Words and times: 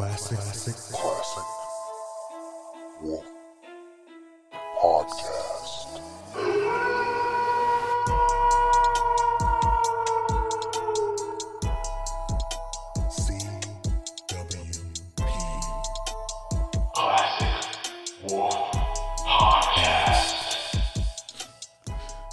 Classic. 0.00 0.38
Classic. 0.38 0.74
Classic 0.94 1.44
Wolf 3.02 3.26
Podcast. 4.82 6.00
CWP. 13.10 14.80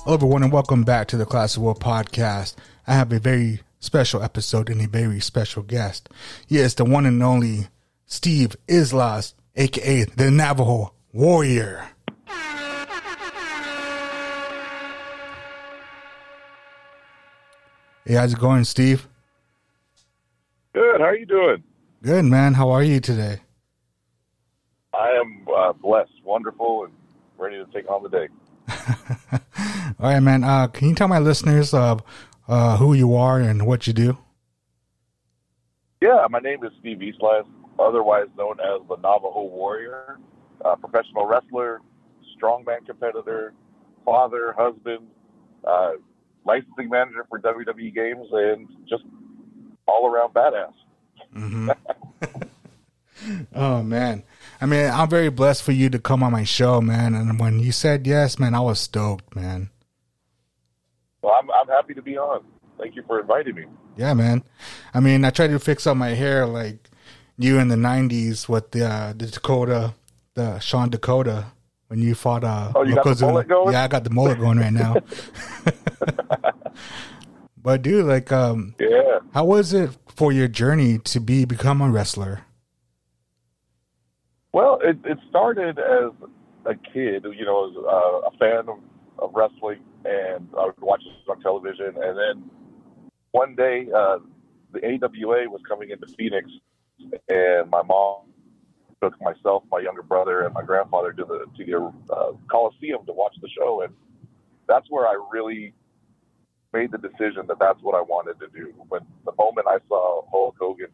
Hello, 0.06 0.14
everyone, 0.14 0.44
and 0.44 0.54
welcome 0.54 0.86
back 0.86 1.10
to 1.10 1.18
the 1.18 1.26
Classic 1.26 1.62
Wolf 1.62 1.80
Podcast. 1.80 2.56
I 2.88 2.94
have 2.94 3.12
a 3.12 3.20
very 3.20 3.60
special 3.88 4.22
episode 4.22 4.70
and 4.70 4.82
a 4.82 4.88
very 4.88 5.22
special 5.22 5.64
guest. 5.64 6.10
Yes, 6.50 6.74
the 6.74 6.84
one 6.84 7.06
and 7.06 7.24
only 7.24 7.70
Steve 8.06 8.58
Islas, 8.70 9.34
aka 9.56 10.04
the 10.04 10.30
Navajo 10.30 10.94
Warrior. 11.14 11.88
Hey, 18.06 18.16
how's 18.16 18.34
it 18.34 18.40
going, 18.40 18.66
Steve? 18.66 19.08
Good. 20.74 21.00
How 21.00 21.08
are 21.08 21.16
you 21.16 21.26
doing? 21.26 21.64
Good, 22.04 22.26
man. 22.26 22.56
How 22.56 22.72
are 22.72 22.84
you 22.84 23.00
today? 23.00 23.40
I 24.94 25.12
am 25.12 25.48
uh, 25.56 25.72
blessed, 25.74 26.12
wonderful, 26.26 26.84
and 26.84 26.94
ready 27.38 27.56
to 27.56 27.66
take 27.72 27.90
on 27.90 28.04
the 28.04 28.10
day. 28.10 28.28
All 30.00 30.12
right, 30.12 30.20
man. 30.20 30.44
Uh, 30.44 30.68
can 30.68 30.90
you 30.90 30.96
tell 30.96 31.08
my 31.08 31.20
listeners 31.20 31.74
uh, 31.74 31.98
uh, 32.48 32.78
who 32.78 32.94
you 32.94 33.16
are 33.16 33.40
and 33.40 33.66
what 33.66 33.88
you 33.88 33.94
do? 33.94 34.18
Yeah, 36.02 36.28
my 36.30 36.40
name 36.40 36.64
is 36.64 36.72
Steve 36.80 37.02
Islas, 37.02 37.46
otherwise 37.80 38.28
known 38.38 38.60
as 38.60 38.88
the 38.88 38.98
Navajo 38.98 39.44
Warrior, 39.44 40.20
uh, 40.64 40.76
professional 40.76 41.26
wrestler, 41.26 41.82
strongman 42.38 42.86
competitor, 42.86 43.54
father, 44.06 44.54
husband, 44.58 45.08
uh, 45.64 45.94
licensing 46.46 46.90
manager 46.90 47.26
for 47.30 47.40
WWE 47.40 47.94
games, 47.94 48.28
and 48.32 48.68
just 48.88 49.04
all 49.88 50.08
around 50.08 50.34
badass. 50.34 50.74
Oh 53.56 53.82
man. 53.82 54.24
I 54.62 54.66
mean, 54.66 54.90
I'm 54.90 55.10
very 55.10 55.30
blessed 55.30 55.64
for 55.64 55.72
you 55.72 55.90
to 55.90 56.00
come 56.00 56.24
on 56.24 56.32
my 56.32 56.44
show, 56.44 56.82
man. 56.82 57.16
And 57.16 57.40
when 57.40 57.60
you 57.60 57.72
said 57.72 58.08
yes, 58.08 58.40
man, 58.40 58.54
I 58.54 58.60
was 58.60 58.80
stoked, 58.80 59.36
man. 59.36 59.70
Well, 61.28 61.36
I'm, 61.42 61.52
I'm 61.52 61.68
happy 61.68 61.94
to 61.94 62.02
be 62.02 62.18
on. 62.18 62.46
Thank 62.80 62.96
you 62.96 63.04
for 63.06 63.20
inviting 63.20 63.54
me. 63.56 63.66
Yeah, 63.98 64.14
man. 64.14 64.44
I 64.94 65.02
mean, 65.02 65.26
I 65.26 65.30
tried 65.30 65.48
to 65.50 65.60
fix 65.60 65.86
up 65.86 65.98
my 65.98 66.12
hair 66.12 66.46
like 66.46 66.90
you 67.38 67.60
in 67.60 67.68
the 67.68 67.76
'90s 67.76 68.48
with 68.48 68.72
the 68.72 68.86
uh, 68.86 69.12
the 69.14 69.26
Dakota, 69.28 69.94
the 70.36 70.58
Sean 70.60 70.90
Dakota 70.90 71.48
when 71.90 72.00
you 72.02 72.16
fought. 72.16 72.46
Uh, 72.46 72.72
Oh, 72.74 72.84
you 72.84 72.96
got 72.96 73.04
the 73.04 73.10
Yokozuna. 73.10 73.74
Yeah, 73.74 73.84
I 73.84 73.88
got 73.90 74.06
the 74.06 74.10
mullet 74.10 74.40
going 74.40 74.58
right 74.58 74.72
now. 74.72 74.96
but 77.62 77.82
dude, 77.82 78.06
like, 78.06 78.32
um, 78.32 78.76
Yeah. 78.80 79.20
how 79.34 79.44
was 79.44 79.74
it 79.74 79.98
for 80.08 80.32
your 80.32 80.48
journey 80.48 80.98
to 81.00 81.20
be 81.20 81.44
become 81.44 81.82
a 81.82 81.90
wrestler? 81.90 82.44
Well, 84.54 84.80
it, 84.82 84.98
it 85.04 85.18
started 85.30 85.78
as 85.78 86.12
a 86.66 86.76
kid, 86.76 87.26
you 87.38 87.44
know, 87.44 87.70
as 87.70 87.76
uh, 87.76 88.30
a 88.30 88.32
fan 88.40 88.70
of, 88.70 88.80
of 89.20 89.32
wrestling, 89.36 89.80
and 90.08 90.48
I 90.58 90.66
would 90.66 90.80
watch 90.80 91.02
it 91.06 91.30
on 91.30 91.42
television. 91.42 91.94
And 92.02 92.18
then 92.18 92.50
one 93.32 93.56
day, 93.56 93.88
uh, 93.94 94.20
the 94.72 94.80
AWA 94.86 95.50
was 95.50 95.62
coming 95.68 95.90
into 95.92 96.08
Phoenix, 96.18 96.50
and 97.30 97.70
my 97.70 97.82
mom 97.84 98.24
took 99.02 99.20
myself, 99.22 99.64
my 99.72 99.80
younger 99.80 100.04
brother, 100.04 100.42
and 100.44 100.54
my 100.54 100.64
grandfather 100.64 101.12
to 101.14 101.26
the 101.26 101.46
to 101.58 101.66
the 101.66 102.14
uh, 102.14 102.32
Coliseum 102.50 103.06
to 103.06 103.14
watch 103.14 103.36
the 103.42 103.50
show, 103.50 103.82
and 103.82 103.94
that's 104.68 104.88
where 104.90 105.08
I 105.08 105.18
really 105.32 105.74
made 106.74 106.92
the 106.92 106.98
decision 106.98 107.48
that 107.48 107.60
that's 107.60 107.82
what 107.82 107.96
I 107.96 108.02
wanted 108.02 108.40
to 108.40 108.48
do. 108.48 108.74
When 108.90 109.02
the 109.26 109.32
moment 109.38 109.68
I 109.68 109.78
saw 109.88 110.26
Hulk 110.30 110.56
Hogan 110.60 110.88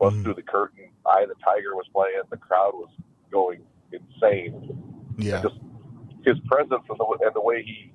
bust 0.00 0.16
Mm. 0.16 0.22
through 0.24 0.34
the 0.34 0.42
curtain, 0.42 0.88
I 1.06 1.24
the 1.26 1.34
Tiger 1.44 1.76
was 1.76 1.86
playing, 1.92 2.22
the 2.30 2.36
crowd 2.36 2.74
was 2.74 2.90
going 3.30 3.60
insane. 3.92 4.76
Yeah, 5.18 5.40
Just 5.42 5.56
his 6.24 6.36
presence 6.46 6.82
and 6.88 6.98
the, 6.98 7.18
and 7.24 7.34
the 7.34 7.40
way 7.40 7.62
he 7.62 7.92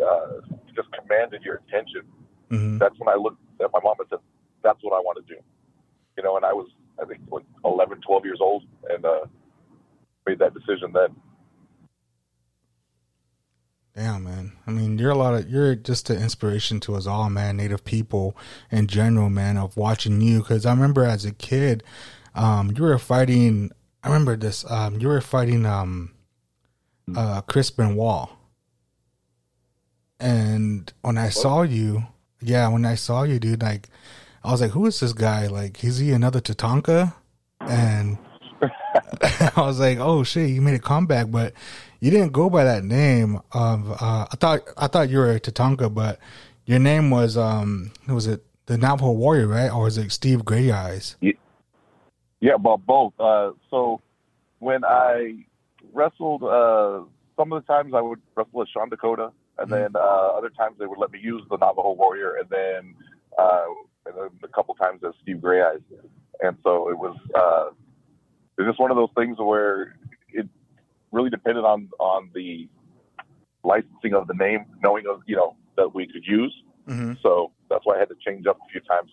uh, 0.00 0.40
just 0.74 0.88
commanded 0.92 1.42
your 1.42 1.56
attention. 1.66 2.02
hmm 2.50 2.78
That's 2.78 2.98
when 2.98 3.08
I 3.08 3.16
looked 3.16 3.40
at 3.60 3.70
my 3.72 3.80
mom 3.82 3.96
and 3.98 4.08
said, 4.10 4.18
"That's 4.62 4.78
what 4.82 4.94
I 4.94 5.00
want 5.00 5.24
to 5.24 5.34
do." 5.34 5.40
You 6.16 6.22
know, 6.22 6.36
and 6.36 6.44
I 6.44 6.52
was 6.52 6.68
I 7.00 7.04
think 7.04 7.20
like 7.30 7.44
11, 7.64 8.00
12 8.00 8.24
years 8.24 8.38
old, 8.40 8.64
and 8.90 9.04
uh, 9.04 9.26
made 10.26 10.38
that 10.38 10.54
decision 10.54 10.92
then. 10.92 11.14
Damn, 13.96 14.24
man. 14.24 14.52
I 14.66 14.72
mean, 14.72 14.98
you're 14.98 15.12
a 15.12 15.16
lot 15.16 15.34
of 15.34 15.48
you're 15.48 15.76
just 15.76 16.10
an 16.10 16.20
inspiration 16.20 16.80
to 16.80 16.96
us 16.96 17.06
all, 17.06 17.30
man. 17.30 17.56
Native 17.56 17.84
people 17.84 18.36
in 18.70 18.88
general, 18.88 19.30
man. 19.30 19.56
Of 19.56 19.76
watching 19.76 20.20
you, 20.20 20.40
because 20.40 20.66
I 20.66 20.72
remember 20.72 21.04
as 21.04 21.24
a 21.24 21.32
kid, 21.32 21.84
um, 22.34 22.72
you 22.76 22.82
were 22.82 22.98
fighting. 22.98 23.70
I 24.02 24.08
remember 24.08 24.36
this. 24.36 24.68
Um, 24.68 24.98
you 24.98 25.06
were 25.06 25.20
fighting 25.20 25.64
um, 25.64 26.12
uh, 27.16 27.42
Chris 27.42 27.70
Benoit, 27.70 28.28
and 30.24 30.90
when 31.02 31.18
I 31.18 31.28
saw 31.28 31.62
you, 31.62 32.04
yeah, 32.40 32.66
when 32.68 32.86
I 32.86 32.94
saw 32.94 33.24
you, 33.24 33.38
dude, 33.38 33.60
like, 33.60 33.90
I 34.42 34.50
was 34.50 34.62
like, 34.62 34.70
who 34.70 34.86
is 34.86 34.98
this 35.00 35.12
guy? 35.12 35.48
Like, 35.48 35.84
is 35.84 35.98
he 35.98 36.12
another 36.12 36.40
Tatanka? 36.40 37.12
And 37.60 38.16
I 38.62 39.52
was 39.54 39.78
like, 39.78 39.98
oh 39.98 40.24
shit, 40.24 40.48
you 40.48 40.62
made 40.62 40.76
a 40.76 40.78
comeback, 40.78 41.30
but 41.30 41.52
you 42.00 42.10
didn't 42.10 42.32
go 42.32 42.48
by 42.48 42.64
that 42.64 42.84
name. 42.84 43.38
Of 43.52 43.90
uh, 43.90 44.26
I 44.32 44.36
thought 44.40 44.60
I 44.78 44.86
thought 44.86 45.10
you 45.10 45.18
were 45.18 45.32
a 45.32 45.40
Tatanka, 45.40 45.92
but 45.92 46.18
your 46.64 46.78
name 46.78 47.10
was 47.10 47.36
um 47.36 47.92
was 48.08 48.26
it 48.26 48.42
the 48.64 48.78
Navajo 48.78 49.12
Warrior, 49.12 49.46
right? 49.46 49.70
Or 49.70 49.84
was 49.84 49.98
it 49.98 50.10
Steve 50.10 50.42
Gray 50.42 50.70
Eyes? 50.70 51.16
Yeah, 51.20 52.54
well, 52.58 52.78
both. 52.78 53.12
Uh, 53.20 53.52
so 53.68 54.00
when 54.58 54.86
I 54.86 55.44
wrestled, 55.92 56.42
uh, 56.44 57.00
some 57.36 57.52
of 57.52 57.62
the 57.62 57.66
times 57.70 57.92
I 57.94 58.00
would 58.00 58.20
wrestle 58.34 58.62
as 58.62 58.68
Sean 58.68 58.88
Dakota, 58.88 59.30
and 59.58 59.70
then 59.70 59.90
uh, 59.94 59.98
other 60.36 60.50
times 60.50 60.76
they 60.78 60.86
would 60.86 60.98
let 60.98 61.12
me 61.12 61.20
use 61.22 61.42
the 61.48 61.56
Navajo 61.56 61.92
Warrior, 61.92 62.36
and 62.36 62.48
then 62.50 62.94
uh, 63.38 63.64
and 64.06 64.14
then 64.16 64.28
a 64.42 64.48
couple 64.48 64.74
times 64.74 65.02
as 65.06 65.14
Steve 65.22 65.40
Gray 65.40 65.62
Eyes. 65.62 65.80
And 66.40 66.56
so 66.62 66.90
it 66.90 66.98
was 66.98 67.16
uh, 67.34 67.70
it 68.56 68.62
was 68.62 68.70
just 68.70 68.80
one 68.80 68.90
of 68.90 68.96
those 68.96 69.10
things 69.16 69.38
where 69.38 69.96
it 70.32 70.46
really 71.12 71.30
depended 71.30 71.64
on 71.64 71.88
on 72.00 72.30
the 72.34 72.68
licensing 73.62 74.14
of 74.14 74.26
the 74.26 74.34
name, 74.34 74.66
knowing 74.82 75.04
of 75.08 75.20
you 75.26 75.36
know 75.36 75.56
that 75.76 75.94
we 75.94 76.06
could 76.06 76.24
use. 76.26 76.54
Mm-hmm. 76.88 77.14
So 77.22 77.52
that's 77.70 77.84
why 77.84 77.96
I 77.96 77.98
had 78.00 78.08
to 78.08 78.16
change 78.26 78.46
up 78.46 78.58
a 78.58 78.70
few 78.70 78.80
times. 78.80 79.10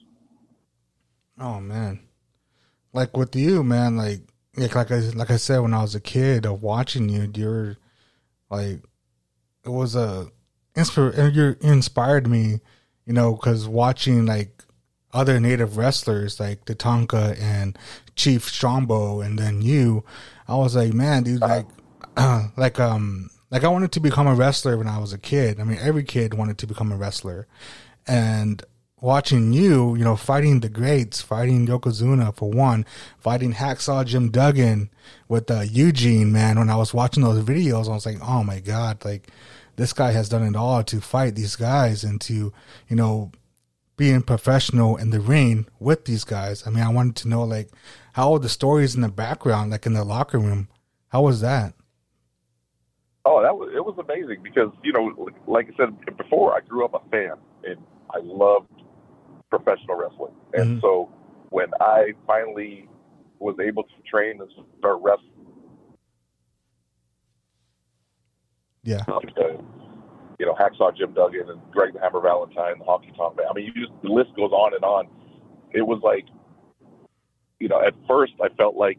Oh 1.40 1.60
man, 1.60 2.00
like 2.94 3.16
with 3.16 3.36
you, 3.36 3.64
man, 3.64 3.96
like 3.96 4.22
like 4.58 4.76
like 4.76 4.92
I 4.92 5.00
like 5.16 5.32
I 5.32 5.38
said 5.38 5.60
when 5.60 5.74
I 5.74 5.82
was 5.82 5.96
a 5.96 6.02
kid 6.02 6.46
of 6.46 6.62
watching 6.62 7.10
you, 7.10 7.32
you're 7.34 7.78
like 8.50 8.82
it 9.64 9.70
was 9.70 9.96
a 9.96 10.32
inspir 10.76 11.34
you 11.34 11.56
inspired 11.62 12.28
me, 12.28 12.60
you 13.06 13.14
know, 13.14 13.36
because 13.36 13.68
watching 13.68 14.26
like 14.26 14.64
other 15.14 15.40
native 15.40 15.78
wrestlers 15.78 16.40
like 16.40 16.66
Tatanka 16.66 17.40
and 17.40 17.78
Chief 18.16 18.48
Strongbow, 18.48 19.22
and 19.22 19.38
then 19.38 19.62
you, 19.62 20.04
I 20.48 20.56
was 20.56 20.76
like, 20.76 20.94
man, 20.94 21.24
dude, 21.24 21.42
like 21.42 21.68
like 22.58 22.80
um 22.80 23.30
like 23.50 23.64
I 23.64 23.68
wanted 23.68 23.92
to 23.94 24.00
become 24.00 24.28
a 24.28 24.36
wrestler 24.36 24.78
when 24.78 24.88
I 24.88 25.00
was 25.00 25.14
a 25.14 25.18
kid. 25.18 25.60
I 25.60 25.64
mean, 25.64 25.78
every 25.80 26.04
kid 26.04 26.34
wanted 26.34 26.58
to 26.60 26.68
become 26.68 26.92
a 26.92 26.98
wrestler, 26.98 27.48
and 28.08 28.64
watching 29.02 29.52
you, 29.52 29.96
you 29.96 30.04
know, 30.04 30.16
fighting 30.16 30.60
the 30.60 30.70
greats, 30.70 31.22
fighting 31.22 31.68
Yokozuna 31.68 32.36
for 32.36 32.50
one, 32.50 32.86
fighting 33.18 33.54
Hacksaw 33.54 34.06
Jim 34.06 34.30
Duggan 34.30 34.90
with 35.28 35.50
uh, 35.50 35.62
Eugene, 35.62 36.32
man. 36.32 36.60
When 36.60 36.70
I 36.70 36.76
was 36.76 36.94
watching 36.94 37.24
those 37.24 37.44
videos, 37.44 37.88
I 37.88 37.94
was 37.94 38.06
like, 38.06 38.20
oh 38.22 38.44
my 38.44 38.60
god, 38.60 39.04
like 39.04 39.30
this 39.76 39.92
guy 39.92 40.12
has 40.12 40.30
done 40.30 40.44
it 40.44 40.56
all 40.56 40.84
to 40.84 41.02
fight 41.02 41.36
these 41.36 41.56
guys 41.56 42.04
and 42.04 42.22
to, 42.22 42.54
you 42.88 42.96
know, 42.96 43.32
being 43.98 44.22
professional 44.22 44.98
in 44.98 45.10
the 45.10 45.20
ring 45.20 45.68
with 45.80 46.06
these 46.06 46.24
guys. 46.24 46.66
I 46.66 46.70
mean, 46.70 46.84
I 46.84 46.90
wanted 46.90 47.16
to 47.18 47.28
know 47.28 47.44
like 47.44 47.70
how 48.14 48.34
are 48.34 48.40
the 48.40 48.50
stories 48.50 48.96
in 48.96 49.02
the 49.02 49.10
background, 49.10 49.72
like 49.72 49.86
in 49.86 49.94
the 49.94 50.04
locker 50.04 50.40
room. 50.40 50.70
How 51.10 51.24
was 51.24 51.42
that? 51.42 51.74
Oh, 53.26 53.42
that 53.42 53.56
was 53.56 53.72
it 53.76 53.84
was 53.84 53.96
amazing 54.00 54.42
because 54.44 54.72
you 54.84 54.94
know, 54.94 55.30
like 55.48 55.70
I 55.74 55.78
said 55.78 56.18
before, 56.18 56.56
I 56.56 56.62
grew 56.62 56.86
up 56.86 56.94
a 56.94 57.10
fan 57.10 57.34
and 57.64 57.78
I 58.10 58.20
loved 58.24 58.71
professional 59.62 59.98
wrestling, 59.98 60.34
and 60.54 60.78
Mhm. 60.78 60.82
so 60.82 61.10
when 61.50 61.70
I 61.80 62.14
finally 62.26 62.90
was 63.40 63.60
able 63.60 63.84
to 63.84 64.02
train 64.06 64.42
and 64.42 64.52
start 64.78 65.00
wrestling, 65.02 65.28
Yeah. 68.84 69.04
uh, 69.08 69.20
you 70.40 70.46
know, 70.46 70.54
Hacksaw 70.54 70.96
Jim 70.96 71.14
Duggan 71.14 71.50
and 71.50 71.72
Greg 71.72 71.94
the 71.94 72.00
Hammer 72.00 72.22
Valentine, 72.22 72.80
the 72.80 72.86
Honky 72.86 73.16
Tonk 73.16 73.36
Man. 73.38 73.48
I 73.50 73.54
mean, 73.54 73.66
you 73.66 73.74
just, 73.74 74.02
the 74.02 74.10
list 74.10 74.34
goes 74.36 74.52
on 74.52 74.74
and 74.74 74.84
on. 74.84 75.08
It 75.72 75.84
was 75.84 76.02
like 76.02 76.26
you 77.62 77.68
know, 77.68 77.80
at 77.80 77.94
first 78.08 78.34
I 78.44 78.50
felt 78.58 78.76
like, 78.76 78.98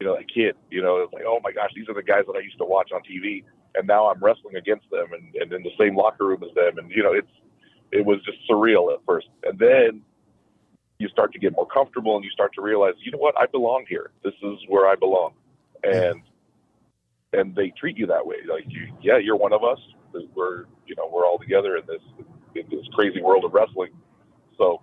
you 0.00 0.06
know, 0.06 0.14
a 0.14 0.22
kid. 0.22 0.54
You 0.70 0.80
know, 0.80 0.98
it's 1.02 1.12
like, 1.12 1.24
oh 1.26 1.40
my 1.42 1.50
gosh, 1.50 1.70
these 1.74 1.88
are 1.88 1.94
the 1.94 2.04
guys 2.04 2.22
that 2.26 2.36
I 2.36 2.40
used 2.40 2.58
to 2.58 2.64
watch 2.64 2.92
on 2.94 3.02
TV, 3.02 3.42
and 3.74 3.86
now 3.86 4.08
I'm 4.08 4.22
wrestling 4.22 4.54
against 4.54 4.88
them 4.90 5.12
and, 5.12 5.34
and 5.34 5.52
in 5.52 5.62
the 5.64 5.72
same 5.78 5.96
locker 5.96 6.24
room 6.24 6.42
as 6.44 6.54
them, 6.54 6.78
and 6.78 6.88
you 6.90 7.02
know, 7.02 7.12
it's 7.12 7.28
it 7.94 8.04
was 8.04 8.18
just 8.24 8.38
surreal 8.50 8.92
at 8.92 9.00
first, 9.06 9.28
and 9.44 9.58
then 9.58 10.02
you 10.98 11.08
start 11.08 11.32
to 11.32 11.38
get 11.38 11.52
more 11.52 11.66
comfortable 11.66 12.16
and 12.16 12.24
you 12.24 12.30
start 12.30 12.52
to 12.54 12.62
realize, 12.62 12.94
you 12.98 13.10
know 13.10 13.18
what, 13.18 13.34
I 13.38 13.46
belong 13.46 13.84
here. 13.88 14.10
This 14.22 14.34
is 14.42 14.58
where 14.68 14.88
I 14.88 14.96
belong, 14.96 15.32
and 15.84 16.22
and 17.32 17.54
they 17.54 17.72
treat 17.78 17.96
you 17.96 18.06
that 18.06 18.24
way. 18.24 18.36
Like, 18.48 18.64
you, 18.68 18.92
yeah, 19.02 19.18
you're 19.18 19.36
one 19.36 19.52
of 19.52 19.64
us. 19.64 19.78
We're 20.34 20.64
you 20.86 20.94
know 20.96 21.08
we're 21.12 21.24
all 21.24 21.38
together 21.38 21.76
in 21.76 21.86
this 21.86 22.02
in 22.54 22.64
this 22.70 22.86
crazy 22.94 23.22
world 23.22 23.44
of 23.44 23.52
wrestling. 23.54 23.90
So 24.58 24.82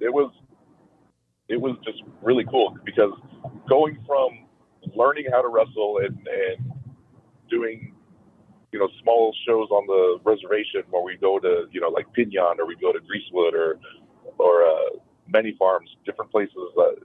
it 0.00 0.12
was 0.12 0.30
it 1.48 1.60
was 1.60 1.76
just 1.84 2.02
really 2.22 2.44
cool 2.44 2.76
because 2.84 3.12
going 3.68 3.98
from 4.06 4.46
learning 4.94 5.26
how 5.30 5.42
to 5.42 5.48
wrestle 5.48 5.98
and, 5.98 6.16
and 6.28 6.72
doing 7.50 7.93
you 8.74 8.80
know 8.80 8.88
small 9.02 9.32
shows 9.46 9.68
on 9.70 9.86
the 9.86 10.18
reservation 10.28 10.82
where 10.90 11.04
we 11.04 11.16
go 11.16 11.38
to 11.38 11.68
you 11.70 11.80
know 11.80 11.90
like 11.90 12.12
Pinon 12.12 12.58
or 12.58 12.66
we 12.66 12.74
go 12.74 12.90
to 12.92 12.98
Greasewood 12.98 13.54
or 13.54 13.78
or 14.38 14.64
uh, 14.64 14.98
many 15.28 15.54
farms, 15.56 15.88
different 16.04 16.32
places, 16.32 16.56
uh, 16.76 16.98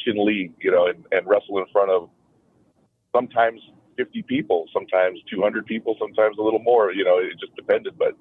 Chinle, 0.00 0.50
you 0.58 0.70
know, 0.70 0.86
and, 0.86 1.04
and 1.12 1.26
wrestle 1.26 1.58
in 1.58 1.66
front 1.72 1.90
of 1.90 2.08
sometimes 3.14 3.60
50 3.98 4.22
people, 4.22 4.64
sometimes 4.72 5.18
200 5.30 5.66
people, 5.66 5.94
sometimes 6.00 6.38
a 6.38 6.42
little 6.42 6.62
more. 6.62 6.90
You 6.92 7.04
know, 7.04 7.18
it 7.18 7.38
just 7.38 7.54
depended. 7.54 7.98
But 7.98 8.16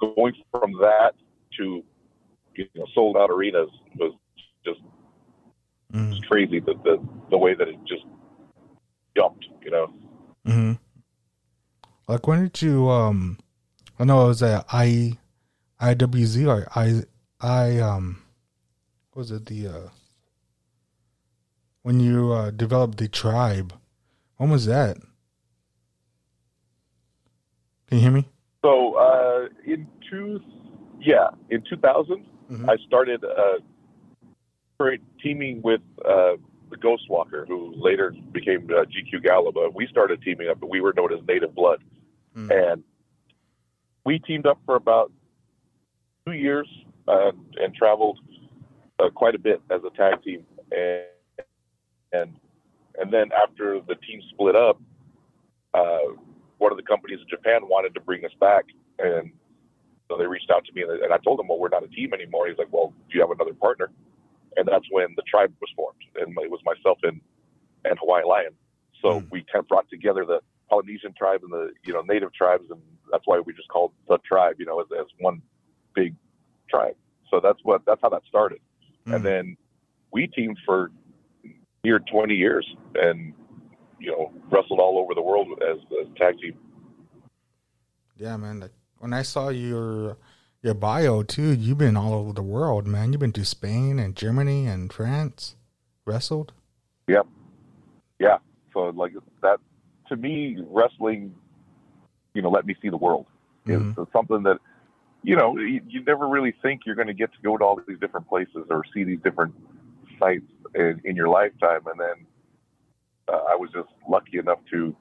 going 0.00 0.34
from 0.50 0.72
that 0.80 1.12
to 1.58 1.84
you 2.56 2.66
know 2.74 2.86
sold 2.94 3.16
out 3.16 3.30
arenas 3.30 3.70
was 3.96 4.12
just 4.64 4.80
Mm-hmm. 5.92 6.12
it's 6.12 6.26
crazy 6.26 6.58
the, 6.58 6.74
the 6.82 6.96
the 7.30 7.38
way 7.38 7.54
that 7.54 7.68
it 7.68 7.76
just 7.86 8.04
jumped. 9.16 9.46
You 9.64 9.70
know. 9.70 9.94
hmm 10.44 10.72
Like 12.06 12.26
when 12.26 12.42
did 12.44 12.60
you 12.62 12.88
um 12.90 13.38
I 13.98 14.04
know 14.04 14.24
it 14.24 14.28
was 14.28 14.42
at 14.42 14.66
I 14.72 15.18
IWZ 15.80 16.46
or 16.48 16.68
I 16.74 17.02
I 17.40 17.78
um 17.80 18.22
what 19.12 19.20
was 19.20 19.30
it 19.30 19.46
the 19.46 19.68
uh 19.68 19.88
when 21.82 22.00
you 22.00 22.32
uh 22.32 22.50
developed 22.50 22.98
the 22.98 23.08
tribe. 23.08 23.72
When 24.36 24.50
was 24.50 24.66
that? 24.66 24.96
Can 27.88 27.98
you 27.98 28.00
hear 28.00 28.10
me? 28.10 28.28
So 28.62 28.94
uh, 28.96 29.48
in 29.66 29.86
two, 30.10 30.40
yeah, 31.00 31.28
in 31.50 31.62
2000, 31.68 32.24
Mhm. 32.50 32.68
I 32.68 32.76
started 32.86 33.22
uh, 33.24 33.58
teaming 35.22 35.62
with 35.62 35.80
uh, 36.04 36.36
the 36.70 36.76
Ghost 36.76 37.04
Walker, 37.08 37.44
who 37.46 37.72
later 37.76 38.14
became 38.32 38.68
uh, 38.70 38.84
GQ 38.84 39.22
Gala. 39.22 39.50
We 39.74 39.86
started 39.86 40.22
teaming 40.22 40.48
up, 40.48 40.60
but 40.60 40.70
we 40.70 40.80
were 40.80 40.92
known 40.96 41.12
as 41.12 41.20
Native 41.26 41.54
Blood, 41.54 41.82
Mm. 42.36 42.50
and 42.50 42.84
we 44.04 44.18
teamed 44.18 44.44
up 44.44 44.58
for 44.66 44.74
about 44.74 45.12
two 46.26 46.32
years 46.32 46.66
uh, 47.06 47.30
and 47.62 47.72
traveled 47.74 48.18
uh, 48.98 49.08
quite 49.10 49.36
a 49.36 49.38
bit 49.38 49.62
as 49.70 49.82
a 49.84 49.96
tag 49.96 50.20
team, 50.22 50.44
and 50.72 51.04
and 52.12 52.34
and 53.00 53.12
then 53.12 53.30
after 53.32 53.80
the 53.86 53.94
team 53.94 54.20
split 54.30 54.56
up, 54.56 54.80
uh, 55.74 55.98
one 56.58 56.72
of 56.72 56.76
the 56.76 56.82
companies 56.82 57.20
in 57.20 57.28
Japan 57.28 57.68
wanted 57.68 57.94
to 57.94 58.00
bring 58.00 58.24
us 58.24 58.32
back, 58.40 58.64
and 58.98 59.30
so 60.08 60.16
they 60.18 60.26
reached 60.26 60.50
out 60.50 60.64
to 60.64 60.72
me, 60.72 60.82
and, 60.82 60.90
and 60.90 61.12
I 61.12 61.18
told 61.18 61.38
them, 61.38 61.48
"Well, 61.48 61.58
we're 61.58 61.68
not 61.68 61.84
a 61.84 61.88
team 61.88 62.12
anymore." 62.14 62.48
He's 62.48 62.58
like, 62.58 62.72
"Well, 62.72 62.92
do 63.08 63.14
you 63.16 63.20
have 63.20 63.30
another 63.30 63.54
partner?" 63.54 63.90
And 64.56 64.68
that's 64.68 64.86
when 64.90 65.08
the 65.16 65.22
tribe 65.22 65.52
was 65.60 65.70
formed, 65.76 66.00
and 66.16 66.30
it 66.42 66.50
was 66.50 66.60
myself 66.64 66.98
and 67.02 67.20
and 67.84 67.98
Hawaiian 67.98 68.26
Lion. 68.28 68.54
So 69.02 69.20
Hmm. 69.20 69.26
we 69.30 69.44
kind 69.52 69.62
of 69.62 69.68
brought 69.68 69.88
together 69.90 70.24
the 70.24 70.40
Polynesian 70.70 71.12
tribe 71.16 71.40
and 71.42 71.52
the 71.52 71.72
you 71.84 71.92
know 71.92 72.02
native 72.02 72.32
tribes, 72.32 72.64
and 72.70 72.80
that's 73.10 73.24
why 73.26 73.40
we 73.40 73.52
just 73.52 73.68
called 73.68 73.92
the 74.08 74.18
tribe, 74.18 74.56
you 74.58 74.66
know, 74.66 74.80
as, 74.80 74.86
as 74.98 75.06
one 75.20 75.42
big 75.94 76.14
tribe. 76.70 76.96
So 77.30 77.40
that's 77.40 77.58
what 77.62 77.82
that's 77.86 78.00
how 78.02 78.08
that 78.10 78.22
started, 78.28 78.60
Mm. 79.06 79.16
and 79.16 79.24
then 79.24 79.56
we 80.12 80.26
teamed 80.28 80.58
for 80.64 80.90
near 81.84 81.98
20 81.98 82.34
years, 82.34 82.66
and 82.94 83.34
you 83.98 84.10
know 84.10 84.32
wrestled 84.50 84.80
all 84.80 84.98
over 84.98 85.14
the 85.14 85.20
world 85.22 85.48
as 85.62 85.78
a 86.00 86.18
tag 86.18 86.38
team. 86.38 86.56
Yeah, 88.16 88.36
man. 88.36 88.60
Like 88.60 88.72
when 88.98 89.12
I 89.12 89.22
saw 89.22 89.48
your 89.50 90.16
your 90.64 90.74
bio 90.74 91.22
too, 91.22 91.52
you've 91.52 91.78
been 91.78 91.96
all 91.96 92.14
over 92.14 92.32
the 92.32 92.42
world, 92.42 92.86
man. 92.86 93.12
You've 93.12 93.20
been 93.20 93.32
to 93.32 93.44
Spain 93.44 93.98
and 93.98 94.16
Germany 94.16 94.66
and 94.66 94.90
France, 94.90 95.56
wrestled. 96.06 96.52
Yep. 97.06 97.26
Yeah. 98.18 98.38
So 98.72 98.88
like 98.88 99.12
that 99.42 99.60
to 100.08 100.16
me, 100.16 100.56
wrestling, 100.70 101.34
you 102.32 102.40
know, 102.40 102.48
let 102.48 102.64
me 102.64 102.74
see 102.80 102.88
the 102.88 102.96
world. 102.96 103.26
Mhm. 103.66 103.96
It's 103.98 104.12
something 104.12 104.42
that, 104.44 104.58
you 105.22 105.36
know, 105.36 105.56
you, 105.58 105.82
you 105.86 106.02
never 106.02 106.26
really 106.26 106.54
think 106.62 106.82
you're 106.86 106.94
going 106.94 107.08
to 107.08 107.14
get 107.14 107.32
to 107.32 107.38
go 107.42 107.58
to 107.58 107.64
all 107.64 107.78
these 107.86 107.98
different 108.00 108.26
places 108.26 108.66
or 108.70 108.84
see 108.94 109.04
these 109.04 109.20
different 109.22 109.54
sites 110.18 110.50
in, 110.74 111.00
in 111.04 111.14
your 111.14 111.28
lifetime. 111.28 111.80
And 111.86 112.00
then 112.00 112.26
uh, 113.28 113.42
I 113.50 113.56
was 113.56 113.70
just 113.72 113.88
lucky 114.08 114.38
enough 114.38 114.60
to 114.70 114.96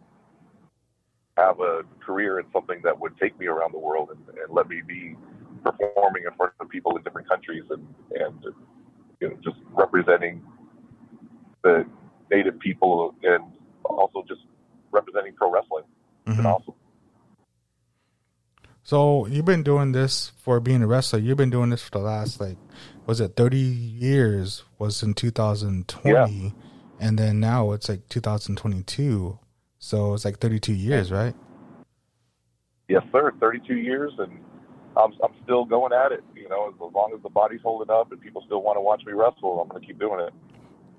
have 1.37 1.61
a 1.61 1.83
career 2.05 2.39
in 2.39 2.45
something 2.51 2.81
that 2.83 2.99
would 2.99 3.17
take 3.17 3.37
me 3.39 3.47
around 3.47 3.73
the 3.73 3.79
world 3.79 4.09
and, 4.11 4.37
and 4.37 4.53
let 4.53 4.67
me 4.67 4.81
be 4.85 5.15
performing 5.63 6.23
in 6.27 6.33
front 6.35 6.53
of 6.59 6.69
people 6.69 6.95
in 6.97 7.03
different 7.03 7.27
countries 7.27 7.63
and, 7.69 7.87
and 8.19 8.43
you 9.19 9.29
know, 9.29 9.35
just 9.43 9.57
representing 9.71 10.41
the 11.63 11.85
native 12.31 12.59
people 12.59 13.15
and 13.23 13.43
also 13.85 14.23
just 14.27 14.41
representing 14.91 15.33
pro 15.33 15.51
wrestling. 15.51 15.83
It's 16.27 16.37
Mhm. 16.37 16.45
awesome. 16.45 16.73
So 18.85 19.25
you've 19.27 19.45
been 19.45 19.63
doing 19.63 19.93
this 19.93 20.31
for 20.37 20.59
being 20.59 20.83
a 20.83 20.87
wrestler. 20.87 21.19
You've 21.19 21.37
been 21.37 21.49
doing 21.49 21.69
this 21.69 21.81
for 21.83 21.91
the 21.91 21.99
last 21.99 22.41
like, 22.41 22.57
was 23.05 23.21
it 23.21 23.35
thirty 23.37 23.57
years? 23.57 24.63
Was 24.77 25.01
in 25.01 25.13
two 25.13 25.31
thousand 25.31 25.87
twenty, 25.87 26.53
and 26.99 27.17
then 27.17 27.39
now 27.39 27.71
it's 27.71 27.87
like 27.87 28.09
two 28.09 28.19
thousand 28.19 28.57
twenty 28.57 28.83
two. 28.83 29.39
So 29.79 30.13
it's 30.13 30.25
like 30.25 30.39
thirty 30.39 30.59
two 30.59 30.73
years, 30.73 31.11
right? 31.11 31.33
Yes, 32.89 33.03
sir. 33.11 33.31
32 33.39 33.75
years, 33.75 34.11
and 34.19 34.39
I'm, 34.97 35.13
I'm 35.23 35.33
still 35.43 35.65
going 35.65 35.93
at 35.93 36.11
it. 36.11 36.23
You 36.35 36.49
know, 36.49 36.69
as, 36.69 36.79
long 36.79 37.11
as 37.15 37.21
the 37.23 37.29
body's 37.29 37.61
holding 37.61 37.93
up 37.93 38.11
and 38.11 38.21
people 38.21 38.43
still 38.45 38.61
want 38.61 38.77
to 38.77 38.81
watch 38.81 39.03
me 39.05 39.13
wrestle, 39.13 39.61
I'm 39.61 39.67
going 39.67 39.81
to 39.81 39.87
keep 39.87 39.99
doing 39.99 40.19
it. 40.19 40.33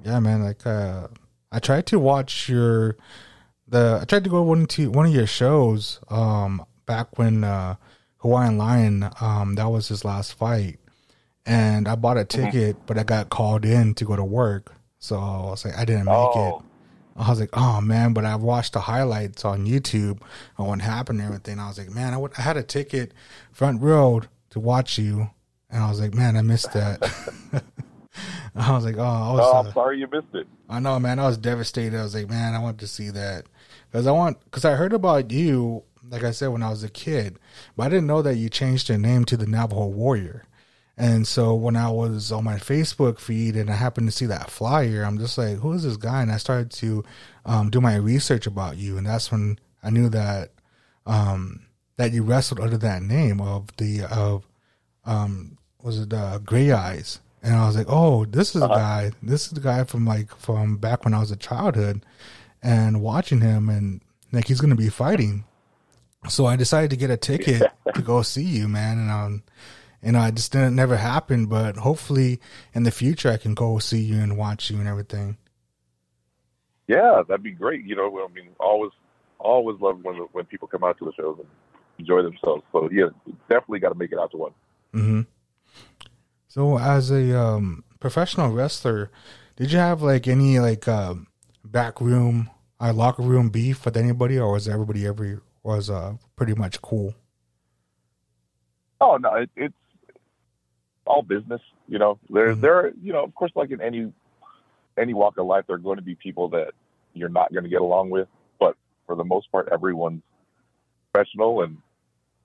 Yeah, 0.04 0.20
man. 0.20 0.42
Like, 0.42 0.66
uh, 0.66 1.08
I 1.52 1.58
tried 1.58 1.86
to 1.86 1.98
watch 1.98 2.48
your 2.48 2.96
the. 3.68 4.00
I 4.02 4.04
tried 4.04 4.24
to 4.24 4.30
go 4.30 4.42
one 4.42 4.66
to 4.66 4.90
one 4.90 5.06
of 5.06 5.14
your 5.14 5.26
shows. 5.26 6.00
Um, 6.08 6.64
back 6.86 7.18
when 7.18 7.44
uh, 7.44 7.76
Hawaiian 8.18 8.58
Lion. 8.58 9.10
Um, 9.20 9.54
that 9.56 9.66
was 9.66 9.88
his 9.88 10.04
last 10.04 10.34
fight, 10.34 10.78
and 11.46 11.88
I 11.88 11.94
bought 11.94 12.16
a 12.16 12.24
ticket, 12.24 12.76
but 12.86 12.98
I 12.98 13.02
got 13.02 13.30
called 13.30 13.64
in 13.64 13.94
to 13.94 14.04
go 14.04 14.16
to 14.16 14.24
work, 14.24 14.74
so 14.98 15.16
I 15.16 15.50
was 15.50 15.64
like, 15.64 15.76
I 15.76 15.84
didn't 15.84 16.06
make 16.06 16.36
it. 16.36 16.54
I 17.16 17.30
was 17.30 17.40
like, 17.40 17.50
oh 17.52 17.80
man, 17.80 18.12
but 18.12 18.24
I've 18.24 18.42
watched 18.42 18.72
the 18.72 18.80
highlights 18.80 19.44
on 19.44 19.66
YouTube 19.66 20.20
on 20.58 20.66
what 20.66 20.80
happened 20.80 21.20
and 21.20 21.26
everything. 21.28 21.60
I 21.60 21.68
was 21.68 21.78
like, 21.78 21.90
man, 21.90 22.12
I, 22.12 22.40
had 22.40 22.56
a 22.56 22.62
ticket 22.62 23.12
front 23.52 23.80
row 23.82 24.22
to 24.50 24.60
watch 24.60 24.98
you, 24.98 25.30
and 25.70 25.82
I 25.82 25.88
was 25.88 26.00
like, 26.00 26.14
man, 26.14 26.36
I 26.36 26.42
missed 26.42 26.72
that. 26.72 27.02
I 28.56 28.72
was 28.72 28.84
like, 28.84 28.96
oh, 28.96 29.02
I 29.02 29.32
was. 29.32 29.40
oh, 29.42 29.56
uh, 29.56 29.62
I'm 29.62 29.72
sorry 29.72 29.98
you 29.98 30.08
missed 30.08 30.34
it. 30.34 30.46
I 30.68 30.80
know, 30.80 30.98
man. 30.98 31.18
I 31.18 31.26
was 31.26 31.38
devastated. 31.38 31.98
I 31.98 32.02
was 32.02 32.14
like, 32.14 32.28
man, 32.28 32.54
I 32.54 32.58
want 32.58 32.78
to 32.78 32.86
see 32.86 33.10
that 33.10 33.46
because 33.90 34.06
I 34.06 34.12
want 34.12 34.42
because 34.44 34.64
I 34.64 34.74
heard 34.74 34.92
about 34.92 35.30
you, 35.30 35.84
like 36.08 36.24
I 36.24 36.32
said, 36.32 36.48
when 36.48 36.62
I 36.62 36.70
was 36.70 36.82
a 36.82 36.90
kid, 36.90 37.38
but 37.76 37.84
I 37.84 37.88
didn't 37.90 38.06
know 38.06 38.22
that 38.22 38.36
you 38.36 38.48
changed 38.48 38.88
your 38.88 38.98
name 38.98 39.24
to 39.26 39.36
the 39.36 39.46
Navajo 39.46 39.86
Warrior. 39.86 40.44
And 40.96 41.26
so 41.26 41.54
when 41.54 41.74
I 41.74 41.90
was 41.90 42.30
on 42.30 42.44
my 42.44 42.54
Facebook 42.54 43.18
feed 43.18 43.56
and 43.56 43.68
I 43.68 43.74
happened 43.74 44.06
to 44.06 44.12
see 44.12 44.26
that 44.26 44.50
flyer, 44.50 45.02
I'm 45.02 45.18
just 45.18 45.36
like, 45.36 45.58
who 45.58 45.72
is 45.72 45.82
this 45.82 45.96
guy? 45.96 46.22
And 46.22 46.30
I 46.30 46.36
started 46.36 46.70
to 46.72 47.04
um, 47.44 47.70
do 47.70 47.80
my 47.80 47.96
research 47.96 48.46
about 48.46 48.76
you, 48.76 48.96
and 48.96 49.06
that's 49.06 49.32
when 49.32 49.58
I 49.82 49.90
knew 49.90 50.08
that 50.10 50.52
um, 51.06 51.66
that 51.96 52.12
you 52.12 52.22
wrestled 52.22 52.60
under 52.60 52.78
that 52.78 53.02
name 53.02 53.40
of 53.40 53.76
the 53.76 54.04
of 54.04 54.46
um, 55.04 55.58
was 55.82 55.98
it 55.98 56.12
uh, 56.12 56.38
Gray 56.38 56.70
Eyes? 56.72 57.20
And 57.42 57.54
I 57.54 57.66
was 57.66 57.76
like, 57.76 57.86
oh, 57.90 58.24
this 58.24 58.54
is 58.54 58.62
the 58.62 58.68
guy. 58.68 59.10
This 59.22 59.46
is 59.46 59.52
the 59.52 59.60
guy 59.60 59.84
from 59.84 60.06
like 60.06 60.34
from 60.36 60.78
back 60.78 61.04
when 61.04 61.12
I 61.12 61.18
was 61.18 61.30
a 61.30 61.36
childhood, 61.36 62.06
and 62.62 63.02
watching 63.02 63.40
him, 63.40 63.68
and 63.68 64.00
like 64.32 64.46
he's 64.46 64.60
gonna 64.60 64.76
be 64.76 64.88
fighting. 64.88 65.44
So 66.28 66.46
I 66.46 66.56
decided 66.56 66.90
to 66.90 66.96
get 66.96 67.10
a 67.10 67.18
ticket 67.18 67.70
to 67.94 68.00
go 68.00 68.22
see 68.22 68.44
you, 68.44 68.68
man, 68.68 68.98
and 68.98 69.10
um, 69.10 69.42
you 70.04 70.12
know, 70.12 70.22
it 70.24 70.34
just 70.34 70.52
didn't 70.52 70.76
never 70.76 70.96
happen. 70.96 71.46
But 71.46 71.76
hopefully, 71.76 72.40
in 72.74 72.82
the 72.84 72.90
future, 72.90 73.30
I 73.30 73.36
can 73.36 73.54
go 73.54 73.78
see 73.78 74.00
you 74.00 74.16
and 74.20 74.36
watch 74.36 74.70
you 74.70 74.78
and 74.78 74.88
everything. 74.88 75.38
Yeah, 76.86 77.22
that'd 77.26 77.42
be 77.42 77.52
great. 77.52 77.84
You 77.84 77.96
know, 77.96 78.26
I 78.28 78.32
mean, 78.32 78.50
always, 78.60 78.92
always 79.38 79.80
love 79.80 80.04
when 80.04 80.16
when 80.32 80.44
people 80.46 80.68
come 80.68 80.84
out 80.84 80.98
to 80.98 81.04
the 81.06 81.12
shows 81.14 81.38
and 81.38 81.48
enjoy 81.98 82.22
themselves. 82.22 82.62
So 82.72 82.88
yeah, 82.92 83.08
definitely 83.48 83.80
got 83.80 83.90
to 83.90 83.98
make 83.98 84.12
it 84.12 84.18
out 84.18 84.30
to 84.32 84.36
one. 84.36 84.52
hmm 84.92 85.20
So, 86.48 86.78
as 86.78 87.10
a 87.10 87.38
um, 87.38 87.84
professional 88.00 88.50
wrestler, 88.50 89.10
Did 89.56 89.72
you 89.72 89.78
have 89.78 90.02
like 90.02 90.26
any 90.28 90.58
like 90.58 90.88
uh, 90.88 91.14
back 91.64 92.00
room, 92.00 92.50
uh, 92.80 92.92
locker 92.92 93.22
room 93.22 93.50
beef 93.50 93.84
with 93.84 93.96
anybody, 93.96 94.38
or 94.38 94.52
was 94.52 94.68
everybody 94.68 95.06
every 95.06 95.38
was 95.62 95.88
uh 95.88 96.14
pretty 96.36 96.54
much 96.54 96.82
cool? 96.82 97.14
Oh 99.00 99.16
no, 99.16 99.34
it, 99.34 99.50
it's 99.56 99.74
all 101.06 101.22
business. 101.22 101.60
You 101.88 101.98
know, 101.98 102.18
there 102.30 102.54
Mhm. 102.54 102.60
there 102.60 102.74
are, 102.74 102.92
you 103.02 103.12
know, 103.12 103.24
of 103.24 103.34
course, 103.34 103.52
like 103.54 103.70
in 103.70 103.80
any 103.80 104.12
any 104.96 105.14
walk 105.14 105.36
of 105.38 105.46
life, 105.46 105.64
there 105.66 105.76
are 105.76 105.80
going 105.80 105.96
to 105.96 106.02
be 106.02 106.14
people 106.14 106.48
that 106.50 106.72
you're 107.14 107.28
not 107.28 107.52
going 107.52 107.64
to 107.64 107.70
get 107.70 107.80
along 107.80 108.10
with. 108.10 108.28
But 108.58 108.76
for 109.06 109.16
the 109.16 109.24
most 109.24 109.50
part, 109.50 109.68
everyone's 109.72 110.22
professional, 111.12 111.62
and 111.62 111.78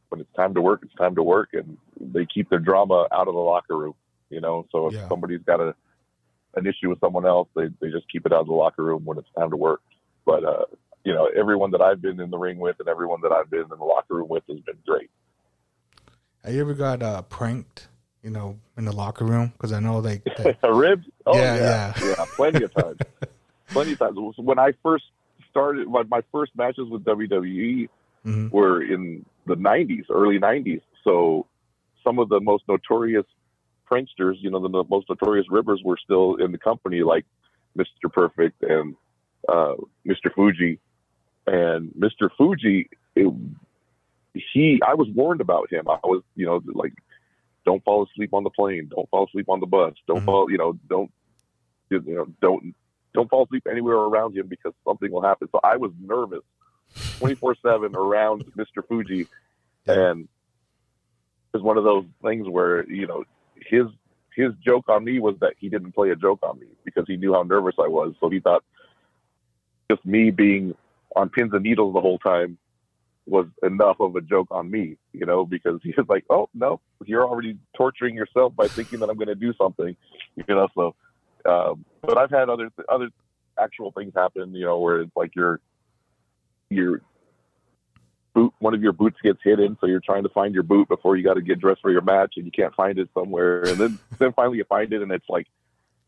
when 0.10 0.22
it's 0.22 0.34
time 0.36 0.54
to 0.56 0.62
work, 0.62 0.82
it's 0.84 0.94
time 0.96 1.16
to 1.16 1.24
work, 1.24 1.50
and 1.54 1.78
they 2.00 2.26
keep 2.26 2.50
their 2.50 2.60
drama 2.60 3.08
out 3.12 3.28
of 3.28 3.34
the 3.34 3.40
locker 3.40 3.78
room. 3.78 3.96
You 4.30 4.42
know, 4.42 4.68
so 4.72 4.88
if 4.88 4.94
Yeah. 4.94 5.08
somebody's 5.08 5.42
got 5.44 5.60
a 5.60 5.76
an 6.56 6.66
issue 6.66 6.90
with 6.90 7.00
someone 7.00 7.26
else, 7.26 7.48
they 7.56 7.68
they 7.80 7.90
just 7.90 8.10
keep 8.12 8.26
it 8.26 8.34
out 8.34 8.42
of 8.42 8.48
the 8.48 8.54
locker 8.54 8.84
room 8.84 9.06
when 9.06 9.18
it's 9.18 9.30
time 9.38 9.50
to 9.52 9.58
work. 9.58 9.82
But 10.26 10.44
uh, 10.44 10.66
you 11.04 11.14
know, 11.14 11.30
everyone 11.38 11.72
that 11.72 11.82
I've 11.82 12.02
been 12.02 12.20
in 12.20 12.30
the 12.30 12.38
ring 12.38 12.58
with, 12.58 12.80
and 12.80 12.88
everyone 12.88 13.22
that 13.22 13.32
I've 13.32 13.50
been 13.50 13.62
in 13.62 13.70
the 13.70 13.84
locker 13.84 14.16
room 14.16 14.28
with, 14.28 14.44
has 14.48 14.60
been 14.62 14.78
great. 14.86 15.10
Have 16.44 16.54
you 16.54 16.62
ever 16.62 16.74
got 16.74 17.04
uh, 17.04 17.22
pranked? 17.24 17.89
You 18.24 18.32
know, 18.32 18.60
in 18.78 18.84
the 18.86 18.92
locker 18.92 19.24
room 19.24 19.54
because 19.54 19.72
I 19.72 19.80
know 19.80 20.00
like 20.00 20.24
that, 20.38 20.58
ribs. 20.64 21.06
Oh 21.26 21.38
Yeah, 21.38 21.56
yeah, 21.56 21.94
yeah, 22.18 22.26
plenty 22.36 22.64
of 22.64 22.74
times. 22.74 23.00
plenty 23.74 23.94
of 23.94 24.00
times. 24.00 24.18
When 24.38 24.60
I 24.60 24.74
first 24.84 25.06
started, 25.50 25.88
my, 25.88 26.04
my 26.04 26.22
first 26.32 26.52
matches 26.56 26.90
with 26.90 27.04
WWE 27.06 27.88
Mhm. 28.26 28.52
were 28.52 28.82
in 28.84 29.26
the 29.46 29.56
'90s, 29.56 30.04
early 30.10 30.38
'90s. 30.40 30.82
So 31.06 31.46
some 32.04 32.20
of 32.20 32.28
the 32.28 32.42
most 32.42 32.66
notorious 32.68 33.26
pranksters, 33.90 34.36
you 34.42 34.50
know, 34.52 34.60
the, 34.60 34.70
the 34.70 34.84
most 34.90 35.08
notorious 35.10 35.46
ribbers, 35.50 35.82
were 35.84 35.98
still 36.04 36.36
in 36.36 36.52
the 36.52 36.58
company, 36.58 37.02
like 37.02 37.26
Mr. 37.78 38.12
Perfect 38.12 38.62
and 38.62 38.96
uh, 39.48 39.76
Mr. 40.06 40.34
Fuji. 40.36 40.80
And 41.48 41.92
Mr. 41.98 42.30
Fuji, 42.38 42.90
it, 43.16 43.34
he, 44.34 44.82
I 44.86 44.94
was 44.94 45.08
warned 45.16 45.42
about 45.42 45.72
him. 45.72 45.88
I 45.90 45.98
was, 46.04 46.22
you 46.36 46.46
know, 46.46 46.62
like, 46.74 46.94
don't 47.70 47.84
fall 47.84 48.04
asleep 48.04 48.34
on 48.34 48.44
the 48.44 48.50
plane, 48.50 48.90
don't 48.90 49.08
fall 49.12 49.28
asleep 49.28 49.48
on 49.48 49.60
the 49.60 49.68
bus, 49.68 49.94
don't 50.08 50.22
Mhm. 50.22 50.26
fall, 50.26 50.50
you 50.50 50.58
know, 50.58 50.74
don't, 50.90 51.12
you 51.92 52.02
know, 52.08 52.26
don't, 52.42 52.74
don't 53.14 53.30
fall 53.30 53.44
asleep 53.44 53.68
anywhere 53.70 53.96
around 53.96 54.36
him 54.36 54.48
because 54.48 54.74
something 54.84 55.12
will 55.12 55.22
happen. 55.22 55.48
So 55.52 55.60
I 55.64 55.78
was 55.78 55.92
nervous, 56.00 56.44
twenty 57.20 57.36
four 57.36 57.54
seven 57.62 57.96
around 57.96 58.44
Mr. 58.58 58.84
Fuji, 58.88 59.28
and 59.86 60.28
it's 61.54 61.64
one 61.64 61.78
of 61.78 61.84
those 61.84 62.06
things 62.24 62.48
where 62.50 62.90
you 62.90 63.06
know 63.06 63.24
his 63.68 63.86
his 64.36 64.52
joke 64.66 64.90
on 64.90 65.04
me 65.04 65.20
was 65.20 65.36
that 65.42 65.54
he 65.60 65.70
didn't 65.70 65.92
play 65.92 66.10
a 66.10 66.16
joke 66.16 66.40
on 66.42 66.60
me 66.60 66.68
because 66.86 67.06
he 67.08 67.18
knew 67.18 67.34
how 67.34 67.44
nervous 67.44 67.76
I 67.78 67.88
was. 67.88 68.16
So 68.20 68.30
he 68.30 68.40
thought 68.40 68.64
just 69.92 70.04
me 70.06 70.32
being 70.32 70.74
on 71.16 71.30
pins 71.30 71.54
and 71.54 71.62
needles 71.64 71.94
the 71.94 72.02
whole 72.02 72.18
time 72.20 72.58
was 73.30 73.48
enough 73.64 73.98
of 74.00 74.16
a 74.16 74.22
joke 74.22 74.48
on 74.52 74.70
me, 74.70 74.98
you 75.14 75.26
know, 75.26 75.46
because 75.46 75.80
he 75.84 75.94
was 75.96 76.08
like, 76.10 76.26
"Oh 76.30 76.50
no, 76.54 76.82
you're 77.06 77.26
already 77.26 77.58
torturing 77.76 78.16
yourself 78.16 78.56
by 78.56 78.68
thinking 78.68 79.00
that 79.00 79.10
I'm 79.10 79.18
going 79.18 79.28
to 79.28 79.36
do 79.36 79.54
something," 79.54 79.96
you 80.36 80.44
know. 80.48 80.68
So, 80.76 80.96
um, 81.46 81.86
but 82.02 82.18
I've 82.18 82.32
had 82.32 82.50
other 82.50 82.70
other 82.90 83.10
actual 83.60 83.92
things 83.92 84.14
happen, 84.16 84.54
you 84.54 84.66
know, 84.66 84.80
where 84.80 85.02
it's 85.02 85.16
like 85.16 85.36
your 85.36 85.60
your 86.70 87.02
boot, 88.34 88.54
one 88.60 88.74
of 88.74 88.82
your 88.82 88.94
boots 88.94 89.18
gets 89.24 89.40
hidden, 89.44 89.78
so 89.82 89.88
you're 89.88 90.00
trying 90.00 90.24
to 90.24 90.30
find 90.30 90.54
your 90.54 90.64
boot 90.64 90.88
before 90.88 91.18
you 91.18 91.24
got 91.24 91.34
to 91.36 91.42
get 91.42 91.60
dressed 91.60 91.82
for 91.82 91.92
your 91.92 92.02
match, 92.02 92.34
and 92.38 92.46
you 92.46 92.52
can't 92.52 92.74
find 92.76 93.00
it 93.00 93.10
somewhere, 93.14 93.64
and 93.64 93.78
then 93.78 94.00
then 94.18 94.34
finally 94.34 94.58
you 94.58 94.66
find 94.66 94.92
it, 94.94 95.02
and 95.02 95.12
it's 95.12 95.30
like, 95.30 95.48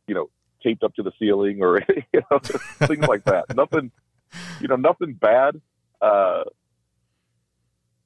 you 0.07 0.15
know, 0.15 0.29
taped 0.63 0.83
up 0.83 0.93
to 0.95 1.03
the 1.03 1.11
ceiling 1.19 1.61
or 1.61 1.81
you 2.13 2.21
know 2.29 2.39
things 2.39 3.07
like 3.07 3.23
that. 3.25 3.55
Nothing, 3.55 3.91
you 4.59 4.67
know, 4.67 4.75
nothing 4.75 5.13
bad. 5.13 5.59
Uh, 6.01 6.43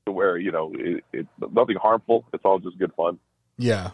to 0.06 0.12
where 0.12 0.38
you 0.38 0.52
know 0.52 0.72
it, 0.76 1.04
it 1.12 1.28
nothing 1.52 1.76
harmful. 1.82 2.26
It's 2.34 2.44
all 2.46 2.60
just 2.60 2.78
good 2.78 2.94
fun. 2.96 3.20
yeah. 3.58 3.92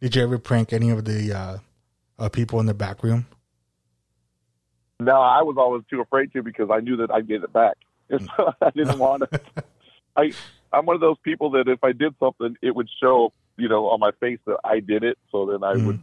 Did 0.00 0.14
you 0.14 0.22
ever 0.22 0.38
prank 0.38 0.74
any 0.74 0.90
of 0.90 1.06
the 1.06 1.32
uh, 1.32 1.58
uh, 2.18 2.28
people 2.28 2.60
in 2.60 2.66
the 2.66 2.74
back 2.74 3.02
room? 3.02 3.26
No, 5.00 5.14
I 5.14 5.42
was 5.42 5.56
always 5.58 5.84
too 5.88 6.02
afraid 6.02 6.32
to 6.34 6.42
because 6.42 6.68
I 6.70 6.80
knew 6.80 6.98
that 6.98 7.10
I'd 7.10 7.26
get 7.26 7.42
it 7.42 7.52
back. 7.52 7.76
So 8.10 8.52
I 8.62 8.70
didn't 8.70 8.98
want 8.98 9.22
to. 9.22 9.40
I 10.16 10.32
I'm 10.72 10.84
one 10.84 10.96
of 10.96 11.00
those 11.00 11.16
people 11.24 11.50
that 11.52 11.66
if 11.66 11.82
I 11.82 11.92
did 11.92 12.14
something, 12.20 12.56
it 12.62 12.74
would 12.74 12.88
show, 13.02 13.32
you 13.56 13.68
know, 13.70 13.86
on 13.88 14.00
my 14.00 14.10
face 14.20 14.38
that 14.46 14.58
I 14.64 14.80
did 14.80 15.02
it. 15.02 15.16
So 15.32 15.46
then 15.46 15.64
I 15.64 15.74
Mhm. 15.74 15.86
would, 15.86 16.00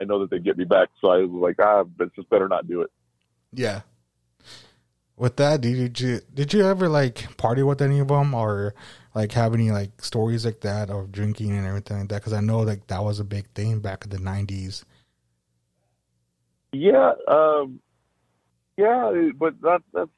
I 0.00 0.04
know 0.04 0.20
that 0.20 0.30
they'd 0.30 0.42
get 0.44 0.56
me 0.56 0.64
back. 0.64 0.88
So 1.00 1.10
I 1.10 1.18
was 1.18 1.30
like, 1.30 1.56
ah, 1.60 1.84
but 1.84 2.06
it's 2.08 2.16
just 2.16 2.30
better 2.30 2.48
not 2.48 2.66
do 2.66 2.80
it. 2.82 2.90
Yeah. 3.52 3.82
With 5.18 5.36
that, 5.36 5.62
did 5.62 5.98
you 5.98 6.20
did 6.34 6.52
you 6.52 6.66
ever 6.66 6.88
like 6.88 7.36
party 7.38 7.62
with 7.62 7.80
any 7.80 8.00
of 8.00 8.08
them, 8.08 8.34
or 8.34 8.74
like 9.14 9.32
have 9.32 9.54
any 9.54 9.70
like 9.70 10.02
stories 10.02 10.44
like 10.44 10.60
that 10.60 10.90
of 10.90 11.10
drinking 11.10 11.56
and 11.56 11.66
everything 11.66 12.00
like 12.00 12.08
that? 12.08 12.16
Because 12.20 12.34
I 12.34 12.40
know 12.40 12.60
like 12.60 12.86
that 12.88 13.02
was 13.02 13.18
a 13.18 13.24
big 13.24 13.48
thing 13.54 13.80
back 13.80 14.04
in 14.04 14.10
the 14.10 14.18
nineties. 14.18 14.84
Yeah, 16.72 17.12
um, 17.28 17.80
yeah, 18.76 19.30
but 19.38 19.58
that 19.62 19.82
that's 19.94 20.10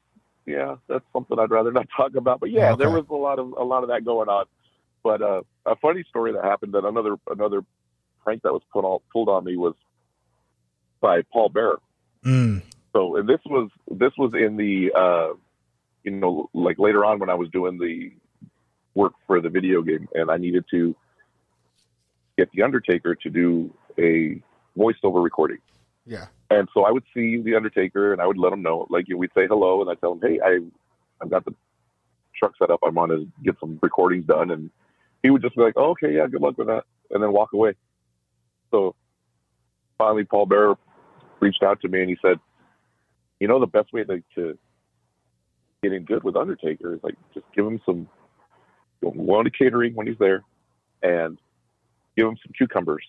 yeah, 0.45 0.75
that's 0.87 1.05
something 1.13 1.39
I'd 1.39 1.51
rather 1.51 1.71
not 1.71 1.87
talk 1.95 2.15
about. 2.15 2.41
But 2.41 2.51
yeah, 2.51 2.71
Okay. 2.71 2.79
there 2.79 2.89
was 2.89 3.05
a 3.09 3.15
lot 3.15 3.39
of 3.39 3.53
a 3.53 3.63
lot 3.63 3.83
of 3.83 3.89
that 3.89 4.03
going 4.03 4.27
on. 4.27 4.45
But 5.01 5.21
uh, 5.21 5.41
a 5.65 5.77
funny 5.77 6.03
story 6.09 6.33
that 6.33 6.43
happened 6.43 6.73
that 6.73 6.83
another 6.83 7.15
another 7.29 7.61
prank 8.21 8.41
that 8.41 8.51
was 8.51 8.63
put 8.73 8.83
on 8.83 8.99
pulled 9.13 9.29
on 9.29 9.45
me 9.45 9.55
was 9.55 9.75
by 10.99 11.21
Paul 11.31 11.47
Bearer. 11.47 11.79
Mm. 12.25 12.63
So 12.93 13.17
and 13.17 13.27
this 13.27 13.39
was 13.45 13.69
this 13.89 14.11
was 14.17 14.33
in 14.33 14.57
the 14.57 14.91
uh, 14.95 15.33
you 16.03 16.11
know 16.11 16.49
like 16.53 16.79
later 16.79 17.05
on 17.05 17.19
when 17.19 17.29
I 17.29 17.35
was 17.35 17.49
doing 17.49 17.77
the 17.77 18.11
work 18.95 19.13
for 19.27 19.39
the 19.41 19.49
video 19.49 19.81
game 19.81 20.07
and 20.13 20.31
I 20.31 20.37
needed 20.37 20.65
to 20.71 20.95
get 22.37 22.51
the 22.51 22.63
Undertaker 22.63 23.15
to 23.15 23.29
do 23.29 23.73
a 23.97 24.41
voiceover 24.77 25.23
recording. 25.23 25.59
Yeah. 26.05 26.27
And 26.49 26.67
so 26.73 26.85
I 26.85 26.91
would 26.91 27.03
see 27.13 27.41
the 27.41 27.55
Undertaker, 27.55 28.11
and 28.11 28.21
I 28.21 28.25
would 28.25 28.37
let 28.37 28.51
him 28.51 28.63
know. 28.63 28.87
Like 28.89 29.05
we'd 29.15 29.31
say 29.35 29.45
hello, 29.45 29.81
and 29.81 29.89
I'd 29.89 29.99
tell 29.99 30.13
him, 30.13 30.21
"Hey, 30.21 30.39
I, 30.43 30.59
I've 31.21 31.29
got 31.29 31.45
the 31.45 31.53
truck 32.35 32.53
set 32.57 32.71
up. 32.71 32.79
I'm 32.83 32.97
on 32.97 33.09
to 33.09 33.27
get 33.43 33.55
some 33.59 33.77
recordings 33.81 34.25
done." 34.25 34.49
And 34.49 34.71
he 35.21 35.29
would 35.29 35.43
just 35.43 35.55
be 35.55 35.61
like, 35.61 35.75
oh, 35.77 35.91
"Okay, 35.91 36.15
yeah, 36.15 36.25
good 36.25 36.41
luck 36.41 36.57
with 36.57 36.67
that," 36.67 36.85
and 37.11 37.21
then 37.21 37.31
walk 37.31 37.53
away. 37.53 37.73
So 38.71 38.95
finally, 39.99 40.23
Paul 40.23 40.47
Bearer 40.47 40.77
reached 41.39 41.61
out 41.61 41.81
to 41.81 41.87
me, 41.87 42.01
and 42.01 42.09
he 42.09 42.17
said, 42.21 42.39
"You 43.39 43.47
know, 43.47 43.59
the 43.59 43.67
best 43.67 43.91
way 43.93 44.03
to, 44.03 44.23
to 44.35 44.57
get 45.81 45.93
in 45.93 46.03
good 46.03 46.23
with 46.23 46.35
Undertaker 46.35 46.93
is 46.93 46.99
like 47.03 47.15
just 47.33 47.45
give 47.55 47.65
him 47.65 47.79
some, 47.85 48.07
go 49.01 49.43
to 49.43 49.49
catering 49.49 49.95
when 49.95 50.07
he's 50.07 50.17
there, 50.17 50.43
and 51.01 51.37
give 52.17 52.27
him 52.27 52.37
some 52.43 52.53
cucumbers." 52.57 53.05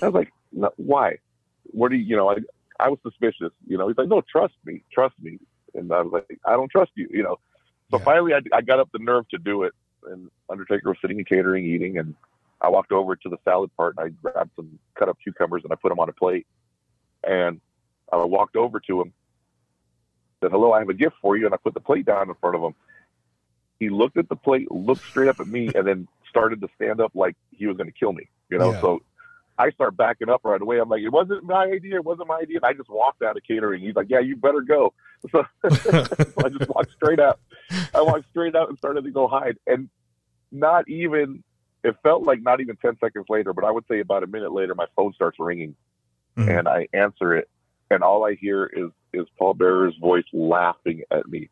I 0.00 0.06
was 0.06 0.14
like, 0.14 0.32
no, 0.52 0.70
"Why?" 0.76 1.18
what 1.64 1.90
do 1.90 1.96
you, 1.96 2.04
you 2.04 2.16
know, 2.16 2.30
I, 2.30 2.36
I 2.80 2.88
was 2.88 2.98
suspicious, 3.02 3.52
you 3.66 3.78
know, 3.78 3.88
he's 3.88 3.96
like, 3.96 4.08
no, 4.08 4.20
trust 4.20 4.54
me, 4.64 4.82
trust 4.92 5.14
me. 5.20 5.38
And 5.74 5.92
I 5.92 6.02
was 6.02 6.12
like, 6.12 6.38
I 6.44 6.52
don't 6.52 6.70
trust 6.70 6.90
you, 6.94 7.08
you 7.10 7.22
know? 7.22 7.38
So 7.90 7.98
Yeah. 7.98 8.04
finally 8.04 8.34
I, 8.34 8.40
I 8.52 8.60
got 8.60 8.80
up 8.80 8.90
the 8.92 8.98
nerve 8.98 9.28
to 9.28 9.38
do 9.38 9.62
it 9.62 9.72
and 10.04 10.30
Undertaker 10.50 10.88
was 10.88 10.98
sitting 11.00 11.18
in 11.18 11.24
catering, 11.24 11.64
eating. 11.64 11.98
And 11.98 12.14
I 12.60 12.68
walked 12.68 12.92
over 12.92 13.16
to 13.16 13.28
the 13.28 13.38
salad 13.44 13.70
part 13.76 13.96
and 13.96 14.06
I 14.06 14.30
grabbed 14.30 14.50
some 14.56 14.78
cut 14.94 15.08
up 15.08 15.18
cucumbers 15.22 15.62
and 15.64 15.72
I 15.72 15.76
put 15.76 15.90
them 15.90 16.00
on 16.00 16.08
a 16.08 16.12
plate. 16.12 16.46
And 17.24 17.60
I 18.12 18.16
walked 18.16 18.56
over 18.56 18.80
to 18.80 19.00
him, 19.00 19.12
said, 20.42 20.50
hello, 20.50 20.72
I 20.72 20.80
have 20.80 20.88
a 20.90 20.94
gift 20.94 21.16
for 21.22 21.36
you. 21.36 21.46
And 21.46 21.54
I 21.54 21.56
put 21.56 21.72
the 21.74 21.80
plate 21.80 22.04
down 22.04 22.28
in 22.28 22.34
front 22.34 22.56
of 22.56 22.62
him. 22.62 22.74
He 23.80 23.88
looked 23.88 24.16
at 24.18 24.28
the 24.28 24.36
plate, 24.36 24.70
looked 24.70 25.04
straight 25.04 25.28
up 25.28 25.40
at 25.40 25.46
me, 25.46 25.70
and 25.74 25.86
then 25.86 26.08
started 26.28 26.60
to 26.60 26.68
stand 26.76 27.00
up 27.00 27.12
like 27.14 27.36
he 27.50 27.66
was 27.66 27.76
going 27.76 27.88
to 27.88 27.98
kill 27.98 28.12
me, 28.12 28.28
you 28.50 28.58
know? 28.58 28.72
Yeah. 28.72 28.80
So 28.80 29.02
I 29.58 29.70
start 29.70 29.96
backing 29.96 30.28
up 30.28 30.42
right 30.44 30.60
away. 30.60 30.78
I'm 30.78 30.88
like, 30.88 31.02
it 31.02 31.10
wasn't 31.10 31.44
my 31.44 31.64
idea. 31.64 31.96
It 31.96 32.04
wasn't 32.04 32.28
my 32.28 32.38
idea. 32.38 32.58
And 32.58 32.64
I 32.64 32.72
just 32.74 32.88
walked 32.90 33.22
out 33.22 33.36
of 33.36 33.42
catering. 33.44 33.82
He's 33.82 33.94
like, 33.96 34.08
yeah, 34.08 34.20
you 34.20 34.36
better 34.36 34.60
go. 34.60 34.92
So, 35.30 35.44
so 35.70 36.06
I 36.44 36.48
just 36.48 36.68
walked 36.68 36.92
straight 36.92 37.20
out. 37.20 37.38
I 37.94 38.02
walked 38.02 38.28
straight 38.30 38.54
out 38.54 38.68
and 38.68 38.78
started 38.78 39.04
to 39.04 39.10
go 39.10 39.28
hide. 39.28 39.56
And 39.66 39.88
not 40.50 40.88
even, 40.88 41.42
it 41.84 41.96
felt 42.02 42.22
like 42.24 42.42
not 42.42 42.60
even 42.60 42.76
10 42.76 42.98
seconds 43.00 43.26
later, 43.28 43.52
but 43.52 43.64
I 43.64 43.70
would 43.70 43.84
say 43.88 44.00
about 44.00 44.22
a 44.22 44.26
minute 44.26 44.52
later, 44.52 44.74
my 44.74 44.86
phone 44.96 45.12
starts 45.14 45.38
ringing 45.38 45.74
Mhm. 46.36 46.58
and 46.58 46.68
I 46.68 46.88
answer 46.92 47.36
it. 47.36 47.48
And 47.90 48.02
all 48.02 48.24
I 48.24 48.34
hear 48.34 48.64
is, 48.66 48.90
is 49.12 49.26
Paul 49.38 49.54
Bearer's 49.54 49.96
voice 49.98 50.24
laughing 50.32 51.02
at 51.10 51.28
me. 51.28 51.50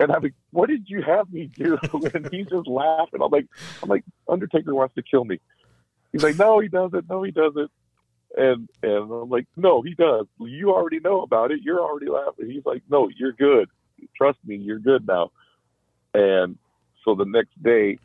And 0.00 0.12
I'm 0.12 0.22
like, 0.22 0.34
what 0.52 0.68
did 0.68 0.88
you 0.88 1.02
have 1.02 1.32
me 1.32 1.46
do? 1.46 1.78
And 2.14 2.28
he's 2.32 2.46
just 2.46 2.68
laughing. 2.68 3.20
I'm 3.22 3.30
like, 3.30 3.46
I'm 3.82 3.88
like, 3.88 4.04
Undertaker 4.28 4.74
wants 4.74 4.94
to 4.94 5.02
kill 5.02 5.24
me. 5.24 5.40
He's 6.12 6.22
like, 6.22 6.38
no, 6.38 6.60
he 6.60 6.68
doesn't. 6.68 7.08
No, 7.08 7.22
he 7.22 7.32
doesn't. 7.32 7.70
And 8.36 8.68
and 8.82 8.92
I'm 8.92 9.28
like, 9.28 9.46
no, 9.56 9.82
he 9.82 9.94
does. 9.94 10.26
You 10.38 10.70
already 10.70 11.00
know 11.00 11.22
about 11.22 11.50
it. 11.50 11.60
You're 11.62 11.80
already 11.80 12.08
laughing. 12.08 12.50
He's 12.50 12.64
like, 12.64 12.82
no, 12.88 13.08
you're 13.16 13.32
good. 13.32 13.68
Trust 14.16 14.38
me, 14.44 14.56
you're 14.56 14.78
good 14.78 15.06
now. 15.06 15.32
And 16.14 16.56
so 17.04 17.14
the 17.14 17.24
next 17.24 17.60
day, 17.62 17.98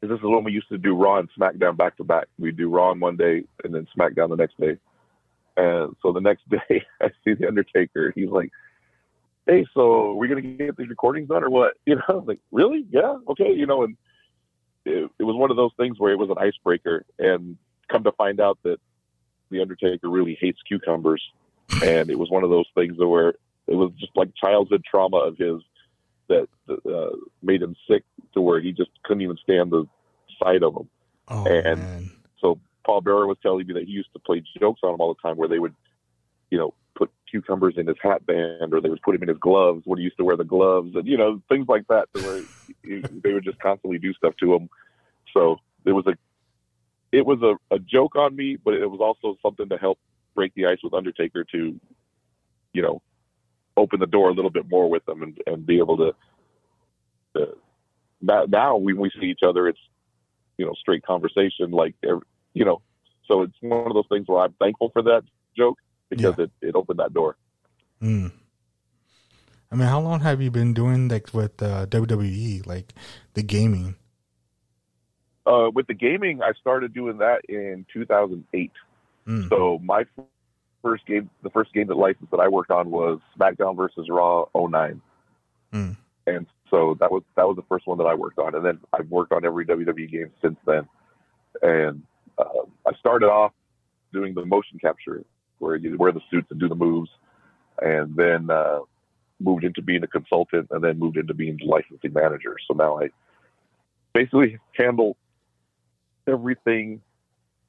this 0.00 0.10
is 0.10 0.22
when 0.22 0.44
we 0.44 0.52
used 0.52 0.68
to 0.68 0.78
do 0.78 0.94
Raw 0.94 1.18
and 1.18 1.28
SmackDown 1.38 1.76
back 1.76 1.96
to 1.96 2.04
back. 2.04 2.26
We'd 2.38 2.56
do 2.56 2.70
Raw 2.70 2.90
on 2.90 3.00
one 3.00 3.16
day 3.16 3.44
and 3.64 3.74
then 3.74 3.86
SmackDown 3.96 4.30
the 4.30 4.36
next 4.36 4.58
day. 4.58 4.78
And 5.56 5.96
so 6.02 6.12
the 6.12 6.20
next 6.20 6.48
day, 6.50 6.84
I 7.00 7.08
see 7.24 7.34
the 7.34 7.48
Undertaker. 7.48 8.12
He's 8.14 8.28
like, 8.28 8.50
"Hey, 9.46 9.66
so 9.74 10.12
we're 10.14 10.14
we 10.14 10.28
gonna 10.28 10.42
get 10.42 10.76
these 10.76 10.88
recordings 10.88 11.28
done 11.28 11.44
or 11.44 11.50
what?" 11.50 11.74
You 11.86 11.96
know, 11.96 12.02
I 12.08 12.12
was 12.12 12.26
like, 12.26 12.40
"Really? 12.52 12.86
Yeah, 12.90 13.16
okay." 13.28 13.52
You 13.52 13.66
know, 13.66 13.84
and 13.84 13.96
it, 14.84 15.10
it 15.18 15.24
was 15.24 15.36
one 15.36 15.50
of 15.50 15.56
those 15.56 15.72
things 15.76 15.98
where 15.98 16.12
it 16.12 16.18
was 16.18 16.30
an 16.30 16.38
icebreaker, 16.38 17.04
and 17.18 17.56
come 17.88 18.04
to 18.04 18.12
find 18.12 18.40
out 18.40 18.58
that 18.64 18.78
the 19.50 19.60
Undertaker 19.62 20.08
really 20.10 20.36
hates 20.40 20.58
cucumbers, 20.68 21.22
and 21.82 22.10
it 22.10 22.18
was 22.18 22.30
one 22.30 22.44
of 22.44 22.50
those 22.50 22.66
things 22.74 22.96
where 22.98 23.30
it 23.66 23.74
was 23.74 23.92
just 23.98 24.16
like 24.16 24.34
childhood 24.34 24.82
trauma 24.88 25.16
of 25.18 25.36
his 25.38 25.62
that 26.28 26.48
uh, 26.68 27.16
made 27.42 27.62
him 27.62 27.76
sick 27.88 28.02
to 28.34 28.40
where 28.40 28.60
he 28.60 28.72
just 28.72 28.90
couldn't 29.04 29.22
even 29.22 29.36
stand 29.42 29.70
the 29.70 29.86
sight 30.42 30.62
of 30.64 30.74
them. 30.74 30.88
Oh 31.28 31.44
And- 31.46 31.80
man. 31.80 32.10
So 32.40 32.58
Paul 32.86 33.00
Bearer 33.00 33.26
was 33.26 33.36
telling 33.42 33.66
me 33.66 33.74
that 33.74 33.84
he 33.84 33.90
used 33.90 34.12
to 34.12 34.20
play 34.20 34.42
jokes 34.60 34.80
on 34.84 34.94
him 34.94 35.00
all 35.00 35.12
the 35.12 35.20
time, 35.20 35.36
where 35.36 35.48
they 35.48 35.58
would, 35.58 35.74
you 36.50 36.58
know, 36.58 36.72
put 36.96 37.10
cucumbers 37.28 37.74
in 37.76 37.86
his 37.86 37.96
hat 38.00 38.24
band, 38.24 38.72
or 38.72 38.80
they 38.80 38.88
would 38.88 39.02
put 39.02 39.14
him 39.14 39.22
in 39.22 39.28
his 39.28 39.38
gloves 39.38 39.82
when 39.84 39.98
he 39.98 40.04
used 40.04 40.16
to 40.16 40.24
wear 40.24 40.36
the 40.36 40.44
gloves, 40.44 40.94
and 40.94 41.06
you 41.06 41.18
know, 41.18 41.42
things 41.48 41.66
like 41.68 41.86
that. 41.88 42.06
Where 42.12 42.44
he, 42.82 43.04
they 43.22 43.32
would 43.32 43.44
just 43.44 43.58
constantly 43.58 43.98
do 43.98 44.14
stuff 44.14 44.34
to 44.40 44.54
him. 44.54 44.70
So 45.34 45.56
it 45.84 45.92
was 45.92 46.06
a, 46.06 46.16
it 47.12 47.26
was 47.26 47.42
a, 47.42 47.74
a 47.74 47.78
joke 47.80 48.14
on 48.14 48.36
me, 48.36 48.56
but 48.56 48.74
it 48.74 48.86
was 48.86 49.00
also 49.00 49.36
something 49.42 49.68
to 49.68 49.76
help 49.76 49.98
break 50.34 50.54
the 50.54 50.66
ice 50.66 50.78
with 50.82 50.94
Undertaker 50.94 51.44
to, 51.44 51.78
you 52.72 52.82
know, 52.82 53.02
open 53.76 53.98
the 54.00 54.06
door 54.06 54.30
a 54.30 54.32
little 54.32 54.50
bit 54.50 54.70
more 54.70 54.88
with 54.88 55.04
them 55.06 55.22
and, 55.22 55.38
and 55.46 55.66
be 55.66 55.78
able 55.78 55.96
to. 55.96 56.14
to 57.36 57.56
now, 58.22 58.44
now 58.48 58.76
when 58.76 58.96
we 58.96 59.10
see 59.20 59.26
each 59.26 59.42
other, 59.42 59.68
it's 59.68 59.78
you 60.56 60.64
know 60.64 60.72
straight 60.74 61.04
conversation 61.04 61.70
like 61.70 61.94
you 62.58 62.64
know 62.64 62.78
so 63.28 63.42
it's 63.44 63.58
one 63.60 63.86
of 63.90 63.94
those 63.98 64.08
things 64.12 64.26
where 64.28 64.42
i'm 64.44 64.54
thankful 64.64 64.88
for 64.94 65.02
that 65.02 65.22
joke 65.56 65.78
because 66.10 66.34
it, 66.44 66.50
it 66.68 66.74
opened 66.74 66.98
that 66.98 67.12
door 67.12 67.36
Mm. 68.02 68.30
I 69.72 69.74
mean, 69.74 69.88
how 69.88 70.00
long 70.00 70.20
have 70.20 70.40
you 70.44 70.50
been 70.50 70.74
doing 70.74 71.08
like 71.08 71.32
with 71.32 71.62
uh, 71.62 71.86
WWE, 71.86 72.66
like 72.66 72.92
the 73.34 73.42
gaming? 73.42 73.94
uh, 75.46 75.70
with 75.74 75.86
the 75.86 75.94
gaming 75.94 76.42
i 76.42 76.52
started 76.60 76.92
doing 76.92 77.18
that 77.18 77.40
in 77.48 77.86
2008 77.92 78.72
Mm. 79.26 79.48
so 79.48 79.80
my 79.82 80.04
first 80.82 81.04
game 81.06 81.28
the 81.42 81.50
first 81.50 81.72
game 81.74 81.88
that 81.88 81.96
license 81.96 82.28
that 82.30 82.38
i 82.38 82.48
worked 82.48 82.70
on 82.70 82.90
was 82.92 83.18
smackdown 83.36 83.76
versus 83.76 84.06
raw 84.08 84.44
09 84.54 85.00
Mm. 85.72 85.96
and 86.28 86.46
so 86.70 86.96
that 87.00 87.10
was 87.10 87.22
that 87.36 87.46
was 87.48 87.56
the 87.56 87.66
first 87.68 87.86
one 87.88 87.98
that 87.98 88.04
i 88.12 88.14
worked 88.14 88.38
on 88.38 88.54
and 88.54 88.64
then 88.64 88.78
i've 88.92 89.08
worked 89.10 89.32
on 89.32 89.44
every 89.44 89.64
wwe 89.66 90.08
game 90.10 90.30
since 90.42 90.58
then 90.64 90.86
and 91.62 92.02
uh, 92.38 92.44
i 92.86 92.92
started 92.98 93.26
off 93.26 93.52
doing 94.12 94.34
the 94.34 94.44
motion 94.44 94.78
capture 94.78 95.24
where 95.58 95.76
you 95.76 95.96
wear 95.96 96.12
the 96.12 96.20
suits 96.30 96.46
and 96.50 96.60
do 96.60 96.68
the 96.68 96.74
moves 96.74 97.10
and 97.82 98.14
then 98.16 98.50
uh, 98.50 98.78
moved 99.40 99.64
into 99.64 99.82
being 99.82 100.02
a 100.02 100.06
consultant 100.06 100.66
and 100.70 100.82
then 100.82 100.98
moved 100.98 101.16
into 101.16 101.34
being 101.34 101.56
the 101.58 101.64
licensing 101.66 102.12
manager 102.12 102.56
so 102.66 102.74
now 102.74 102.98
i 103.00 103.08
basically 104.12 104.58
handle 104.72 105.16
everything 106.26 107.00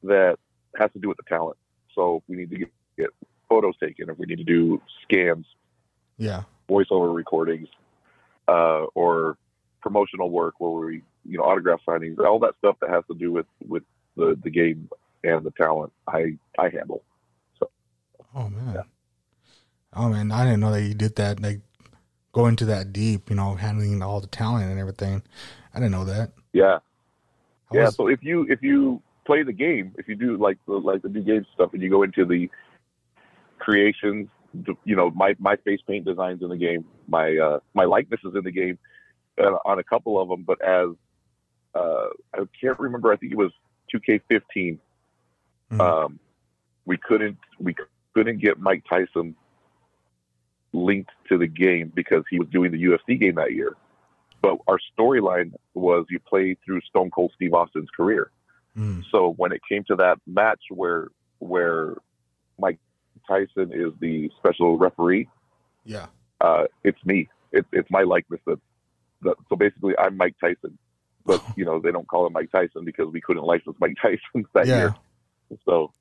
that 0.03 0.37
has 0.77 0.91
to 0.93 0.99
do 0.99 1.07
with 1.07 1.17
the 1.17 1.23
talent 1.23 1.57
so 1.93 2.17
if 2.17 2.23
we 2.27 2.35
need 2.37 2.49
to 2.49 2.57
get, 2.57 2.71
get 2.97 3.09
photos 3.49 3.75
taken 3.77 4.09
if 4.09 4.17
we 4.17 4.25
need 4.25 4.37
to 4.37 4.43
do 4.43 4.81
scans 5.03 5.45
Yeah. 6.17 6.43
voiceover 6.69 7.13
recordings 7.13 7.67
uh, 8.47 8.85
or 8.95 9.37
promotional 9.81 10.29
work 10.29 10.55
where 10.59 10.71
we 10.71 11.01
you 11.25 11.37
know 11.37 11.43
autograph 11.43 11.79
signings 11.87 12.17
all 12.19 12.39
that 12.39 12.53
stuff 12.59 12.77
that 12.81 12.89
has 12.89 13.03
to 13.11 13.15
do 13.17 13.31
with 13.31 13.45
with 13.67 13.83
the 14.17 14.37
the 14.43 14.49
game 14.49 14.89
and 15.23 15.45
the 15.45 15.51
talent 15.51 15.91
i 16.07 16.37
i 16.59 16.69
handle 16.69 17.03
So, 17.59 17.69
Oh 18.35 18.49
man. 18.49 18.75
Yeah. 18.75 18.83
Oh 19.93 20.09
man, 20.09 20.31
I 20.31 20.43
didn't 20.45 20.59
know 20.59 20.71
that 20.71 20.81
you 20.83 20.93
did 20.93 21.15
that. 21.15 21.41
Like 21.41 21.61
go 22.33 22.45
into 22.47 22.65
that 22.65 22.93
deep, 22.93 23.29
you 23.29 23.35
know, 23.35 23.55
handling 23.55 24.01
all 24.03 24.21
the 24.21 24.27
talent 24.27 24.69
and 24.69 24.79
everything. 24.79 25.23
I 25.73 25.79
didn't 25.79 25.91
know 25.91 26.05
that. 26.05 26.31
yeah 26.53 26.79
I 27.71 27.75
yeah 27.75 27.85
was- 27.85 27.95
so 27.95 28.07
if 28.07 28.23
you 28.23 28.45
if 28.49 28.61
you 28.61 29.01
play 29.25 29.43
the 29.43 29.53
game 29.53 29.93
if 29.97 30.07
you 30.07 30.15
do 30.15 30.37
like 30.37 30.57
the 30.67 30.73
like 30.73 31.01
the 31.01 31.09
new 31.09 31.21
game 31.21 31.45
stuff 31.53 31.71
and 31.73 31.81
you 31.81 31.89
go 31.89 32.03
into 32.03 32.25
the 32.25 32.49
creations 33.59 34.27
you 34.85 34.95
know 34.95 35.11
my 35.11 35.35
my 35.39 35.55
face 35.57 35.79
paint 35.87 36.05
designs 36.05 36.41
in 36.41 36.49
the 36.49 36.57
game 36.57 36.85
my 37.07 37.35
uh 37.37 37.59
my 37.73 37.83
likeness 37.83 38.19
is 38.23 38.33
in 38.35 38.43
the 38.43 38.51
game 38.51 38.77
uh, 39.39 39.57
on 39.65 39.79
a 39.79 39.83
couple 39.83 40.19
of 40.21 40.29
them 40.29 40.43
but 40.43 40.59
as 40.61 40.87
uh 41.75 42.07
i 42.33 42.39
can't 42.59 42.79
remember 42.79 43.11
i 43.11 43.17
think 43.17 43.31
it 43.31 43.37
was 43.37 43.51
2k15 43.93 44.77
Mhm. 45.71 45.79
um 45.81 46.19
we 46.85 46.97
couldn't 46.97 47.37
we 47.59 47.75
couldn't 48.13 48.39
get 48.39 48.59
mike 48.59 48.83
tyson 48.89 49.35
linked 50.73 51.11
to 51.29 51.37
the 51.37 51.47
game 51.47 51.91
because 51.95 52.23
he 52.29 52.39
was 52.39 52.47
doing 52.49 52.71
the 52.71 52.83
ufc 52.83 53.19
game 53.19 53.35
that 53.35 53.53
year 53.53 53.75
but 54.41 54.57
our 54.67 54.79
storyline 54.97 55.51
was 55.73 56.05
you 56.09 56.19
play 56.19 56.55
through 56.65 56.79
stone 56.81 57.09
cold 57.11 57.31
steve 57.35 57.53
austin's 57.53 57.89
career 57.95 58.31
Mm. 58.77 59.03
so 59.09 59.33
when 59.37 59.51
it 59.51 59.61
came 59.67 59.83
to 59.85 59.95
that 59.95 60.19
match 60.27 60.61
where 60.69 61.07
where 61.39 61.95
Mike 62.59 62.77
Tyson 63.27 63.71
is 63.73 63.91
the 63.99 64.29
special 64.37 64.77
referee, 64.77 65.27
Yeah. 65.83 66.05
uh, 66.41 66.65
it's 66.83 67.03
me. 67.03 67.27
It's 67.51 67.67
it's 67.73 67.89
my 67.89 68.03
likeness. 68.03 68.39
That, 68.45 68.59
that 69.23 69.35
so 69.49 69.55
basically 69.55 69.97
I'm 69.97 70.15
Mike 70.15 70.35
Tyson, 70.39 70.77
but 71.27 71.43
you 71.55 71.65
know 71.65 71.79
they 71.79 71.91
don't 71.91 72.07
call 72.07 72.25
him 72.25 72.33
Mike 72.33 72.51
Tyson 72.51 72.85
because 72.85 73.11
we 73.11 73.21
couldn't 73.21 73.43
license 73.43 73.75
Mike 73.79 73.97
Tyson 74.01 74.47
that 74.53 74.65
yeah. 74.65 74.77
year. 74.77 74.95
So 75.65 75.91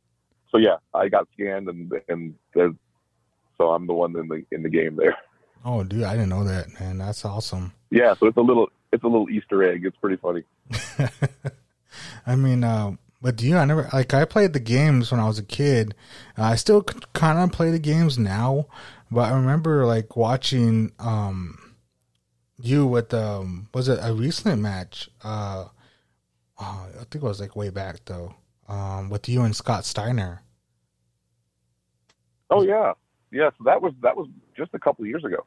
so 0.51 0.59
yeah, 0.59 0.77
I 0.95 1.09
got 1.09 1.29
scanned 1.35 1.69
and 1.69 1.93
and 2.09 2.35
so 2.55 3.71
I'm 3.71 3.87
the 3.87 3.93
one 3.93 4.17
in 4.17 4.29
the 4.29 4.45
in 4.51 4.62
the 4.62 4.71
game 4.71 4.97
there. 4.97 5.17
Oh 5.65 5.83
dude, 5.83 6.05
I 6.05 6.12
didn't 6.12 6.29
know 6.29 6.45
that, 6.45 6.81
man. 6.81 6.99
That's 6.99 7.25
awesome. 7.25 7.73
Yeah, 7.91 8.15
so 8.15 8.27
it's 8.27 8.37
a 8.37 8.43
little 8.43 8.71
it's 8.93 9.03
a 9.03 9.09
little 9.09 9.29
Easter 9.29 9.62
egg. 9.65 9.85
It's 9.85 9.97
pretty 9.97 10.17
funny. 10.17 10.45
I 12.27 12.37
mean, 12.37 12.62
uh, 12.65 12.93
but 13.21 13.37
do 13.37 13.47
you, 13.47 13.57
I 13.57 13.65
never 13.65 13.89
like 13.93 14.15
I 14.15 14.25
played 14.25 14.53
the 14.53 14.61
games 14.61 15.11
when 15.11 15.21
I 15.21 15.27
was 15.27 15.39
a 15.39 15.45
kid. 15.45 15.95
Uh, 16.39 16.45
I 16.45 16.55
still 16.57 16.83
kind 16.83 17.39
of 17.39 17.53
play 17.53 17.71
the 17.71 17.79
games 17.79 18.19
now, 18.19 18.67
but 19.11 19.33
I 19.33 19.37
remember 19.37 19.87
like 19.87 20.17
watching 20.17 20.93
um 20.99 21.66
you 22.59 22.87
with 22.87 23.12
um 23.12 23.69
was 23.75 23.88
it 23.88 23.99
a 24.03 24.12
recent 24.12 24.61
match? 24.61 25.11
Uh, 25.23 25.66
oh, 26.61 26.87
I 26.95 27.05
think 27.11 27.16
it 27.16 27.23
was 27.23 27.40
like 27.40 27.57
way 27.57 27.71
back 27.71 28.01
though. 28.05 28.35
Um, 28.69 29.11
with 29.11 29.29
you 29.29 29.42
and 29.42 29.55
Scott 29.55 29.85
Steiner. 29.85 30.42
Oh 32.51 32.62
yeah, 32.62 32.92
yeah. 33.31 33.51
So 33.59 33.64
that 33.64 33.81
was 33.81 33.92
that 34.03 34.16
was 34.16 34.29
just 34.57 34.71
a 34.75 34.79
couple 34.79 35.07
years 35.07 35.25
ago. 35.25 35.45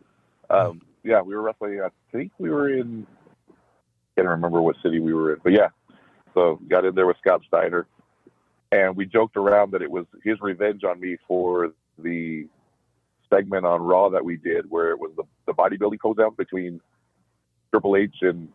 Um, 0.50 0.82
yeah, 1.04 1.22
we 1.22 1.36
were 1.36 1.42
wrestling. 1.42 1.82
I 1.82 1.90
think 2.12 2.32
we 2.38 2.50
were 2.50 2.70
in. 2.70 3.06
Can't 4.16 4.28
remember 4.28 4.62
what 4.62 4.76
city 4.84 5.00
we 5.00 5.14
were 5.14 5.34
in, 5.34 5.40
but 5.44 5.54
yeah. 5.54 5.70
So 6.34 6.60
got 6.68 6.86
in 6.86 6.96
there 6.96 7.08
with 7.08 7.18
Scott 7.18 7.42
Steiner, 7.48 7.88
and 8.72 8.96
we 8.96 9.06
joked 9.06 9.38
around 9.38 9.72
that 9.72 9.82
it 9.82 9.90
was 9.90 10.06
his 10.24 10.40
revenge 10.42 10.84
on 10.84 11.00
me 11.00 11.18
for 11.28 11.74
the 11.98 12.48
segment 13.30 13.66
on 13.66 13.82
Raw 13.82 14.10
that 14.10 14.24
we 14.24 14.38
did, 14.38 14.70
where 14.70 14.92
it 14.92 15.00
was 15.00 15.12
the, 15.16 15.24
the 15.46 15.54
bodybuilding 15.54 16.18
down 16.18 16.36
between 16.36 16.82
Triple 17.72 17.96
H 17.96 18.16
and 18.22 18.50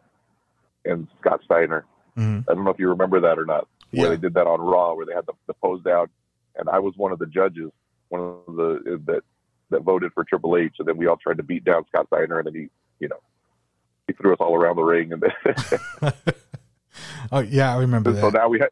and 0.84 1.08
Scott 1.20 1.40
Steiner. 1.44 1.84
Mhm. 2.16 2.44
I 2.48 2.54
don't 2.54 2.64
know 2.64 2.70
if 2.70 2.78
you 2.78 2.88
remember 2.90 3.20
that 3.20 3.38
or 3.38 3.44
not. 3.46 3.66
Where 3.90 4.04
Yeah. 4.04 4.08
they 4.10 4.16
did 4.16 4.34
that 4.34 4.46
on 4.46 4.60
Raw, 4.60 4.94
where 4.94 5.06
they 5.06 5.14
had 5.14 5.26
the, 5.26 5.32
the 5.46 5.54
pose 5.54 5.82
down, 5.82 6.08
and 6.56 6.68
I 6.68 6.78
was 6.80 6.94
one 6.96 7.12
of 7.12 7.18
the 7.18 7.26
judges, 7.26 7.70
one 8.08 8.20
of 8.20 8.56
the 8.56 9.00
that 9.06 9.22
that 9.70 9.82
voted 9.82 10.12
for 10.12 10.24
Triple 10.24 10.56
H, 10.56 10.74
and 10.78 10.86
then 10.86 10.96
we 10.96 11.06
all 11.06 11.16
tried 11.16 11.38
to 11.38 11.42
beat 11.42 11.64
down 11.64 11.84
Scott 11.88 12.06
Steiner, 12.08 12.38
and 12.38 12.46
then 12.46 12.54
he, 12.54 12.68
you 13.00 13.08
know, 13.08 13.18
he 14.06 14.12
threw 14.12 14.32
us 14.32 14.38
all 14.40 14.54
around 14.54 14.76
the 14.76 14.82
ring, 14.82 15.12
and 15.12 15.22
then, 15.22 16.12
oh 17.32 17.40
yeah, 17.40 17.74
I 17.74 17.78
remember 17.78 18.12
so 18.14 18.30
that. 18.30 18.34
now 18.34 18.48
we 18.48 18.58
had, 18.60 18.68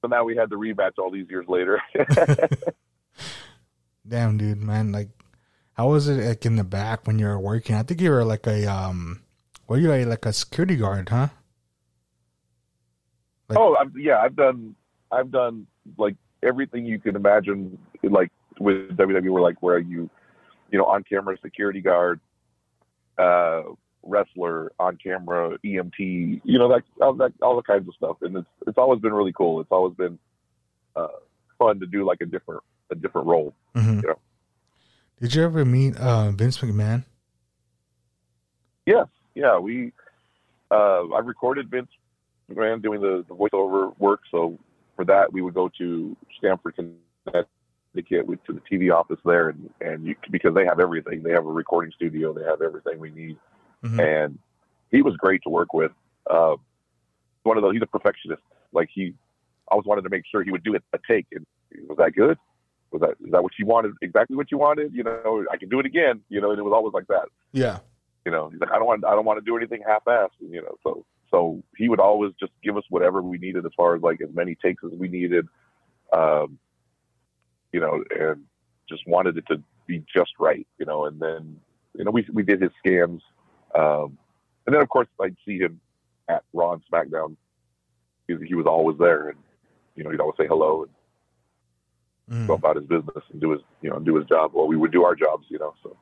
so 0.00 0.08
now 0.08 0.24
we 0.24 0.36
had 0.36 0.48
the 0.48 0.56
rematch 0.56 0.92
all 0.98 1.10
these 1.10 1.28
years 1.28 1.46
later. 1.48 1.80
Damn, 4.08 4.38
dude, 4.38 4.62
man. 4.62 4.92
Like, 4.92 5.10
how 5.74 5.90
was 5.90 6.08
it 6.08 6.26
like 6.26 6.46
in 6.46 6.56
the 6.56 6.64
back 6.64 7.06
when 7.06 7.18
you 7.18 7.26
were 7.26 7.38
working? 7.38 7.76
I 7.76 7.82
think 7.82 8.00
you 8.00 8.10
were 8.10 8.24
like 8.24 8.46
a 8.46 8.66
um, 8.66 9.20
were 9.70 9.78
you 9.78 9.92
a, 9.92 10.04
like 10.04 10.26
a 10.26 10.32
security 10.32 10.74
guard, 10.74 11.08
huh? 11.08 11.28
Like- 13.48 13.56
oh, 13.56 13.76
I've, 13.76 13.96
yeah, 13.96 14.18
I've 14.20 14.34
done, 14.34 14.74
I've 15.12 15.30
done 15.30 15.68
like 15.96 16.16
everything 16.42 16.84
you 16.84 16.98
can 16.98 17.14
imagine, 17.14 17.78
like 18.02 18.32
with 18.58 18.96
WWE, 18.96 19.30
where 19.30 19.40
like 19.42 19.62
where 19.62 19.78
you, 19.78 20.10
you 20.72 20.78
know, 20.78 20.86
on 20.86 21.04
camera 21.04 21.36
security 21.40 21.80
guard, 21.80 22.18
uh, 23.16 23.62
wrestler, 24.02 24.72
on 24.80 24.96
camera 24.96 25.56
EMT, 25.64 26.40
you 26.42 26.58
know, 26.58 26.68
that 26.68 26.82
all 27.00 27.14
that 27.14 27.32
all 27.40 27.54
the 27.54 27.62
kinds 27.62 27.86
of 27.86 27.94
stuff, 27.94 28.16
and 28.22 28.38
it's 28.38 28.48
it's 28.66 28.78
always 28.78 29.00
been 29.00 29.12
really 29.12 29.32
cool. 29.32 29.60
It's 29.60 29.70
always 29.70 29.94
been 29.94 30.18
uh, 30.96 31.06
fun 31.60 31.78
to 31.78 31.86
do 31.86 32.04
like 32.04 32.20
a 32.22 32.26
different 32.26 32.64
a 32.90 32.96
different 32.96 33.28
role. 33.28 33.54
hmm 33.76 34.00
Yeah. 34.04 34.14
Did 35.20 35.32
you 35.36 35.44
ever 35.44 35.64
meet 35.64 35.96
uh, 35.96 36.32
Vince 36.32 36.58
McMahon? 36.58 37.04
Yes, 38.86 39.06
yeah, 39.34 39.58
we. 39.58 39.92
Uh, 40.70 41.08
I 41.08 41.18
recorded 41.18 41.68
Vince 41.68 41.90
McMahon 42.50 42.80
doing 42.82 43.00
the, 43.00 43.24
the 43.28 43.34
voiceover 43.34 43.98
work, 43.98 44.20
so 44.30 44.56
for 44.94 45.04
that 45.04 45.32
we 45.32 45.42
would 45.42 45.54
go 45.54 45.68
to 45.78 46.16
Stamford, 46.38 46.76
Connecticut, 46.76 47.48
kid 48.08 48.26
to 48.46 48.52
the 48.52 48.60
TV 48.70 48.94
office 48.94 49.18
there, 49.24 49.48
and 49.48 49.70
and 49.80 50.06
you, 50.06 50.14
because 50.30 50.54
they 50.54 50.64
have 50.64 50.78
everything, 50.78 51.22
they 51.22 51.32
have 51.32 51.46
a 51.46 51.50
recording 51.50 51.92
studio, 51.94 52.32
they 52.32 52.44
have 52.44 52.62
everything 52.62 52.98
we 53.00 53.10
need, 53.10 53.36
Mhm. 53.82 53.98
and 53.98 54.38
he 54.90 55.02
was 55.02 55.16
great 55.16 55.42
to 55.42 55.48
work 55.48 55.72
with. 55.72 55.92
Uh, 56.28 56.56
one 57.42 57.56
of 57.56 57.62
those, 57.62 57.72
he's 57.72 57.82
a 57.82 57.86
perfectionist. 57.86 58.42
Like 58.72 58.88
he, 58.92 59.14
I 59.68 59.72
always 59.72 59.86
wanted 59.86 60.02
to 60.02 60.10
make 60.10 60.24
sure 60.30 60.42
he 60.42 60.52
would 60.52 60.62
do 60.62 60.74
it 60.74 60.82
a 60.92 60.98
take. 61.08 61.26
And 61.32 61.46
was 61.88 61.98
that 61.98 62.12
good? 62.12 62.38
Was 62.92 63.00
that 63.00 63.10
is 63.24 63.32
that 63.32 63.42
what 63.42 63.52
you 63.58 63.66
wanted? 63.66 63.92
Exactly 64.02 64.36
what 64.36 64.50
you 64.50 64.58
wanted? 64.58 64.94
You 64.94 65.04
know, 65.04 65.44
I 65.50 65.56
can 65.56 65.68
do 65.68 65.80
it 65.80 65.86
again. 65.86 66.20
You 66.28 66.40
know, 66.40 66.50
and 66.50 66.58
it 66.58 66.62
was 66.62 66.72
always 66.72 66.92
like 66.92 67.06
that. 67.08 67.26
Yeah. 67.52 67.78
You 68.24 68.32
know, 68.32 68.50
he's 68.50 68.60
like, 68.60 68.70
I 68.70 68.76
don't 68.76 68.86
want, 68.86 69.04
I 69.04 69.14
don't 69.14 69.24
want 69.24 69.38
to 69.38 69.44
do 69.44 69.56
anything 69.56 69.82
half-assed. 69.86 70.28
You 70.40 70.62
know, 70.62 70.76
so 70.82 71.04
so 71.30 71.62
he 71.76 71.88
would 71.88 72.00
always 72.00 72.32
just 72.38 72.52
give 72.62 72.76
us 72.76 72.84
whatever 72.90 73.22
we 73.22 73.38
needed 73.38 73.64
as 73.64 73.72
far 73.76 73.96
as 73.96 74.02
like 74.02 74.20
as 74.20 74.34
many 74.34 74.54
takes 74.54 74.82
as 74.84 74.92
we 74.92 75.08
needed. 75.08 75.46
Um, 76.12 76.58
you 77.72 77.80
know, 77.80 78.02
and 78.18 78.44
just 78.88 79.06
wanted 79.06 79.38
it 79.38 79.44
to 79.48 79.62
be 79.86 80.04
just 80.14 80.32
right. 80.38 80.66
You 80.78 80.86
know, 80.86 81.06
and 81.06 81.20
then 81.20 81.56
you 81.96 82.04
know 82.04 82.10
we 82.10 82.26
we 82.32 82.42
did 82.42 82.60
his 82.60 82.72
scans, 82.78 83.22
um, 83.74 84.18
and 84.66 84.74
then 84.74 84.82
of 84.82 84.88
course 84.88 85.08
I'd 85.20 85.36
see 85.46 85.58
him 85.58 85.80
at 86.28 86.42
Raw 86.52 86.72
and 86.72 86.82
SmackDown. 86.92 87.36
He, 88.28 88.36
he 88.46 88.54
was 88.54 88.66
always 88.66 88.98
there, 88.98 89.30
and 89.30 89.38
you 89.96 90.04
know 90.04 90.10
he'd 90.10 90.20
always 90.20 90.36
say 90.38 90.46
hello 90.46 90.82
and 90.82 90.92
Mm. 92.30 92.46
go 92.46 92.54
about 92.54 92.76
his 92.76 92.84
business 92.84 93.24
and 93.32 93.40
do 93.40 93.50
his 93.50 93.60
you 93.82 93.90
know 93.90 93.98
do 93.98 94.14
his 94.14 94.24
job. 94.26 94.52
Well, 94.54 94.68
we 94.68 94.76
would 94.76 94.92
do 94.92 95.04
our 95.04 95.16
jobs. 95.16 95.46
You 95.48 95.58
know, 95.58 95.74
so. 95.82 95.96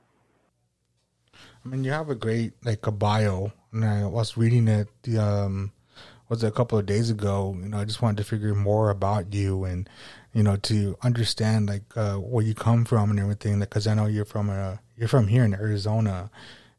I 1.68 1.70
mean, 1.70 1.84
you 1.84 1.90
have 1.90 2.08
a 2.08 2.14
great 2.14 2.52
like 2.64 2.86
a 2.86 2.90
bio, 2.90 3.52
and 3.72 3.84
I 3.84 4.06
was 4.06 4.38
reading 4.38 4.68
it. 4.68 4.88
The 5.02 5.18
um, 5.18 5.72
was 6.30 6.42
it 6.42 6.46
a 6.46 6.50
couple 6.50 6.78
of 6.78 6.86
days 6.86 7.10
ago? 7.10 7.54
You 7.60 7.68
know, 7.68 7.78
I 7.78 7.84
just 7.84 8.00
wanted 8.00 8.16
to 8.18 8.24
figure 8.24 8.54
more 8.54 8.88
about 8.88 9.34
you 9.34 9.64
and 9.64 9.86
you 10.32 10.42
know 10.42 10.56
to 10.56 10.96
understand 11.02 11.68
like 11.68 11.82
uh, 11.94 12.14
where 12.16 12.42
you 12.42 12.54
come 12.54 12.86
from 12.86 13.10
and 13.10 13.20
everything. 13.20 13.60
Because 13.60 13.86
I 13.86 13.92
know 13.92 14.06
you're 14.06 14.24
from 14.24 14.48
uh 14.48 14.76
you're 14.96 15.08
from 15.08 15.28
here 15.28 15.44
in 15.44 15.52
Arizona, 15.52 16.30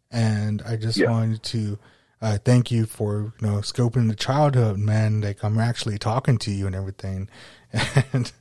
and 0.09 0.63
I 0.63 0.75
just 0.75 0.97
Yeah. 0.97 1.11
wanted 1.11 1.43
to 1.43 1.77
uh, 2.21 2.37
thank 2.43 2.69
you 2.69 2.85
for 2.85 3.33
you 3.39 3.47
know 3.47 3.57
scoping 3.59 4.09
the 4.09 4.15
childhood, 4.15 4.77
man. 4.77 5.21
Like 5.21 5.43
I'm 5.43 5.57
actually 5.57 5.97
talking 5.97 6.37
to 6.39 6.51
you 6.51 6.67
and 6.67 6.75
everything, 6.75 7.29
and 8.13 8.31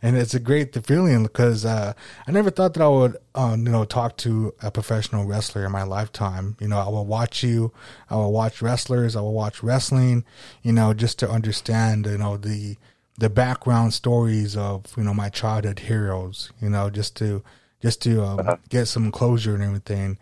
and 0.00 0.16
it's 0.16 0.32
a 0.32 0.40
great 0.40 0.74
feeling 0.86 1.22
because 1.24 1.64
uh, 1.66 1.92
I 2.26 2.32
never 2.32 2.50
thought 2.50 2.74
that 2.74 2.82
I 2.82 2.88
would 2.88 3.16
uh, 3.34 3.54
you 3.58 3.70
know 3.70 3.84
talk 3.84 4.16
to 4.18 4.54
a 4.62 4.70
professional 4.70 5.26
wrestler 5.26 5.66
in 5.66 5.72
my 5.72 5.82
lifetime. 5.82 6.56
You 6.60 6.68
know, 6.68 6.78
I 6.78 6.88
will 6.88 7.04
watch 7.04 7.42
you, 7.42 7.72
I 8.08 8.16
will 8.16 8.32
watch 8.32 8.62
wrestlers, 8.62 9.14
I 9.14 9.20
will 9.20 9.34
watch 9.34 9.62
wrestling. 9.62 10.24
You 10.62 10.72
know, 10.72 10.94
just 10.94 11.18
to 11.18 11.28
understand 11.30 12.06
you 12.06 12.18
know 12.18 12.38
the 12.38 12.76
the 13.18 13.28
background 13.28 13.92
stories 13.92 14.56
of 14.56 14.86
you 14.96 15.02
know 15.02 15.14
my 15.14 15.28
childhood 15.28 15.80
heroes. 15.80 16.50
You 16.60 16.70
know, 16.70 16.88
just 16.88 17.16
to 17.16 17.42
just 17.82 18.00
to 18.02 18.24
um, 18.24 18.58
get 18.70 18.86
some 18.86 19.12
closure 19.12 19.54
and 19.54 19.62
everything. 19.62 20.18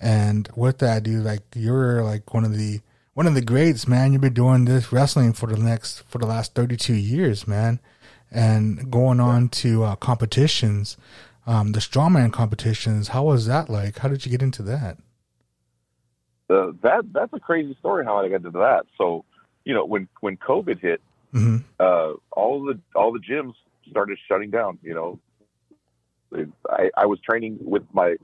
And 0.00 0.48
with 0.54 0.78
that, 0.78 1.02
dude, 1.02 1.24
like 1.24 1.42
you're 1.54 2.02
like 2.02 2.32
one 2.32 2.44
of 2.44 2.56
the 2.56 2.80
one 3.14 3.26
of 3.26 3.34
the 3.34 3.42
greats, 3.42 3.88
man. 3.88 4.12
You've 4.12 4.22
been 4.22 4.34
doing 4.34 4.64
this 4.64 4.92
wrestling 4.92 5.32
for 5.32 5.46
the 5.46 5.56
next 5.56 6.02
for 6.08 6.18
the 6.18 6.26
last 6.26 6.54
thirty 6.54 6.76
two 6.76 6.94
years, 6.94 7.48
man, 7.48 7.80
and 8.30 8.90
going 8.90 9.20
on 9.20 9.48
to 9.50 9.84
uh, 9.84 9.96
competitions, 9.96 10.96
um, 11.46 11.72
the 11.72 11.80
strongman 11.80 12.32
competitions. 12.32 13.08
How 13.08 13.24
was 13.24 13.46
that 13.46 13.68
like? 13.68 13.98
How 13.98 14.08
did 14.08 14.24
you 14.24 14.30
get 14.30 14.42
into 14.42 14.62
that? 14.64 14.98
uh, 16.50 16.72
that 16.82 17.04
that's 17.12 17.32
a 17.32 17.40
crazy 17.40 17.76
story 17.78 18.04
how 18.04 18.18
I 18.18 18.28
got 18.28 18.36
into 18.36 18.50
that. 18.50 18.86
So, 18.96 19.24
you 19.64 19.74
know, 19.74 19.84
when 19.84 20.08
when 20.20 20.36
COVID 20.36 20.80
hit, 20.80 21.00
hmm 21.32 21.58
uh, 21.78 22.12
all 22.32 22.64
the 22.64 22.78
all 22.94 23.12
the 23.12 23.20
gyms 23.20 23.54
started 23.90 24.18
shutting 24.28 24.50
down. 24.50 24.78
You 24.82 24.94
know, 24.94 25.18
I, 26.70 26.90
I 26.96 27.06
was 27.06 27.18
training 27.20 27.58
with 27.60 27.82
my 27.92 28.16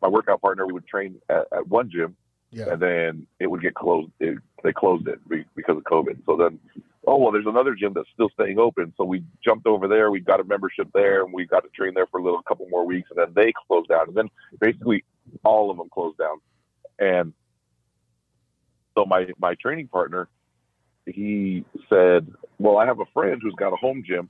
my 0.00 0.08
workout 0.08 0.40
partner. 0.40 0.66
We 0.66 0.72
would 0.72 0.86
train 0.86 1.20
at, 1.28 1.46
at 1.52 1.66
one 1.68 1.90
gym, 1.90 2.16
Yeah, 2.50 2.70
and 2.72 2.82
then 2.82 3.26
it 3.38 3.50
would 3.50 3.62
get 3.62 3.74
closed. 3.74 4.10
It, 4.20 4.38
they 4.62 4.72
closed 4.72 5.06
it 5.08 5.26
be- 5.28 5.44
because 5.54 5.76
of 5.76 5.84
COVID. 5.84 6.24
So 6.26 6.36
then, 6.36 6.58
oh 7.06 7.16
well, 7.16 7.32
there's 7.32 7.46
another 7.46 7.74
gym 7.74 7.92
that's 7.94 8.08
still 8.12 8.30
staying 8.30 8.58
open. 8.58 8.92
So 8.96 9.04
we 9.04 9.24
jumped 9.44 9.66
over 9.66 9.88
there. 9.88 10.10
We 10.10 10.20
got 10.20 10.40
a 10.40 10.44
membership 10.44 10.88
there, 10.94 11.24
and 11.24 11.32
we 11.32 11.46
got 11.46 11.64
to 11.64 11.70
train 11.70 11.94
there 11.94 12.06
for 12.06 12.20
a 12.20 12.22
little 12.22 12.42
couple 12.42 12.66
more 12.68 12.86
weeks, 12.86 13.10
and 13.10 13.18
then 13.18 13.32
they 13.34 13.52
closed 13.66 13.88
down. 13.88 14.08
And 14.08 14.16
then 14.16 14.28
basically 14.60 15.04
all 15.44 15.70
of 15.70 15.76
them 15.76 15.88
closed 15.90 16.18
down. 16.18 16.38
And 16.98 17.32
so 18.94 19.04
my 19.04 19.26
my 19.38 19.54
training 19.54 19.88
partner, 19.88 20.28
he 21.06 21.64
said, 21.88 22.32
"Well, 22.58 22.78
I 22.78 22.86
have 22.86 23.00
a 23.00 23.06
friend 23.14 23.40
who's 23.42 23.54
got 23.54 23.72
a 23.72 23.76
home 23.76 24.02
gym. 24.04 24.28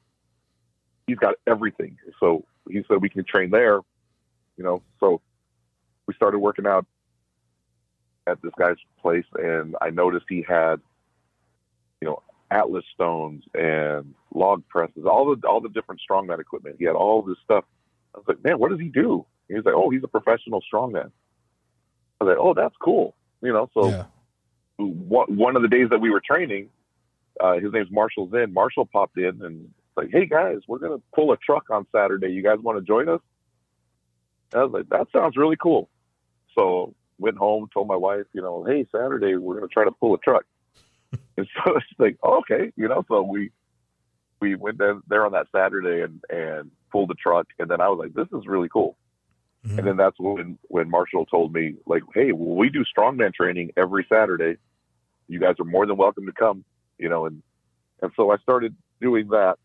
He's 1.07 1.19
got 1.19 1.37
everything. 1.47 1.97
So 2.21 2.45
he 2.69 2.85
said 2.87 3.01
we 3.01 3.09
can 3.09 3.25
train 3.25 3.51
there. 3.51 3.81
You 4.59 4.65
know, 4.65 4.83
so 5.01 5.23
we 6.09 6.15
started 6.15 6.39
working 6.39 6.67
out 6.67 6.87
at 8.27 8.41
this 8.43 8.53
guy's 8.59 8.77
place, 9.01 9.27
and 9.35 9.77
I 9.81 9.91
noticed 9.91 10.27
he 10.29 10.43
had, 10.43 10.81
you 12.01 12.09
know, 12.09 12.23
Atlas 12.51 12.85
stones 12.95 13.45
and 13.55 14.15
log 14.35 14.67
presses, 14.69 15.05
all 15.05 15.37
the 15.37 15.47
all 15.47 15.61
the 15.61 15.69
different 15.69 16.01
strongman 16.11 16.41
equipment. 16.41 16.77
He 16.79 16.87
had 16.87 16.97
all 16.97 17.23
this 17.23 17.37
stuff. 17.45 17.65
I 18.15 18.19
was 18.19 18.25
like, 18.27 18.43
man, 18.43 18.59
what 18.59 18.71
does 18.71 18.81
he 18.81 18.89
do? 18.89 19.27
He 19.49 19.55
was 19.55 19.65
like, 19.65 19.75
oh, 19.77 19.91
he's 19.91 20.03
a 20.03 20.09
professional 20.09 20.63
strongman. 20.73 21.13
I 22.21 22.25
was 22.25 22.35
like, 22.35 22.39
oh, 22.39 22.55
that's 22.55 22.75
cool. 22.83 23.15
You 23.43 23.53
know, 23.53 23.71
so 23.75 23.89
yeah, 23.91 24.05
one 24.79 25.57
of 25.57 25.63
the 25.63 25.69
days 25.69 25.91
that 25.91 26.01
we 26.01 26.11
were 26.11 26.23
training, 26.25 26.71
uh, 27.39 27.55
his 27.55 27.73
name's 27.73 27.91
Marshall 27.91 28.31
Zen. 28.31 28.53
Marshall 28.53 28.87
popped 28.87 29.19
in 29.19 29.43
and 29.43 29.71
was 29.95 30.05
like, 30.05 30.11
"Hey 30.11 30.27
guys, 30.27 30.61
we're 30.67 30.79
gonna 30.79 31.03
pull 31.15 31.33
a 31.33 31.37
truck 31.37 31.71
on 31.71 31.87
Saturday. 31.93 32.31
You 32.33 32.43
guys 32.43 32.59
want 32.61 32.79
to 32.79 32.85
join 32.85 33.09
us?" 33.11 33.21
And 34.53 34.63
I 34.63 34.65
was 34.65 34.73
like, 34.73 34.89
"That 34.89 35.07
sounds 35.13 35.37
really 35.37 35.57
cool." 35.57 35.89
So 36.59 36.95
went 37.19 37.37
home, 37.37 37.69
told 37.73 37.89
my 37.89 37.97
wife, 37.97 38.27
you 38.33 38.43
know, 38.43 38.65
"Hey, 38.65 38.87
Saturday 38.91 39.37
we're 39.37 39.55
gonna 39.55 39.69
try 39.69 39.85
to 39.85 39.93
pull 39.93 40.15
a 40.15 40.19
truck." 40.19 40.45
and 41.37 41.47
so 41.55 41.79
she's 41.89 41.99
like, 41.99 42.17
oh, 42.23 42.39
"Okay," 42.39 42.73
you 42.77 42.89
know. 42.89 43.05
So 43.09 43.23
we 43.23 43.51
we 44.41 44.55
went 44.55 44.79
there, 44.79 45.25
on 45.25 45.33
that 45.33 45.47
Saturday 45.55 46.03
and 46.03 46.23
and 46.31 46.71
pulled 46.91 47.11
the 47.11 47.15
truck, 47.15 47.47
and 47.59 47.71
then 47.71 47.81
I 47.81 47.89
was 47.89 47.99
like, 47.99 48.15
"This 48.15 48.29
is 48.39 48.47
really 48.47 48.69
cool." 48.69 48.97
Mhm. 49.67 49.79
And 49.79 49.87
then 49.87 49.97
that's 49.97 50.19
when 50.19 50.59
when 50.69 50.91
Marshall 50.91 51.27
told 51.27 51.53
me, 51.53 51.75
like, 51.87 52.03
hey, 52.15 52.33
well, 52.33 52.57
we 52.57 52.71
do 52.71 52.85
strongman 52.85 53.35
training 53.35 53.73
every 53.77 54.07
Saturday. 54.09 54.57
You 55.29 55.39
guys 55.39 55.57
are 55.61 55.65
more 55.65 55.87
than 55.87 55.97
welcome 55.97 56.27
to 56.27 56.33
come, 56.33 56.65
you 56.99 57.09
know. 57.09 57.27
And 57.27 57.43
and 58.03 58.11
so 58.17 58.31
I 58.33 58.39
started 58.39 58.75
doing 59.01 59.29
that 59.29 59.59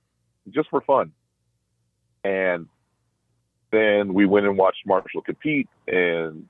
just 0.50 0.70
for 0.70 0.82
fun. 0.82 1.12
And 2.24 2.68
then 3.72 4.14
we 4.14 4.26
went 4.26 4.46
and 4.46 4.58
watched 4.58 4.86
Marshall 4.86 5.22
compete 5.22 5.68
and 5.88 6.48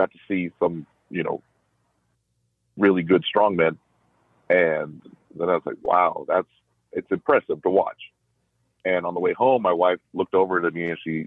got 0.00 0.10
to 0.12 0.18
see 0.26 0.50
some, 0.58 0.86
you 1.10 1.22
know, 1.22 1.42
really 2.78 3.02
good 3.02 3.22
strongmen. 3.24 3.76
And 4.48 5.02
then 5.36 5.48
I 5.50 5.54
was 5.54 5.62
like, 5.66 5.76
wow, 5.82 6.24
that's 6.26 6.48
it's 6.92 7.10
impressive 7.10 7.62
to 7.62 7.70
watch. 7.70 8.00
And 8.84 9.04
on 9.04 9.12
the 9.12 9.20
way 9.20 9.34
home, 9.34 9.60
my 9.60 9.72
wife 9.72 9.98
looked 10.14 10.34
over 10.34 10.66
at 10.66 10.72
me 10.72 10.88
and 10.90 10.98
she 11.04 11.26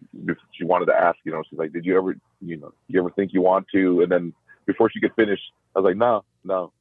she 0.57 0.63
wanted 0.63 0.87
to 0.87 0.95
ask, 0.95 1.17
you 1.23 1.31
know, 1.31 1.43
she's 1.47 1.59
like, 1.59 1.71
"Did 1.71 1.85
you 1.85 1.95
ever, 1.95 2.15
you 2.41 2.57
know, 2.57 2.73
you 2.87 2.99
ever 2.99 3.11
think 3.11 3.31
you 3.31 3.41
want 3.41 3.67
to?" 3.73 4.01
And 4.01 4.11
then 4.11 4.33
before 4.65 4.89
she 4.89 4.99
could 4.99 5.13
finish, 5.13 5.39
I 5.75 5.79
was 5.79 5.85
like, 5.85 5.95
"No, 5.95 6.23
no." 6.43 6.73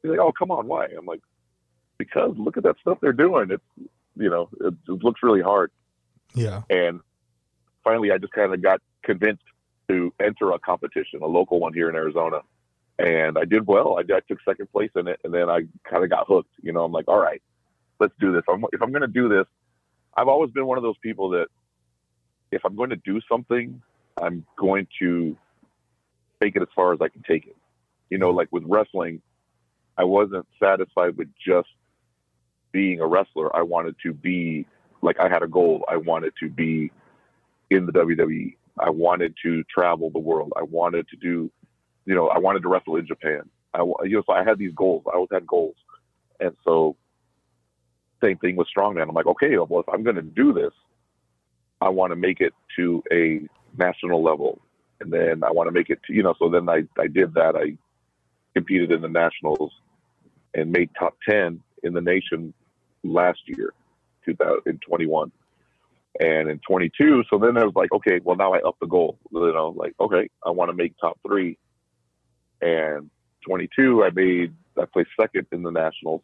She's 0.00 0.10
like, 0.12 0.20
"Oh, 0.20 0.30
come 0.30 0.52
on, 0.52 0.68
why?" 0.68 0.86
I'm 0.96 1.04
like, 1.04 1.20
"Because 1.98 2.32
look 2.36 2.56
at 2.56 2.62
that 2.62 2.76
stuff 2.80 2.98
they're 3.02 3.12
doing. 3.12 3.50
It's, 3.50 3.90
you 4.16 4.30
know, 4.30 4.48
it, 4.60 4.74
it 4.88 5.02
looks 5.02 5.20
really 5.24 5.42
hard." 5.42 5.72
yeah, 6.36 6.62
And 6.70 7.00
finally, 7.82 8.12
I 8.12 8.18
just 8.18 8.32
kind 8.32 8.54
of 8.54 8.62
got 8.62 8.80
convinced 9.02 9.42
to 9.88 10.12
enter 10.20 10.52
a 10.52 10.58
competition, 10.58 11.22
a 11.22 11.26
local 11.26 11.60
one 11.60 11.72
here 11.74 11.88
in 11.88 11.94
Arizona. 11.94 12.40
And 12.98 13.36
I 13.36 13.44
did 13.44 13.66
well. 13.66 13.98
I, 13.98 14.00
I 14.00 14.20
took 14.20 14.38
second 14.44 14.70
place 14.70 14.90
in 14.94 15.08
it, 15.08 15.20
and 15.24 15.34
then 15.34 15.50
I 15.50 15.62
kind 15.88 16.04
of 16.04 16.10
got 16.10 16.26
hooked. 16.28 16.52
You 16.62 16.72
know, 16.72 16.84
I'm 16.84 16.92
like, 16.92 17.08
all 17.08 17.18
right, 17.18 17.42
let's 17.98 18.14
do 18.20 18.32
this. 18.32 18.42
I'm, 18.48 18.64
if 18.72 18.80
I'm 18.82 18.90
going 18.90 19.02
to 19.02 19.08
do 19.08 19.28
this, 19.28 19.46
I've 20.16 20.28
always 20.28 20.50
been 20.52 20.66
one 20.66 20.78
of 20.78 20.84
those 20.84 20.98
people 21.02 21.30
that 21.30 21.46
if 22.52 22.64
I'm 22.64 22.76
going 22.76 22.90
to 22.90 22.96
do 22.96 23.20
something, 23.28 23.82
I'm 24.20 24.46
going 24.56 24.86
to 25.00 25.36
take 26.40 26.56
it 26.56 26.62
as 26.62 26.68
far 26.74 26.92
as 26.92 27.00
I 27.00 27.08
can 27.08 27.22
take 27.22 27.46
it. 27.46 27.56
You 28.10 28.18
know, 28.18 28.30
like 28.30 28.48
with 28.52 28.62
wrestling, 28.66 29.22
I 29.96 30.04
wasn't 30.04 30.46
satisfied 30.60 31.16
with 31.16 31.28
just 31.44 31.68
being 32.72 33.00
a 33.00 33.06
wrestler. 33.06 33.54
I 33.56 33.62
wanted 33.62 33.96
to 34.02 34.12
be 34.12 34.66
like 35.02 35.18
I 35.18 35.28
had 35.28 35.42
a 35.42 35.48
goal. 35.48 35.84
I 35.88 35.96
wanted 35.96 36.32
to 36.40 36.48
be 36.48 36.90
in 37.70 37.86
the 37.86 37.92
WWE. 37.92 38.54
I 38.78 38.90
wanted 38.90 39.34
to 39.42 39.64
travel 39.64 40.10
the 40.10 40.18
world. 40.18 40.52
I 40.56 40.62
wanted 40.62 41.08
to 41.08 41.16
do, 41.16 41.50
you 42.06 42.14
know, 42.14 42.28
I 42.28 42.38
wanted 42.38 42.62
to 42.62 42.68
wrestle 42.68 42.96
in 42.96 43.06
Japan. 43.06 43.42
I, 43.72 43.80
you 43.80 44.16
know, 44.16 44.22
so 44.26 44.32
I 44.32 44.44
had 44.44 44.58
these 44.58 44.74
goals. 44.74 45.04
I 45.06 45.16
always 45.16 45.30
had 45.32 45.46
goals, 45.46 45.76
and 46.40 46.56
so 46.64 46.96
same 48.22 48.38
thing 48.38 48.56
with 48.56 48.68
strongman. 48.76 49.02
I'm 49.08 49.14
like, 49.14 49.26
okay, 49.26 49.56
well, 49.58 49.80
if 49.80 49.88
I'm 49.88 50.02
going 50.02 50.16
to 50.16 50.22
do 50.22 50.52
this, 50.52 50.72
I 51.80 51.88
want 51.88 52.12
to 52.12 52.16
make 52.16 52.40
it 52.40 52.54
to 52.76 53.02
a 53.12 53.40
national 53.76 54.22
level, 54.22 54.60
and 55.00 55.12
then 55.12 55.44
I 55.44 55.50
want 55.50 55.68
to 55.68 55.72
make 55.72 55.90
it 55.90 56.00
to, 56.06 56.14
you 56.14 56.22
know. 56.22 56.34
So 56.38 56.48
then 56.48 56.68
I 56.68 56.84
I 56.98 57.08
did 57.08 57.34
that. 57.34 57.56
I 57.56 57.76
competed 58.54 58.92
in 58.92 59.02
the 59.02 59.08
nationals 59.08 59.72
and 60.54 60.70
made 60.70 60.90
top 60.98 61.16
ten 61.28 61.60
in 61.82 61.92
the 61.92 62.00
nation 62.00 62.54
last 63.02 63.40
year, 63.46 63.72
2021. 64.24 65.32
And 66.20 66.48
in 66.48 66.60
22, 66.68 67.24
so 67.28 67.38
then 67.38 67.56
I 67.56 67.64
was 67.64 67.74
like, 67.74 67.92
okay, 67.92 68.20
well 68.22 68.36
now 68.36 68.54
I 68.54 68.60
up 68.60 68.76
the 68.80 68.86
goal. 68.86 69.18
You 69.32 69.52
know, 69.52 69.74
like 69.76 69.94
okay, 70.00 70.28
I 70.46 70.50
want 70.50 70.70
to 70.70 70.76
make 70.76 70.94
top 71.00 71.18
three. 71.26 71.58
And 72.60 73.10
22, 73.46 74.04
I 74.04 74.10
made 74.10 74.54
I 74.78 74.84
placed 74.86 75.10
second 75.20 75.46
in 75.52 75.62
the 75.62 75.70
nationals, 75.70 76.22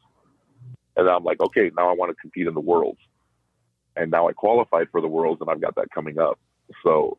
and 0.96 1.08
I'm 1.08 1.24
like, 1.24 1.40
okay, 1.40 1.70
now 1.76 1.88
I 1.90 1.94
want 1.94 2.10
to 2.10 2.20
compete 2.20 2.46
in 2.46 2.54
the 2.54 2.60
worlds. 2.60 3.00
And 3.96 4.10
now 4.10 4.28
I 4.28 4.32
qualified 4.32 4.88
for 4.92 5.00
the 5.00 5.08
worlds, 5.08 5.40
and 5.40 5.50
I've 5.50 5.60
got 5.60 5.74
that 5.74 5.88
coming 5.92 6.18
up. 6.18 6.38
So 6.84 7.18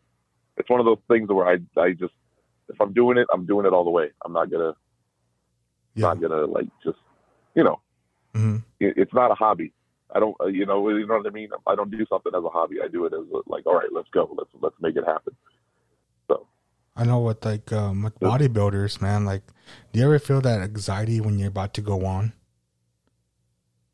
it's 0.57 0.69
one 0.69 0.79
of 0.79 0.85
those 0.85 0.99
things 1.09 1.29
where 1.29 1.47
I 1.47 1.57
I 1.79 1.91
just 1.91 2.13
if 2.69 2.79
I'm 2.79 2.93
doing 2.93 3.17
it, 3.17 3.27
I'm 3.33 3.45
doing 3.45 3.65
it 3.65 3.73
all 3.73 3.83
the 3.83 3.89
way. 3.89 4.11
I'm 4.23 4.33
not 4.33 4.49
gonna 4.49 4.75
Yeah. 5.95 6.07
not 6.07 6.21
gonna 6.21 6.45
like 6.45 6.67
just 6.83 6.99
you 7.55 7.63
know 7.63 7.81
hmm 8.33 8.57
it, 8.79 8.93
it's 8.97 9.13
not 9.13 9.31
a 9.31 9.35
hobby. 9.35 9.73
I 10.13 10.19
don't, 10.19 10.35
uh, 10.41 10.47
you 10.47 10.65
know, 10.65 10.89
you 10.89 11.07
know 11.07 11.17
what 11.17 11.27
I 11.27 11.29
mean. 11.29 11.49
I 11.65 11.75
don't 11.75 11.91
do 11.91 12.05
something 12.07 12.31
as 12.35 12.43
a 12.43 12.49
hobby. 12.49 12.77
I 12.83 12.87
do 12.87 13.05
it 13.05 13.13
as 13.13 13.25
a, 13.33 13.49
like, 13.49 13.65
all 13.65 13.75
right, 13.75 13.91
let's 13.91 14.09
go, 14.09 14.29
let's 14.37 14.49
let's 14.59 14.75
make 14.81 14.95
it 14.95 15.05
happen. 15.05 15.35
So, 16.27 16.47
I 16.95 17.05
know 17.05 17.19
with 17.19 17.45
like 17.45 17.71
um, 17.71 18.03
with 18.03 18.19
bodybuilders, 18.19 19.01
man. 19.01 19.25
Like, 19.25 19.43
do 19.91 19.99
you 19.99 20.05
ever 20.05 20.19
feel 20.19 20.41
that 20.41 20.61
anxiety 20.61 21.21
when 21.21 21.39
you're 21.39 21.47
about 21.47 21.73
to 21.75 21.81
go 21.81 22.05
on? 22.05 22.33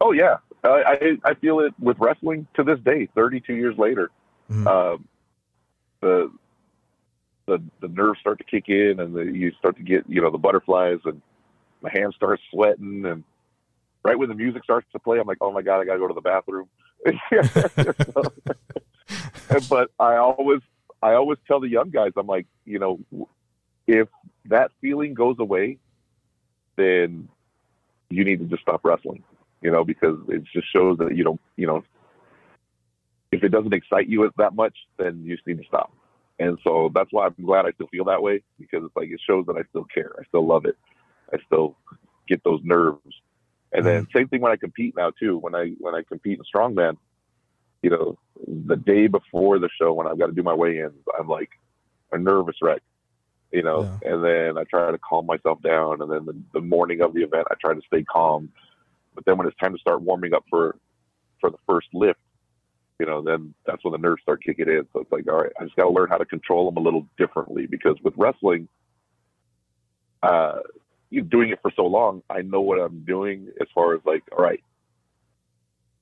Oh 0.01 0.11
yeah, 0.11 0.37
I 0.63 1.17
I, 1.23 1.29
I 1.31 1.33
feel 1.35 1.59
it 1.59 1.73
with 1.79 1.97
wrestling 1.99 2.47
to 2.55 2.63
this 2.63 2.79
day, 2.79 3.07
32 3.15 3.53
years 3.53 3.77
later. 3.77 4.09
Mhm. 4.49 4.67
Um, 4.67 5.07
the 6.01 6.31
the 7.45 7.63
the 7.81 7.87
nerves 7.87 8.19
start 8.19 8.39
to 8.39 8.43
kick 8.43 8.69
in, 8.69 8.99
and 8.99 9.15
the, 9.15 9.21
you 9.21 9.51
start 9.59 9.77
to 9.77 9.83
get 9.83 10.03
you 10.07 10.21
know 10.21 10.31
the 10.31 10.37
butterflies, 10.37 10.99
and 11.05 11.21
my 11.81 11.91
hands 11.93 12.15
start 12.15 12.39
sweating, 12.51 13.05
and 13.05 13.23
right 14.07 14.17
when 14.17 14.29
the 14.29 14.35
music 14.35 14.63
starts 14.63 14.87
to 14.93 14.99
play, 14.99 15.19
I'm 15.19 15.27
like, 15.27 15.39
oh 15.41 15.51
my 15.51 15.61
god, 15.61 15.81
I 15.81 15.85
gotta 15.85 15.99
go 15.99 16.07
to 16.07 16.13
the 16.13 16.21
bathroom. 16.21 16.69
but 19.69 19.91
I 19.99 20.15
always 20.15 20.61
I 21.01 21.13
always 21.13 21.39
tell 21.45 21.59
the 21.59 21.67
young 21.67 21.89
guys, 21.89 22.13
I'm 22.15 22.25
like, 22.25 22.47
you 22.65 22.79
know, 22.79 22.99
if 23.85 24.07
that 24.45 24.71
feeling 24.79 25.13
goes 25.13 25.35
away, 25.39 25.77
then 26.77 27.27
you 28.09 28.23
need 28.23 28.39
to 28.39 28.45
just 28.45 28.61
stop 28.61 28.85
wrestling, 28.85 29.23
you 29.61 29.71
know, 29.71 29.83
because 29.83 30.17
it 30.29 30.43
just 30.53 30.71
shows 30.71 30.97
that 30.99 31.15
you 31.15 31.25
don't, 31.25 31.41
you 31.57 31.67
know, 31.67 31.83
if 33.33 33.43
it 33.43 33.49
doesn't 33.49 33.73
excite 33.73 34.07
you 34.07 34.31
that 34.37 34.55
much, 34.55 34.77
then 34.97 35.21
you 35.25 35.35
just 35.35 35.45
need 35.45 35.57
to 35.57 35.67
stop. 35.67 35.91
And 36.39 36.57
so 36.63 36.89
that's 36.95 37.11
why 37.11 37.25
I'm 37.25 37.45
glad 37.45 37.65
I 37.65 37.71
still 37.71 37.87
feel 37.87 38.05
that 38.05 38.21
way 38.21 38.41
because 38.57 38.85
it's 38.85 38.95
like 38.95 39.09
it 39.09 39.19
shows 39.27 39.45
that 39.47 39.57
I 39.57 39.63
still 39.69 39.85
care. 39.85 40.13
I 40.17 40.23
still 40.29 40.45
love 40.45 40.65
it. 40.65 40.77
I 41.33 41.39
still 41.45 41.75
get 42.27 42.41
those 42.45 42.61
nerves. 42.63 43.01
And 43.73 43.85
then 43.85 44.07
same 44.15 44.27
thing 44.27 44.41
when 44.41 44.51
I 44.51 44.55
compete 44.55 44.95
now 44.95 45.11
too. 45.11 45.37
When 45.37 45.53
I 45.53 45.71
when 45.79 45.93
I 45.93 46.03
compete 46.03 46.39
in 46.39 46.45
strongman, 46.45 46.97
you 47.81 47.89
know, 47.89 48.17
the 48.47 48.75
day 48.75 49.07
before 49.07 49.59
the 49.59 49.69
show 49.79 49.93
when 49.93 50.07
I've 50.07 50.17
got 50.17 50.27
to 50.27 50.33
do 50.33 50.43
my 50.43 50.53
weigh-ins, 50.53 50.93
I'm 51.19 51.27
like 51.27 51.49
a 52.11 52.17
nervous 52.17 52.55
wreck. 52.61 52.81
You 53.51 53.63
know, 53.63 53.89
and 54.03 54.23
then 54.23 54.57
I 54.57 54.65
try 54.65 54.91
to 54.91 54.97
calm 54.97 55.25
myself 55.25 55.61
down. 55.61 56.01
And 56.01 56.11
then 56.11 56.25
the, 56.25 56.35
the 56.53 56.61
morning 56.61 57.01
of 57.01 57.13
the 57.13 57.21
event, 57.21 57.47
I 57.49 57.55
try 57.61 57.73
to 57.73 57.81
stay 57.87 58.03
calm. 58.03 58.51
But 59.15 59.25
then 59.25 59.37
when 59.37 59.47
it's 59.47 59.57
time 59.57 59.73
to 59.73 59.79
start 59.79 60.01
warming 60.01 60.33
up 60.33 60.43
for 60.49 60.77
for 61.39 61.49
the 61.49 61.57
first 61.65 61.87
lift, 61.93 62.19
you 62.99 63.05
know, 63.05 63.21
then 63.21 63.53
that's 63.65 63.83
when 63.83 63.93
the 63.93 63.99
nerves 63.99 64.21
start 64.21 64.43
kicking 64.43 64.67
in. 64.67 64.85
So 64.91 64.99
it's 64.99 65.11
like, 65.11 65.29
all 65.29 65.41
right, 65.41 65.51
I 65.59 65.63
just 65.63 65.75
got 65.75 65.83
to 65.83 65.91
learn 65.91 66.09
how 66.09 66.17
to 66.17 66.25
control 66.25 66.69
them 66.69 66.77
a 66.77 66.83
little 66.83 67.05
differently 67.17 67.67
because 67.67 67.95
with 68.03 68.13
wrestling, 68.17 68.67
uh, 70.23 70.59
you 71.09 71.21
doing 71.21 71.49
it 71.49 71.59
for 71.61 71.71
so 71.75 71.85
long, 71.85 72.21
I 72.29 72.41
know 72.41 72.61
what 72.61 72.79
I'm 72.79 73.03
doing 73.05 73.47
as 73.61 73.67
far 73.73 73.95
as 73.95 74.01
like, 74.05 74.23
all 74.35 74.43
right, 74.43 74.63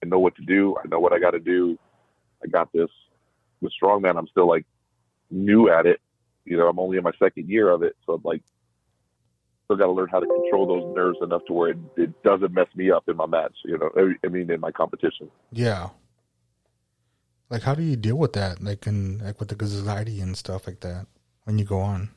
I 0.04 0.08
know 0.08 0.20
what 0.20 0.36
to 0.36 0.44
do. 0.44 0.76
I 0.84 0.88
know 0.88 1.00
what 1.00 1.13
I 1.13 1.20
got 1.20 1.32
to 1.32 1.39
do. 1.39 1.78
I 2.44 2.48
got 2.48 2.72
this. 2.74 2.89
With 3.62 3.72
strongman, 3.82 4.18
I'm 4.18 4.28
still 4.28 4.48
like 4.48 4.65
new 5.32 5.70
at 5.70 5.86
it. 5.86 6.02
You 6.44 6.58
know, 6.58 6.68
I'm 6.68 6.80
only 6.80 6.98
in 6.98 7.04
my 7.04 7.13
second 7.18 7.50
year 7.50 7.70
of 7.70 7.82
it, 7.82 7.96
so 8.06 8.13
I'm 8.13 8.22
like, 8.24 8.44
still 9.65 9.78
got 9.78 9.86
to 9.86 9.91
learn 9.91 10.10
how 10.10 10.20
to 10.20 10.28
control 10.28 10.68
those 10.68 10.96
nerves 10.96 11.18
enough 11.22 11.44
to 11.48 11.54
where 11.54 11.70
it, 11.72 11.78
it 11.98 12.24
doesn't 12.24 12.54
mess 12.54 12.68
me 12.76 12.91
up 12.91 13.08
in 13.08 13.18
my 13.18 13.26
match. 13.26 13.56
You 13.63 13.78
know, 13.78 14.15
I 14.24 14.28
mean, 14.28 14.52
in 14.52 14.60
my 14.60 14.72
competition. 14.72 15.30
Yeah. 15.52 15.89
Like, 17.50 17.63
how 17.63 17.74
do 17.74 17.84
you 17.84 17.96
deal 17.96 18.18
with 18.18 18.34
that? 18.34 18.62
Like, 18.62 18.86
in 18.86 19.20
like 19.20 19.39
with 19.39 19.50
the 19.50 19.60
anxiety 19.60 20.20
and 20.22 20.38
stuff 20.38 20.68
like 20.68 20.82
that 20.82 21.08
when 21.46 21.58
you 21.58 21.65
go 21.65 21.80
on. 21.80 22.10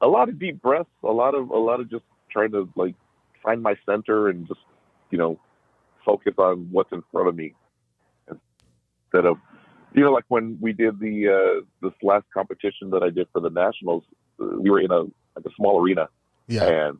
A 0.00 0.06
lot 0.06 0.28
of 0.28 0.38
deep 0.38 0.60
breaths, 0.60 0.90
a 1.02 1.12
lot 1.12 1.34
of 1.34 1.50
a 1.50 1.58
lot 1.58 1.80
of 1.80 1.90
just 1.90 2.04
trying 2.30 2.52
to 2.52 2.68
like 2.76 2.94
find 3.42 3.62
my 3.62 3.74
center 3.86 4.28
and 4.28 4.46
just 4.46 4.60
you 5.10 5.18
know 5.18 5.38
focus 6.04 6.34
on 6.38 6.68
what's 6.70 6.92
in 6.92 7.02
front 7.10 7.28
of 7.28 7.34
me 7.36 7.54
instead 8.28 9.26
of 9.26 9.38
you 9.94 10.02
know 10.02 10.12
like 10.12 10.24
when 10.28 10.58
we 10.60 10.72
did 10.72 10.98
the 11.00 11.28
uh 11.28 11.64
this 11.82 11.92
last 12.02 12.24
competition 12.32 12.90
that 12.90 13.02
I 13.02 13.10
did 13.10 13.28
for 13.32 13.40
the 13.40 13.50
nationals, 13.50 14.04
uh, 14.40 14.46
we 14.58 14.70
were 14.70 14.80
in 14.80 14.90
a 14.90 15.00
like 15.02 15.44
a 15.44 15.50
small 15.56 15.80
arena 15.80 16.08
Yeah. 16.46 16.64
and 16.64 16.98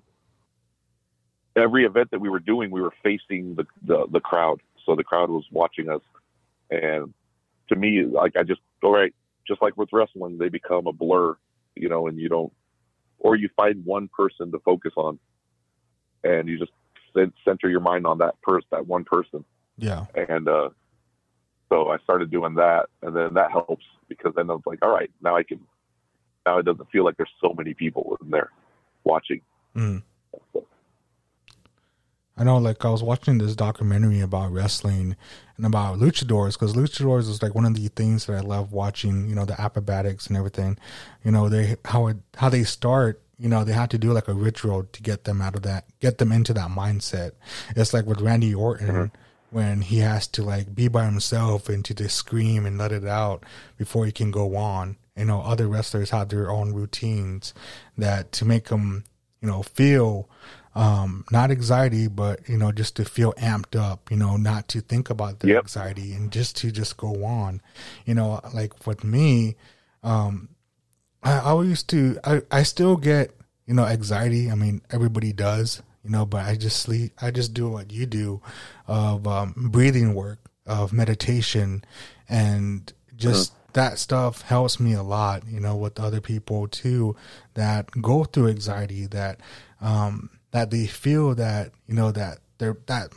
every 1.56 1.84
event 1.86 2.10
that 2.10 2.20
we 2.20 2.28
were 2.28 2.38
doing, 2.38 2.70
we 2.70 2.82
were 2.82 2.92
facing 3.02 3.54
the, 3.54 3.66
the 3.86 4.06
the 4.10 4.20
crowd, 4.20 4.60
so 4.84 4.94
the 4.94 5.04
crowd 5.04 5.30
was 5.30 5.44
watching 5.50 5.88
us. 5.88 6.02
And 6.70 7.12
to 7.68 7.76
me, 7.76 8.04
like 8.04 8.36
I 8.36 8.42
just 8.42 8.60
all 8.82 8.92
right, 8.92 9.14
just 9.46 9.62
like 9.62 9.76
with 9.76 9.88
wrestling, 9.92 10.38
they 10.38 10.48
become 10.48 10.86
a 10.86 10.92
blur, 10.92 11.36
you 11.74 11.88
know, 11.88 12.06
and 12.08 12.18
you 12.18 12.28
don't, 12.28 12.52
or 13.18 13.36
you 13.36 13.48
find 13.56 13.84
one 13.84 14.08
person 14.08 14.50
to 14.52 14.58
focus 14.60 14.92
on, 14.96 15.18
and 16.24 16.48
you 16.48 16.58
just 16.58 16.72
center 17.44 17.68
your 17.70 17.80
mind 17.80 18.06
on 18.06 18.18
that 18.18 18.40
person, 18.42 18.66
that 18.70 18.86
one 18.86 19.04
person, 19.04 19.44
Yeah. 19.78 20.04
and 20.28 20.48
uh, 20.48 20.70
so 21.68 21.88
I 21.88 21.98
started 21.98 22.30
doing 22.30 22.54
that, 22.56 22.88
and 23.02 23.16
then 23.16 23.34
that 23.34 23.50
helps 23.50 23.84
because 24.08 24.34
then 24.36 24.50
I 24.50 24.52
was 24.54 24.62
like, 24.66 24.84
all 24.84 24.90
right, 24.92 25.10
now 25.22 25.34
I 25.36 25.42
can, 25.42 25.60
now 26.44 26.58
it 26.58 26.64
doesn't 26.64 26.90
feel 26.90 27.04
like 27.04 27.16
there's 27.16 27.30
so 27.40 27.54
many 27.56 27.74
people 27.74 28.18
in 28.22 28.30
there 28.30 28.50
watching. 29.04 29.40
Mm. 29.74 30.02
I 32.38 32.44
know, 32.44 32.58
like, 32.58 32.84
I 32.84 32.90
was 32.90 33.02
watching 33.02 33.38
this 33.38 33.56
documentary 33.56 34.20
about 34.20 34.52
wrestling 34.52 35.16
and 35.56 35.64
about 35.64 35.98
luchadors 35.98 36.52
because 36.52 36.74
luchadors 36.74 37.30
is 37.30 37.42
like 37.42 37.54
one 37.54 37.64
of 37.64 37.74
the 37.74 37.88
things 37.88 38.26
that 38.26 38.36
I 38.36 38.40
love 38.40 38.72
watching. 38.72 39.28
You 39.28 39.34
know, 39.34 39.44
the 39.44 39.58
acrobatics 39.60 40.26
and 40.26 40.36
everything. 40.36 40.78
You 41.24 41.30
know, 41.30 41.48
they 41.48 41.76
how 41.84 42.08
it 42.08 42.18
how 42.36 42.48
they 42.48 42.64
start. 42.64 43.22
You 43.38 43.48
know, 43.48 43.64
they 43.64 43.72
have 43.72 43.90
to 43.90 43.98
do 43.98 44.12
like 44.12 44.28
a 44.28 44.34
ritual 44.34 44.84
to 44.84 45.02
get 45.02 45.24
them 45.24 45.42
out 45.42 45.56
of 45.56 45.62
that, 45.62 45.84
get 46.00 46.18
them 46.18 46.32
into 46.32 46.54
that 46.54 46.70
mindset. 46.70 47.32
It's 47.74 47.92
like 47.92 48.06
with 48.06 48.20
Randy 48.20 48.54
Orton 48.54 48.88
mm-hmm. 48.88 49.16
when 49.50 49.82
he 49.82 49.98
has 49.98 50.26
to 50.28 50.42
like 50.42 50.74
be 50.74 50.88
by 50.88 51.04
himself 51.04 51.68
and 51.68 51.84
to 51.84 51.94
just 51.94 52.16
scream 52.16 52.64
and 52.64 52.78
let 52.78 52.92
it 52.92 53.04
out 53.04 53.44
before 53.76 54.06
he 54.06 54.12
can 54.12 54.30
go 54.30 54.56
on. 54.56 54.96
You 55.16 55.24
know, 55.24 55.40
other 55.42 55.68
wrestlers 55.68 56.10
have 56.10 56.28
their 56.28 56.50
own 56.50 56.72
routines 56.74 57.54
that 57.96 58.32
to 58.32 58.44
make 58.44 58.68
them, 58.68 59.04
you 59.40 59.48
know, 59.48 59.62
feel 59.62 60.28
um, 60.76 61.24
not 61.32 61.50
anxiety, 61.50 62.06
but 62.06 62.46
you 62.48 62.58
know, 62.58 62.70
just 62.70 62.96
to 62.96 63.04
feel 63.06 63.32
amped 63.34 63.80
up, 63.80 64.10
you 64.10 64.16
know, 64.18 64.36
not 64.36 64.68
to 64.68 64.82
think 64.82 65.08
about 65.08 65.40
the 65.40 65.48
Yep. 65.48 65.64
anxiety 65.64 66.12
and 66.12 66.30
just 66.30 66.54
to 66.58 66.70
just 66.70 66.98
go 66.98 67.24
on. 67.24 67.62
You 68.04 68.14
know, 68.14 68.40
like 68.52 68.86
with 68.86 69.02
me, 69.02 69.56
um, 70.02 70.50
I, 71.22 71.38
I 71.38 71.62
used 71.62 71.88
to, 71.90 72.18
I, 72.22 72.42
I 72.50 72.62
still 72.62 72.96
get, 72.96 73.34
you 73.66 73.72
know, 73.72 73.86
anxiety. 73.86 74.50
I 74.50 74.54
mean, 74.54 74.82
everybody 74.90 75.32
does, 75.32 75.82
you 76.04 76.10
know, 76.10 76.26
but 76.26 76.44
I 76.44 76.56
just 76.56 76.78
sleep, 76.80 77.14
I 77.22 77.30
just 77.30 77.54
do 77.54 77.70
what 77.70 77.90
you 77.90 78.04
do 78.04 78.42
of 78.86 79.26
um, 79.26 79.54
breathing 79.72 80.14
work, 80.14 80.40
of 80.66 80.92
meditation, 80.92 81.84
and 82.28 82.92
just 83.16 83.54
that 83.72 83.98
stuff 83.98 84.42
helps 84.42 84.78
me 84.78 84.92
a 84.92 85.02
lot, 85.02 85.42
you 85.48 85.58
know, 85.58 85.74
with 85.74 85.98
other 85.98 86.20
people 86.20 86.68
too 86.68 87.16
that 87.54 87.90
go 88.02 88.24
through 88.24 88.48
anxiety, 88.48 89.06
that, 89.06 89.40
um, 89.80 90.28
that 90.52 90.70
they 90.70 90.86
feel 90.86 91.34
that, 91.34 91.72
you 91.86 91.94
know, 91.94 92.12
that 92.12 92.38
they're, 92.58 92.76
that, 92.86 93.12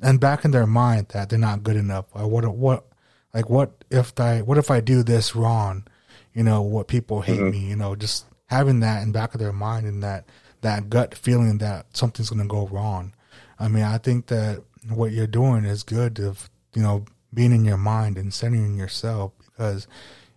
and 0.00 0.20
back 0.20 0.44
in 0.44 0.50
their 0.50 0.66
mind 0.66 1.08
that 1.08 1.28
they're 1.28 1.38
not 1.38 1.62
good 1.62 1.76
enough. 1.76 2.06
Or 2.12 2.26
what, 2.28 2.46
what, 2.54 2.86
like, 3.34 3.50
what 3.50 3.84
if 3.90 4.18
I, 4.18 4.42
what 4.42 4.58
if 4.58 4.70
I 4.70 4.80
do 4.80 5.02
this 5.02 5.36
wrong? 5.36 5.86
You 6.34 6.44
know, 6.44 6.62
what 6.62 6.88
people 6.88 7.20
hate 7.22 7.40
me, 7.40 7.58
you 7.58 7.76
know, 7.76 7.96
just 7.96 8.26
having 8.46 8.80
that 8.80 9.02
in 9.02 9.12
back 9.12 9.34
of 9.34 9.40
their 9.40 9.52
mind 9.52 9.86
and 9.86 10.02
that, 10.02 10.26
that 10.60 10.88
gut 10.88 11.14
feeling 11.14 11.58
that 11.58 11.86
something's 11.96 12.30
going 12.30 12.42
to 12.42 12.48
go 12.48 12.68
wrong. 12.68 13.12
I 13.58 13.68
mean, 13.68 13.82
I 13.82 13.98
think 13.98 14.26
that 14.28 14.62
what 14.88 15.12
you're 15.12 15.26
doing 15.26 15.64
is 15.64 15.82
good 15.82 16.20
of, 16.20 16.48
you 16.74 16.82
know, 16.82 17.04
being 17.34 17.52
in 17.52 17.64
your 17.64 17.76
mind 17.76 18.16
and 18.16 18.32
centering 18.32 18.76
yourself 18.76 19.32
because, 19.44 19.88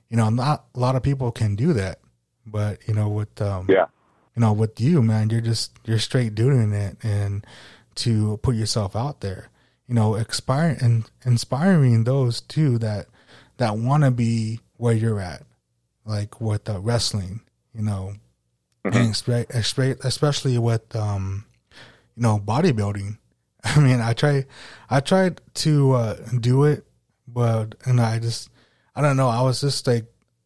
you 0.09 0.17
know, 0.17 0.29
not 0.29 0.65
a 0.75 0.79
lot 0.79 0.95
of 0.95 1.03
people 1.03 1.31
can 1.31 1.55
do 1.55 1.73
that. 1.73 1.99
But, 2.45 2.79
you 2.87 2.95
know, 2.95 3.07
with, 3.07 3.39
um, 3.41 3.67
Yeah. 3.69 3.85
You 4.35 4.41
know, 4.41 4.53
with 4.53 4.79
you, 4.79 5.01
man, 5.01 5.29
you're 5.29 5.41
just, 5.41 5.71
you're 5.85 5.99
straight 5.99 6.35
doing 6.35 6.73
it 6.73 6.97
and 7.03 7.45
to 7.95 8.37
put 8.37 8.55
yourself 8.55 8.95
out 8.95 9.21
there, 9.21 9.49
you 9.87 9.95
know, 9.95 10.15
inspiring 10.15 10.77
and 10.81 11.11
inspiring 11.25 12.03
those 12.03 12.41
too 12.41 12.77
that, 12.79 13.07
that 13.57 13.77
want 13.77 14.03
to 14.03 14.11
be 14.11 14.59
where 14.77 14.93
you're 14.93 15.19
at, 15.19 15.43
like 16.05 16.39
with 16.39 16.69
uh, 16.69 16.79
wrestling, 16.79 17.41
you 17.73 17.81
know, 17.81 18.13
and 18.83 19.13
espe- 19.13 19.47
espe- 19.47 20.03
especially 20.03 20.57
with, 20.57 20.95
um, 20.95 21.45
you 22.15 22.23
know, 22.23 22.39
bodybuilding. 22.39 23.17
I 23.63 23.79
mean, 23.79 23.99
I 23.99 24.13
try, 24.13 24.45
I 24.89 25.01
tried 25.01 25.41
to 25.55 25.91
uh, 25.91 26.15
do 26.39 26.63
it, 26.63 26.85
but 27.27 27.75
and 27.85 28.01
I 28.01 28.19
just 28.19 28.49
I 28.95 29.01
don't 29.01 29.17
know. 29.17 29.29
I 29.29 29.41
was 29.41 29.61
just 29.61 29.87
like 29.87 30.05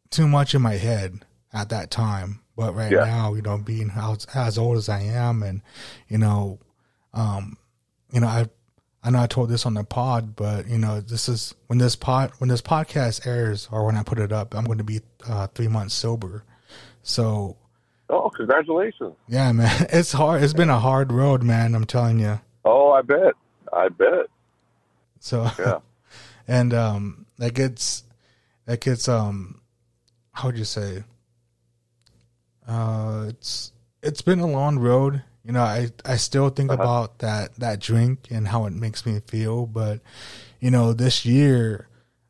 too 0.09 0.27
much 0.27 0.53
in 0.53 0.61
my 0.61 0.75
head 0.75 1.25
at 1.53 1.69
that 1.69 1.91
time. 1.91 2.41
But 2.57 2.73
right 2.75 2.91
Yeah. 2.91 3.05
now, 3.05 3.33
you 3.33 3.41
know, 3.41 3.57
being 3.57 3.91
as, 3.95 4.25
as 4.33 4.57
old 4.57 4.77
as 4.77 4.87
I 4.89 5.01
am, 5.01 5.43
and 5.43 5.61
you 6.07 6.17
know, 6.17 6.59
um, 7.13 7.57
you 8.11 8.19
know, 8.21 8.27
I 8.27 8.47
I 9.03 9.09
know 9.11 9.19
I 9.21 9.27
told 9.27 9.49
this 9.49 9.65
on 9.65 9.73
the 9.75 9.83
pod, 9.83 10.35
but 10.35 10.67
you 10.67 10.77
know, 10.77 11.01
this 11.01 11.27
is 11.29 11.53
when 11.67 11.79
this 11.79 11.95
pod 11.95 12.31
when 12.39 12.47
this 12.49 12.61
podcast 12.61 13.27
airs 13.27 13.67
or 13.71 13.85
when 13.85 13.95
I 13.97 14.03
put 14.03 14.19
it 14.19 14.31
up, 14.31 14.55
I'm 14.55 14.63
going 14.65 14.77
to 14.77 14.83
be 14.83 15.01
uh, 15.27 15.47
three 15.47 15.67
months 15.67 15.93
sober. 15.93 16.43
So 17.03 17.57
Oh, 18.09 18.29
congratulations! 18.29 19.15
yeah, 19.27 19.51
man, 19.51 19.87
it's 19.91 20.11
hard. 20.11 20.41
It's 20.43 20.53
been 20.53 20.69
a 20.69 20.79
hard 20.79 21.11
road, 21.11 21.43
man. 21.43 21.75
I'm 21.75 21.85
telling 21.85 22.19
you. 22.19 22.39
Oh, 22.63 22.91
I 22.91 23.01
bet. 23.01 23.33
I 23.73 23.89
bet. 23.89 24.27
So 25.19 25.49
Yeah. 25.59 25.79
and 26.47 26.73
um, 26.73 27.25
that 27.37 27.53
gets 27.53 28.03
that 28.65 28.79
gets 28.81 29.07
um, 29.09 29.59
how 30.33 30.47
would 30.49 30.57
you 30.57 30.65
say? 30.65 31.03
Uh, 32.67 33.25
it's 33.29 33.71
it's 34.01 34.21
been 34.21 34.39
a 34.39 34.47
long 34.47 34.77
road. 34.79 35.23
You 35.43 35.51
know, 35.51 35.63
I 35.63 35.89
I 36.05 36.17
still 36.17 36.49
think 36.49 36.71
Uh-huh. 36.71 36.81
about 36.81 37.19
that 37.19 37.55
that 37.59 37.79
drink 37.79 38.27
and 38.31 38.47
how 38.47 38.65
it 38.65 38.73
makes 38.73 39.05
me 39.05 39.19
feel, 39.27 39.65
but 39.65 40.01
you 40.59 40.71
know, 40.71 40.93
this 40.93 41.25
year. 41.25 41.87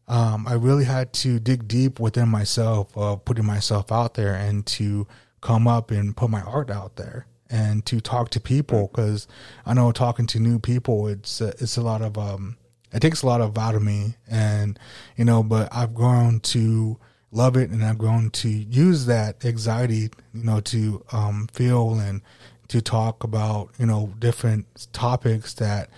Um, 0.08 0.46
I 0.48 0.54
really 0.54 0.84
had 0.84 1.14
to 1.14 1.40
dig 1.40 1.68
deep 1.68 2.00
within 2.00 2.30
myself, 2.30 2.96
uh, 2.96 3.16
putting 3.16 3.44
myself 3.44 3.92
out 3.92 4.14
there 4.14 4.36
and 4.36 4.64
to 4.68 5.08
come 5.42 5.68
up 5.68 5.90
and 5.90 6.16
put 6.16 6.30
my 6.30 6.42
art 6.44 6.70
out 6.70 6.96
there 6.96 7.26
and 7.50 7.84
to 7.88 8.00
talk 8.00 8.30
to 8.30 8.40
people 8.40 8.88
because 8.94 9.28
I 9.66 9.74
know 9.74 9.92
talking 9.92 10.28
to 10.28 10.40
new 10.40 10.60
people, 10.60 11.08
it's 11.08 11.42
uh, 11.42 11.54
it's 11.60 11.76
a 11.76 11.82
lot 11.82 12.04
of 12.04 12.20
um, 12.20 12.56
it 12.94 13.00
takes 13.00 13.24
a 13.24 13.26
lot 13.26 13.42
of 13.42 13.58
out 13.58 13.74
of 13.74 13.82
me, 13.82 14.14
and 14.30 14.78
you 15.18 15.26
know, 15.26 15.42
but 15.42 15.70
I've 15.76 15.96
grown 15.96 16.40
to 16.54 17.00
love 17.32 17.58
it, 17.58 17.70
and 17.70 17.84
I've 17.84 17.98
grown 17.98 18.30
to 18.32 18.50
use 18.50 19.06
that 19.06 19.44
anxiety, 19.46 20.10
you 20.34 20.44
know, 20.44 20.60
to 20.62 21.04
um, 21.12 21.48
feel 21.52 21.96
and 21.96 22.22
to 22.68 22.82
talk 22.82 23.24
about 23.24 23.70
you 23.78 23.86
know 23.86 24.14
different 24.20 24.88
topics 24.92 25.54
that 25.56 25.90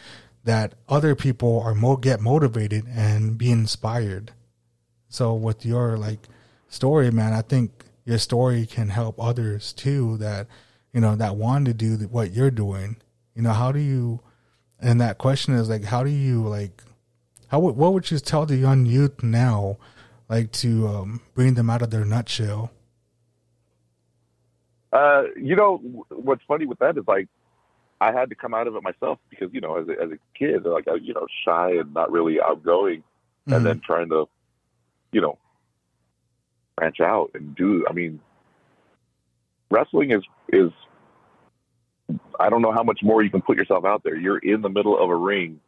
that 0.43 0.73
other 0.87 1.15
people 1.15 1.61
are 1.61 1.75
more 1.75 1.97
get 1.97 2.21
motivated 2.21 2.85
and 2.87 3.37
be 3.37 3.51
inspired. 3.51 4.31
So 5.09 5.33
with 5.33 5.65
your 5.65 5.97
like 5.97 6.27
story, 6.69 7.11
man, 7.11 7.33
I 7.33 7.41
think 7.41 7.85
your 8.05 8.17
story 8.17 8.65
can 8.65 8.89
help 8.89 9.21
others 9.21 9.73
too 9.73 10.17
that 10.17 10.47
you 10.93 11.01
know 11.01 11.15
that 11.15 11.35
want 11.35 11.65
to 11.65 11.73
do 11.73 11.97
what 12.07 12.31
you're 12.31 12.51
doing. 12.51 12.97
You 13.35 13.41
know, 13.43 13.53
how 13.53 13.71
do 13.71 13.79
you? 13.79 14.21
And 14.79 15.01
that 15.01 15.17
question 15.17 15.55
is 15.55 15.69
like, 15.69 15.83
how 15.83 16.03
do 16.03 16.09
you 16.09 16.47
like? 16.47 16.83
How 17.47 17.59
what 17.59 17.93
would 17.93 18.09
you 18.09 18.19
tell 18.19 18.45
the 18.45 18.55
young 18.55 18.85
youth 18.85 19.23
now, 19.23 19.77
like 20.29 20.51
to 20.53 20.87
um, 20.87 21.21
bring 21.33 21.53
them 21.53 21.69
out 21.69 21.81
of 21.81 21.89
their 21.89 22.05
nutshell? 22.05 22.71
Uh, 24.91 25.23
you 25.35 25.55
know 25.55 25.77
what's 26.09 26.43
funny 26.47 26.65
with 26.65 26.79
that 26.79 26.97
is 26.97 27.03
like 27.07 27.27
I 27.99 28.11
had 28.11 28.29
to 28.29 28.35
come 28.35 28.53
out 28.53 28.67
of 28.67 28.75
it 28.75 28.83
myself 28.83 29.19
because 29.29 29.49
you 29.53 29.59
know 29.61 29.77
as 29.77 29.87
a, 29.89 29.91
as 30.01 30.11
a 30.11 30.17
kid 30.37 30.63
like 30.65 30.87
I 30.87 30.93
was 30.93 31.01
you 31.03 31.13
know 31.13 31.27
shy 31.45 31.71
and 31.71 31.93
not 31.93 32.11
really 32.11 32.39
outgoing 32.41 33.03
Mhm. 33.47 33.55
and 33.57 33.65
then 33.65 33.79
trying 33.81 34.09
to 34.09 34.27
you 35.11 35.21
know 35.21 35.37
branch 36.75 36.99
out 36.99 37.31
and 37.33 37.55
do 37.55 37.85
I 37.89 37.93
mean 37.93 38.19
wrestling 39.71 40.11
is 40.11 40.23
is 40.53 40.71
I 42.39 42.49
don't 42.49 42.61
know 42.61 42.71
how 42.71 42.83
much 42.83 42.99
more 43.03 43.21
you 43.23 43.29
can 43.29 43.41
put 43.41 43.57
yourself 43.57 43.83
out 43.83 44.03
there. 44.03 44.15
You're 44.15 44.37
in 44.37 44.61
the 44.61 44.69
middle 44.69 44.97
of 44.97 45.09
a 45.09 45.15
ring 45.15 45.59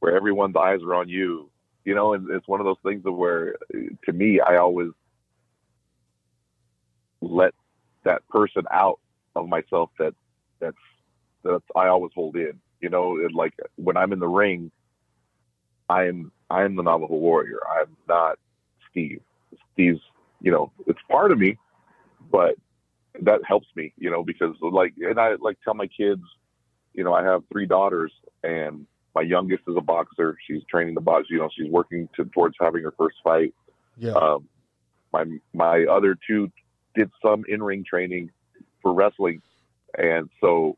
where 0.00 0.16
everyone's 0.16 0.56
eyes 0.56 0.80
are 0.82 0.94
on 0.94 1.08
you. 1.08 1.49
You 1.84 1.94
know, 1.94 2.14
and 2.14 2.30
it's 2.30 2.46
one 2.46 2.60
of 2.60 2.66
those 2.66 2.76
things 2.84 3.02
of 3.06 3.14
where 3.16 3.56
to 3.72 4.12
me 4.12 4.40
I 4.40 4.56
always 4.56 4.90
let 7.20 7.54
that 8.04 8.26
person 8.28 8.64
out 8.70 8.98
of 9.36 9.48
myself 9.48 9.90
that 9.98 10.14
that's 10.60 10.76
that 11.44 11.62
I 11.76 11.88
always 11.88 12.12
hold 12.14 12.36
in. 12.36 12.60
You 12.80 12.90
know, 12.90 13.16
and 13.16 13.34
like 13.34 13.54
when 13.76 13.96
I'm 13.96 14.12
in 14.12 14.18
the 14.18 14.28
ring, 14.28 14.70
I'm 15.88 16.32
I'm 16.50 16.76
the 16.76 16.82
Navajo 16.82 17.14
warrior. 17.14 17.58
I'm 17.80 17.96
not 18.08 18.38
Steve. 18.90 19.20
Steve's, 19.72 20.00
you 20.40 20.50
know, 20.52 20.72
it's 20.86 20.98
part 21.10 21.32
of 21.32 21.38
me, 21.38 21.58
but 22.30 22.56
that 23.22 23.40
helps 23.46 23.68
me, 23.76 23.92
you 23.98 24.10
know, 24.10 24.22
because 24.22 24.54
like 24.60 24.94
and 24.98 25.18
I 25.18 25.34
like 25.40 25.58
tell 25.64 25.74
my 25.74 25.86
kids, 25.86 26.22
you 26.94 27.04
know, 27.04 27.14
I 27.14 27.24
have 27.24 27.42
three 27.52 27.66
daughters 27.66 28.12
and 28.42 28.86
my 29.14 29.22
youngest 29.22 29.62
is 29.66 29.76
a 29.76 29.80
boxer. 29.80 30.36
She's 30.46 30.62
training 30.70 30.94
to 30.94 31.00
box, 31.00 31.26
you 31.30 31.38
know, 31.38 31.48
she's 31.56 31.70
working 31.70 32.08
to, 32.16 32.24
towards 32.26 32.56
having 32.60 32.82
her 32.84 32.94
first 32.96 33.16
fight. 33.22 33.54
Yeah, 33.96 34.12
Um, 34.12 34.48
my 35.12 35.24
my 35.52 35.84
other 35.84 36.16
two 36.26 36.50
did 36.94 37.10
some 37.22 37.44
in 37.48 37.62
ring 37.62 37.84
training 37.84 38.30
for 38.82 38.92
wrestling, 38.94 39.42
and 39.98 40.30
so 40.40 40.76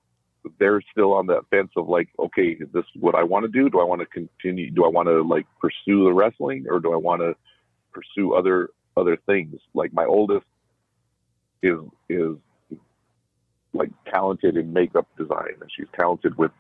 they're 0.59 0.83
still 0.91 1.13
on 1.13 1.27
that 1.27 1.43
fence 1.51 1.71
of 1.77 1.89
like, 1.89 2.09
okay, 2.19 2.57
is 2.59 2.69
this 2.73 2.85
what 2.99 3.15
I 3.15 3.23
want 3.23 3.45
to 3.45 3.49
do? 3.49 3.69
Do 3.69 3.81
I 3.81 3.85
want 3.85 4.01
to 4.01 4.07
continue? 4.07 4.71
Do 4.71 4.85
I 4.85 4.89
want 4.89 5.09
to 5.09 5.23
like 5.23 5.47
pursue 5.61 6.05
the 6.05 6.13
wrestling, 6.13 6.67
or 6.69 6.81
do 6.81 6.93
I 6.93 6.97
want 6.97 7.21
to 7.21 7.35
pursue 7.93 8.35
other 8.35 8.71
other 8.97 9.17
things? 9.27 9.61
Like 9.75 9.93
my 9.93 10.05
oldest 10.05 10.47
is 11.63 11.79
is 12.09 12.37
like 13.75 13.91
talented 14.07 14.57
in 14.57 14.73
makeup 14.73 15.07
design, 15.17 15.55
and 15.61 15.71
she's 15.75 15.87
talented 15.99 16.37
with 16.37 16.51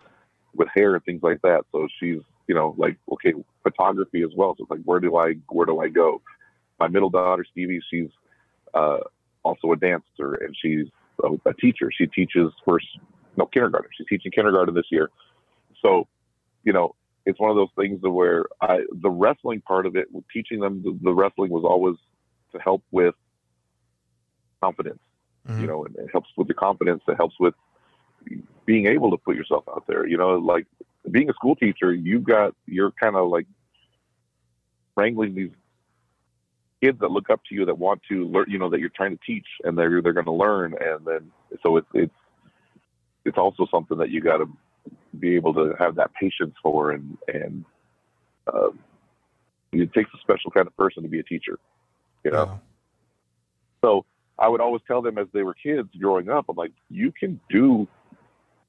with 0.54 0.68
hair 0.74 0.94
and 0.94 1.04
things 1.04 1.22
like 1.22 1.40
that. 1.42 1.64
So 1.72 1.88
she's 1.98 2.20
you 2.46 2.54
know 2.54 2.74
like 2.78 2.96
okay, 3.12 3.34
photography 3.62 4.22
as 4.22 4.30
well. 4.36 4.54
So 4.56 4.64
it's 4.64 4.70
like 4.70 4.82
where 4.84 5.00
do 5.00 5.16
I 5.16 5.34
where 5.48 5.66
do 5.66 5.80
I 5.80 5.88
go? 5.88 6.20
my 6.82 6.88
middle 6.88 7.10
daughter 7.10 7.46
Stevie, 7.50 7.80
she's 7.88 8.08
uh, 8.74 8.98
also 9.44 9.70
a 9.72 9.76
dancer 9.76 10.34
and 10.34 10.56
she's 10.60 10.86
a, 11.22 11.28
a 11.48 11.54
teacher. 11.54 11.90
She 11.96 12.06
teaches 12.06 12.52
first, 12.66 12.86
no 13.36 13.46
kindergarten. 13.46 13.90
She's 13.96 14.06
teaching 14.08 14.32
kindergarten 14.32 14.74
this 14.74 14.86
year. 14.90 15.08
So, 15.80 16.08
you 16.64 16.72
know, 16.72 16.96
it's 17.24 17.38
one 17.38 17.50
of 17.50 17.56
those 17.56 17.68
things 17.78 18.00
where 18.02 18.46
I 18.60 18.80
the 19.00 19.10
wrestling 19.10 19.60
part 19.60 19.86
of 19.86 19.94
it, 19.94 20.08
teaching 20.32 20.58
them 20.58 20.82
the, 20.82 20.98
the 21.02 21.12
wrestling 21.12 21.50
was 21.50 21.64
always 21.64 21.96
to 22.52 22.58
help 22.58 22.82
with 22.90 23.14
confidence. 24.60 24.98
Mhm. 25.48 25.60
You 25.60 25.66
know, 25.68 25.84
and 25.84 25.94
it 25.96 26.08
helps 26.10 26.30
with 26.36 26.48
the 26.48 26.54
confidence. 26.54 27.02
It 27.06 27.16
helps 27.16 27.36
with 27.38 27.54
being 28.66 28.86
able 28.86 29.10
to 29.10 29.16
put 29.16 29.36
yourself 29.36 29.64
out 29.68 29.84
there. 29.86 30.06
You 30.06 30.16
know, 30.16 30.36
like 30.38 30.66
being 31.10 31.30
a 31.30 31.34
school 31.34 31.56
teacher, 31.56 31.92
you've 31.92 32.24
got 32.24 32.54
you're 32.66 32.92
kind 32.92 33.16
of 33.16 33.28
like 33.28 33.46
wrangling 34.96 35.34
these 35.34 35.50
kids 36.82 36.98
that 37.00 37.10
look 37.10 37.30
up 37.30 37.40
to 37.48 37.54
you 37.54 37.64
that 37.64 37.78
want 37.78 38.00
to 38.08 38.26
learn 38.26 38.46
you 38.48 38.58
know 38.58 38.68
that 38.68 38.80
you're 38.80 38.90
trying 38.90 39.16
to 39.16 39.24
teach 39.24 39.46
and 39.64 39.78
they're 39.78 40.02
they're 40.02 40.12
going 40.12 40.26
to 40.26 40.32
learn 40.32 40.74
and 40.80 41.06
then 41.06 41.30
so 41.62 41.76
it's 41.76 41.86
it's 41.94 42.12
it's 43.24 43.38
also 43.38 43.66
something 43.70 43.96
that 43.96 44.10
you 44.10 44.20
got 44.20 44.38
to 44.38 44.46
be 45.20 45.36
able 45.36 45.54
to 45.54 45.74
have 45.78 45.94
that 45.94 46.12
patience 46.14 46.54
for 46.60 46.90
and 46.90 47.16
and 47.32 47.64
uh, 48.52 48.68
it 49.72 49.92
takes 49.94 50.10
a 50.12 50.18
special 50.18 50.50
kind 50.50 50.66
of 50.66 50.76
person 50.76 51.04
to 51.04 51.08
be 51.08 51.20
a 51.20 51.22
teacher 51.22 51.56
you 52.24 52.32
know 52.32 52.44
yeah. 52.44 52.56
so 53.84 54.04
I 54.38 54.48
would 54.48 54.60
always 54.60 54.82
tell 54.88 55.02
them 55.02 55.18
as 55.18 55.28
they 55.32 55.42
were 55.42 55.54
kids 55.54 55.88
growing 55.98 56.28
up, 56.28 56.46
I'm 56.48 56.56
like, 56.56 56.72
you 56.90 57.12
can 57.12 57.40
do 57.48 57.86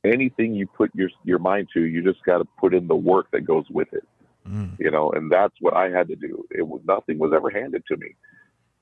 anything 0.04 0.54
you 0.54 0.68
put 0.68 0.94
your 0.96 1.10
your 1.24 1.40
mind 1.40 1.70
to. 1.74 1.82
You 1.82 2.04
just 2.04 2.24
got 2.24 2.40
to 2.40 2.46
put 2.60 2.74
in 2.74 2.88
the 2.88 2.96
work 2.96 3.28
that 3.32 3.42
goes 3.42 3.66
with 3.70 3.92
it, 3.94 4.04
Mm. 4.48 4.78
you 4.80 4.92
know. 4.92 5.12
And 5.12 5.32
that's 5.32 5.56
what 5.62 5.76
I 5.76 5.90
had 5.90 6.08
to 6.10 6.16
do. 6.16 6.46
It 6.52 6.68
was 6.68 6.82
nothing 6.86 7.18
was 7.20 7.32
ever 7.34 7.50
handed 7.50 7.86
to 7.88 7.98
me. 7.98 8.16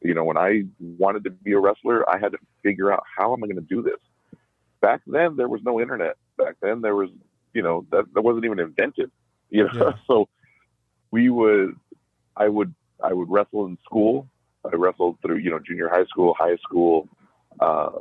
You 0.01 0.13
know, 0.15 0.23
when 0.23 0.37
I 0.37 0.63
wanted 0.79 1.23
to 1.25 1.29
be 1.29 1.51
a 1.53 1.59
wrestler, 1.59 2.09
I 2.09 2.17
had 2.17 2.31
to 2.31 2.39
figure 2.63 2.91
out 2.91 3.03
how 3.17 3.33
am 3.33 3.43
I 3.43 3.47
going 3.47 3.55
to 3.57 3.61
do 3.61 3.83
this. 3.83 3.99
Back 4.81 5.01
then, 5.05 5.35
there 5.35 5.47
was 5.47 5.61
no 5.63 5.79
internet. 5.79 6.17
Back 6.37 6.55
then, 6.61 6.81
there 6.81 6.95
was, 6.95 7.09
you 7.53 7.61
know, 7.61 7.85
that 7.91 8.05
that 8.13 8.21
wasn't 8.21 8.45
even 8.45 8.59
invented. 8.59 9.11
You 9.51 9.65
know, 9.65 9.71
Yeah. 9.73 9.93
so 10.07 10.27
we 11.11 11.29
would, 11.29 11.75
I 12.35 12.47
would, 12.47 12.73
I 13.03 13.13
would 13.13 13.29
wrestle 13.29 13.65
in 13.67 13.77
school. 13.85 14.27
I 14.65 14.75
wrestled 14.75 15.17
through, 15.21 15.37
you 15.37 15.51
know, 15.51 15.59
junior 15.59 15.89
high 15.89 16.05
school, 16.05 16.33
high 16.37 16.55
school. 16.57 17.07
Uh, 17.59 17.91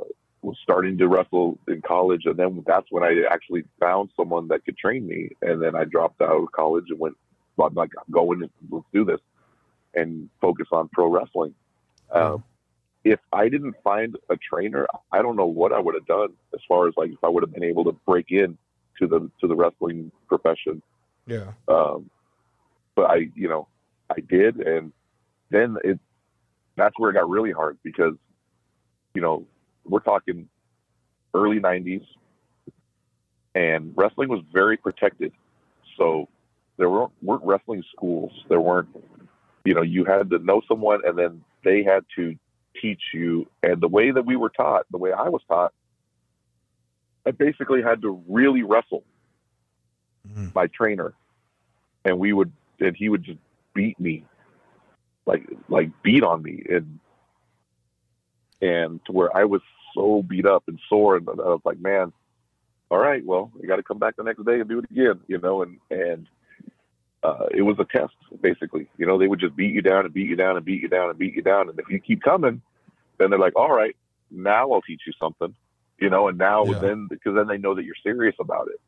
was 0.42 0.56
starting 0.62 0.96
to 0.98 1.08
wrestle 1.08 1.58
in 1.68 1.82
college, 1.82 2.22
and 2.24 2.36
then 2.36 2.62
that's 2.66 2.86
when 2.90 3.02
I 3.02 3.24
actually 3.30 3.64
found 3.78 4.10
someone 4.16 4.48
that 4.48 4.64
could 4.64 4.78
train 4.78 5.06
me. 5.06 5.30
And 5.42 5.62
then 5.62 5.76
I 5.76 5.84
dropped 5.84 6.20
out 6.22 6.42
of 6.42 6.52
college 6.52 6.86
and 6.88 6.98
went, 6.98 7.16
I'm 7.62 7.74
like, 7.74 7.90
I'm 7.98 8.10
going, 8.10 8.48
let's 8.70 8.86
do 8.92 9.04
this, 9.04 9.20
and 9.94 10.30
focus 10.40 10.68
on 10.72 10.88
pro 10.88 11.08
wrestling. 11.08 11.54
Um, 12.10 12.42
if 13.04 13.20
I 13.32 13.48
didn't 13.48 13.76
find 13.82 14.16
a 14.30 14.36
trainer, 14.36 14.86
I 15.12 15.22
don't 15.22 15.36
know 15.36 15.46
what 15.46 15.72
I 15.72 15.78
would 15.78 15.94
have 15.94 16.06
done 16.06 16.30
as 16.54 16.60
far 16.68 16.88
as 16.88 16.94
like 16.96 17.10
if 17.10 17.22
I 17.22 17.28
would 17.28 17.42
have 17.42 17.52
been 17.52 17.64
able 17.64 17.84
to 17.84 17.92
break 18.06 18.30
in 18.30 18.56
to 18.98 19.06
the 19.06 19.30
to 19.40 19.46
the 19.46 19.56
wrestling 19.56 20.10
profession. 20.28 20.82
Yeah. 21.26 21.52
Um, 21.68 22.10
but 22.94 23.10
I, 23.10 23.28
you 23.34 23.48
know, 23.48 23.68
I 24.10 24.20
did, 24.20 24.56
and 24.56 24.92
then 25.50 25.76
it 25.84 25.98
that's 26.76 26.98
where 26.98 27.10
it 27.10 27.14
got 27.14 27.28
really 27.28 27.52
hard 27.52 27.78
because, 27.82 28.14
you 29.14 29.20
know, 29.20 29.46
we're 29.90 30.00
talking 30.00 30.48
early 31.34 31.60
'90s, 31.60 32.06
and 33.54 33.92
wrestling 33.96 34.28
was 34.28 34.42
very 34.52 34.76
protected. 34.76 35.32
So 35.96 36.28
there 36.76 36.88
weren't, 36.88 37.12
weren't 37.22 37.44
wrestling 37.44 37.84
schools. 37.94 38.32
There 38.48 38.60
weren't 38.60 38.88
you 39.64 39.74
know, 39.74 39.82
you 39.82 40.04
had 40.04 40.30
to 40.30 40.38
know 40.38 40.62
someone, 40.66 41.02
and 41.04 41.18
then 41.18 41.44
they 41.64 41.82
had 41.82 42.04
to 42.16 42.36
teach 42.80 43.02
you. 43.12 43.46
And 43.62 43.80
the 43.80 43.88
way 43.88 44.10
that 44.10 44.24
we 44.24 44.36
were 44.36 44.48
taught, 44.48 44.86
the 44.90 44.98
way 44.98 45.12
I 45.12 45.28
was 45.28 45.42
taught, 45.48 45.72
I 47.26 47.32
basically 47.32 47.82
had 47.82 48.00
to 48.02 48.22
really 48.28 48.62
wrestle 48.62 49.04
Mhm. 50.26 50.54
my 50.54 50.66
trainer, 50.68 51.14
and 52.04 52.18
we 52.18 52.32
would, 52.32 52.52
and 52.80 52.96
he 52.96 53.08
would 53.08 53.22
just 53.22 53.38
beat 53.74 53.98
me, 54.00 54.24
like 55.26 55.46
like 55.68 55.90
beat 56.02 56.22
on 56.22 56.42
me, 56.42 56.64
and 56.68 56.98
and 58.62 59.04
to 59.04 59.12
where 59.12 59.34
I 59.36 59.44
was 59.44 59.62
so 59.94 60.22
beat 60.22 60.46
up 60.46 60.64
and 60.68 60.78
sore, 60.88 61.16
and 61.16 61.28
I 61.28 61.32
was 61.32 61.60
like, 61.64 61.80
man, 61.80 62.12
all 62.90 62.98
right, 62.98 63.24
well, 63.24 63.52
you 63.60 63.68
got 63.68 63.76
to 63.76 63.82
come 63.82 63.98
back 63.98 64.16
the 64.16 64.22
next 64.22 64.44
day 64.44 64.60
and 64.60 64.68
do 64.68 64.80
it 64.80 64.90
again, 64.90 65.20
you 65.28 65.38
know, 65.38 65.62
and 65.62 65.78
and 65.90 66.26
uh, 67.22 67.46
it 67.50 67.62
was 67.62 67.76
a 67.78 67.84
test 67.84 68.14
basically, 68.40 68.88
you 68.96 69.06
know, 69.06 69.18
they 69.18 69.28
would 69.28 69.40
just 69.40 69.56
beat 69.56 69.74
you 69.74 69.82
down 69.82 70.04
and 70.04 70.14
beat 70.14 70.28
you 70.28 70.36
down 70.36 70.56
and 70.56 70.64
beat 70.64 70.82
you 70.82 70.88
down 70.88 71.10
and 71.10 71.18
beat 71.18 71.34
you 71.34 71.42
down, 71.42 71.68
and 71.68 71.78
if 71.78 71.88
you 71.88 72.00
keep 72.00 72.22
coming, 72.22 72.62
then 73.18 73.30
they're 73.30 73.38
like, 73.38 73.56
all 73.56 73.72
right, 73.72 73.96
now 74.30 74.70
I'll 74.72 74.82
teach 74.82 75.02
you 75.06 75.12
something, 75.20 75.54
you 75.98 76.10
know, 76.10 76.28
and 76.28 76.38
now 76.38 76.66
Yeah. 76.66 76.78
then 76.80 77.06
because 77.08 77.34
then 77.34 77.46
they 77.46 77.58
know 77.58 77.74
that 77.74 77.84
you're 77.84 77.94
serious 78.02 78.36
about 78.40 78.68
it 78.68 78.80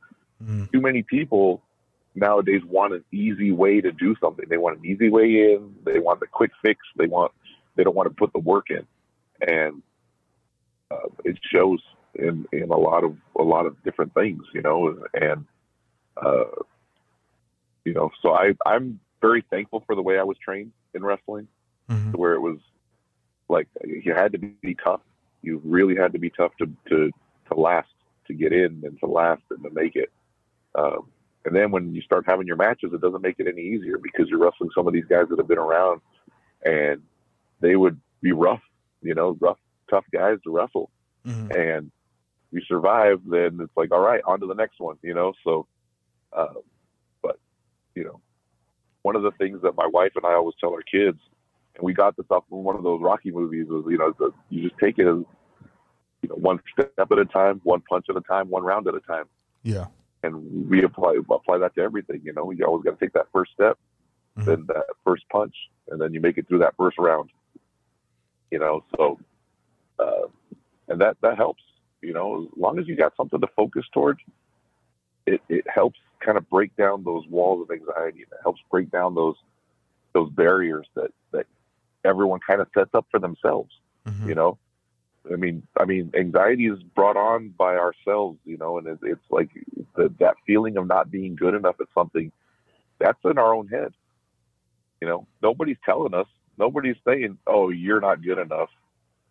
Mhm. 0.42 0.72
too 0.72 0.80
many 0.80 1.02
people 1.02 1.62
nowadays 2.14 2.62
want 2.64 2.92
an 2.92 3.04
easy 3.12 3.52
way 3.52 3.80
to 3.80 3.92
do 3.92 4.14
something. 4.20 4.46
They 4.48 4.58
want 4.58 4.78
an 4.78 4.86
easy 4.86 5.08
way 5.08 5.24
in. 5.24 5.74
They 5.84 5.98
want 5.98 6.20
the 6.20 6.26
quick 6.26 6.50
fix. 6.62 6.80
They 6.96 7.06
want 7.06 7.32
they 7.76 7.84
don't 7.84 7.96
want 7.96 8.08
to 8.08 8.14
put 8.14 8.32
the 8.32 8.38
work 8.38 8.66
in, 8.70 8.86
and 9.48 9.82
uh, 10.92 11.08
it 11.24 11.38
shows 11.52 11.80
in 12.14 12.46
in 12.52 12.70
a 12.70 12.76
lot 12.76 13.04
of 13.04 13.16
a 13.38 13.42
lot 13.42 13.66
of 13.66 13.82
different 13.82 14.12
things, 14.14 14.42
you 14.54 14.62
know. 14.62 14.96
And 15.14 15.46
uh, 16.16 16.44
you 17.84 17.94
know, 17.94 18.10
so 18.20 18.32
I 18.34 18.54
I'm 18.66 19.00
very 19.20 19.44
thankful 19.50 19.82
for 19.86 19.94
the 19.94 20.02
way 20.02 20.18
I 20.18 20.22
was 20.24 20.36
trained 20.38 20.72
in 20.94 21.04
wrestling, 21.04 21.48
Mhm. 21.88 22.16
where 22.16 22.34
it 22.34 22.40
was 22.40 22.58
like 23.48 23.68
you 23.84 24.14
had 24.14 24.32
to 24.32 24.38
be 24.38 24.74
tough. 24.74 25.00
You 25.42 25.60
really 25.64 25.96
had 25.96 26.12
to 26.12 26.18
be 26.18 26.30
tough 26.30 26.52
to 26.58 26.66
to 26.88 27.10
to 27.48 27.54
last, 27.54 27.88
to 28.26 28.34
get 28.34 28.52
in, 28.52 28.82
and 28.84 28.98
to 29.00 29.06
last, 29.06 29.42
and 29.50 29.62
to 29.62 29.70
make 29.70 29.96
it. 29.96 30.10
Um, 30.74 31.08
and 31.44 31.54
then 31.56 31.70
when 31.70 31.94
you 31.94 32.02
start 32.02 32.24
having 32.26 32.46
your 32.46 32.56
matches, 32.56 32.92
it 32.92 33.00
doesn't 33.00 33.20
make 33.22 33.40
it 33.40 33.48
any 33.48 33.62
easier 33.62 33.98
because 33.98 34.28
you're 34.28 34.38
wrestling 34.38 34.70
some 34.74 34.86
of 34.86 34.92
these 34.92 35.04
guys 35.06 35.28
that 35.28 35.38
have 35.38 35.48
been 35.48 35.58
around, 35.58 36.00
and 36.64 37.02
they 37.60 37.74
would 37.76 38.00
be 38.20 38.32
rough, 38.32 38.62
you 39.02 39.14
know, 39.14 39.36
rough, 39.40 39.58
tough 39.92 40.04
guys 40.12 40.38
to 40.44 40.50
wrestle. 40.50 40.90
Mhm. 41.26 41.54
And 41.54 41.92
you 42.50 42.60
survive, 42.62 43.20
then 43.26 43.58
it's 43.60 43.76
like, 43.76 43.92
all 43.92 44.00
right, 44.00 44.22
on 44.26 44.40
to 44.40 44.46
the 44.46 44.54
next 44.54 44.80
one, 44.80 44.98
you 45.02 45.14
know. 45.14 45.32
So, 45.44 45.66
uh, 46.32 46.54
but 47.22 47.38
you 47.94 48.04
know, 48.04 48.20
one 49.02 49.16
of 49.16 49.22
the 49.22 49.32
things 49.32 49.60
that 49.62 49.76
my 49.76 49.86
wife 49.86 50.12
and 50.16 50.24
I 50.24 50.32
always 50.34 50.56
tell 50.58 50.70
our 50.70 50.82
kids, 50.82 51.18
and 51.74 51.84
we 51.84 51.92
got 51.92 52.16
this 52.16 52.26
off 52.30 52.44
from 52.48 52.64
one 52.64 52.76
of 52.76 52.82
those 52.82 53.00
Rocky 53.00 53.30
movies, 53.30 53.66
was 53.68 53.84
you 53.88 53.98
know, 53.98 54.12
the, 54.18 54.32
you 54.50 54.68
just 54.68 54.78
take 54.78 54.98
it 54.98 55.06
as 55.06 55.24
you 56.22 56.28
know, 56.28 56.36
one 56.36 56.60
step 56.72 56.92
at 56.98 57.18
a 57.18 57.24
time, 57.24 57.60
one 57.64 57.82
punch 57.88 58.06
at 58.08 58.16
a 58.16 58.20
time, 58.20 58.48
one 58.48 58.62
round 58.62 58.86
at 58.86 58.94
a 58.94 59.00
time 59.00 59.24
Yeah. 59.62 59.86
and 60.22 60.68
we 60.70 60.84
apply 60.84 61.18
apply 61.30 61.58
that 61.58 61.74
to 61.74 61.80
everything. 61.82 62.20
You 62.24 62.32
know, 62.32 62.50
you 62.50 62.64
always 62.64 62.84
got 62.84 62.98
to 62.98 63.04
take 63.04 63.12
that 63.14 63.26
first 63.32 63.52
step, 63.52 63.78
Mhm. 64.36 64.44
then 64.44 64.66
that 64.66 64.86
first 65.04 65.28
punch, 65.30 65.54
and 65.88 66.00
then 66.00 66.14
you 66.14 66.20
make 66.20 66.38
it 66.38 66.46
through 66.46 66.58
that 66.58 66.76
first 66.76 66.98
round. 66.98 67.30
You 68.50 68.58
know, 68.58 68.84
so 68.96 69.18
uh, 70.02 70.26
and 70.88 71.00
that 71.00 71.16
that 71.22 71.36
helps. 71.36 71.62
You 72.00 72.12
know, 72.12 72.42
as 72.44 72.58
long 72.58 72.78
as 72.78 72.88
you 72.88 72.96
got 72.96 73.14
something 73.16 73.40
to 73.40 73.46
focus 73.56 73.84
towards, 73.92 74.20
it 75.26 75.40
it 75.48 75.64
helps 75.72 75.98
kind 76.20 76.36
of 76.36 76.48
break 76.50 76.74
down 76.76 77.04
those 77.04 77.26
walls 77.28 77.62
of 77.62 77.70
anxiety. 77.70 78.20
It 78.22 78.28
helps 78.42 78.60
break 78.70 78.90
down 78.90 79.14
those 79.14 79.36
those 80.12 80.30
barriers 80.30 80.86
that 80.94 81.10
that 81.32 81.46
everyone 82.04 82.40
kind 82.46 82.60
of 82.60 82.68
sets 82.74 82.90
up 82.94 83.06
for 83.10 83.20
themselves 83.20 83.70
Mhm. 84.08 84.26
you 84.26 84.34
know 84.34 84.58
i 85.32 85.36
mean 85.36 85.62
i 85.78 85.84
mean 85.84 86.10
anxiety 86.14 86.66
is 86.66 86.82
brought 86.82 87.16
on 87.16 87.50
by 87.56 87.76
ourselves 87.76 88.36
you 88.44 88.56
know 88.58 88.78
and 88.78 88.88
it, 88.88 88.98
it's 89.02 89.30
like 89.30 89.50
the, 89.94 90.12
that 90.18 90.34
feeling 90.44 90.76
of 90.76 90.88
not 90.88 91.12
being 91.12 91.36
good 91.36 91.54
enough 91.54 91.76
at 91.80 91.86
something 91.94 92.32
that's 92.98 93.24
in 93.24 93.38
our 93.38 93.54
own 93.54 93.68
head 93.68 93.92
you 95.00 95.06
know 95.06 95.24
nobody's 95.42 95.76
telling 95.84 96.12
us 96.12 96.26
nobody's 96.58 96.96
saying 97.06 97.38
oh 97.46 97.68
you're 97.70 98.00
not 98.00 98.20
good 98.20 98.38
enough 98.38 98.70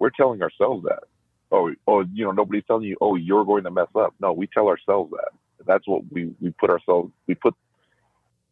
we're 0.01 0.09
telling 0.21 0.41
ourselves 0.41 0.83
that 0.89 1.03
oh 1.51 1.65
oh 1.87 1.99
you 2.13 2.23
know 2.25 2.31
nobody's 2.31 2.63
telling 2.67 2.83
you 2.83 2.97
oh 3.01 3.15
you're 3.15 3.45
going 3.45 3.63
to 3.63 3.71
mess 3.71 3.91
up 3.95 4.13
no 4.19 4.33
we 4.33 4.47
tell 4.47 4.67
ourselves 4.67 5.11
that 5.11 5.31
that's 5.65 5.87
what 5.87 6.01
we 6.11 6.21
we 6.41 6.49
put 6.61 6.69
ourselves 6.69 7.11
we 7.27 7.35
put 7.35 7.55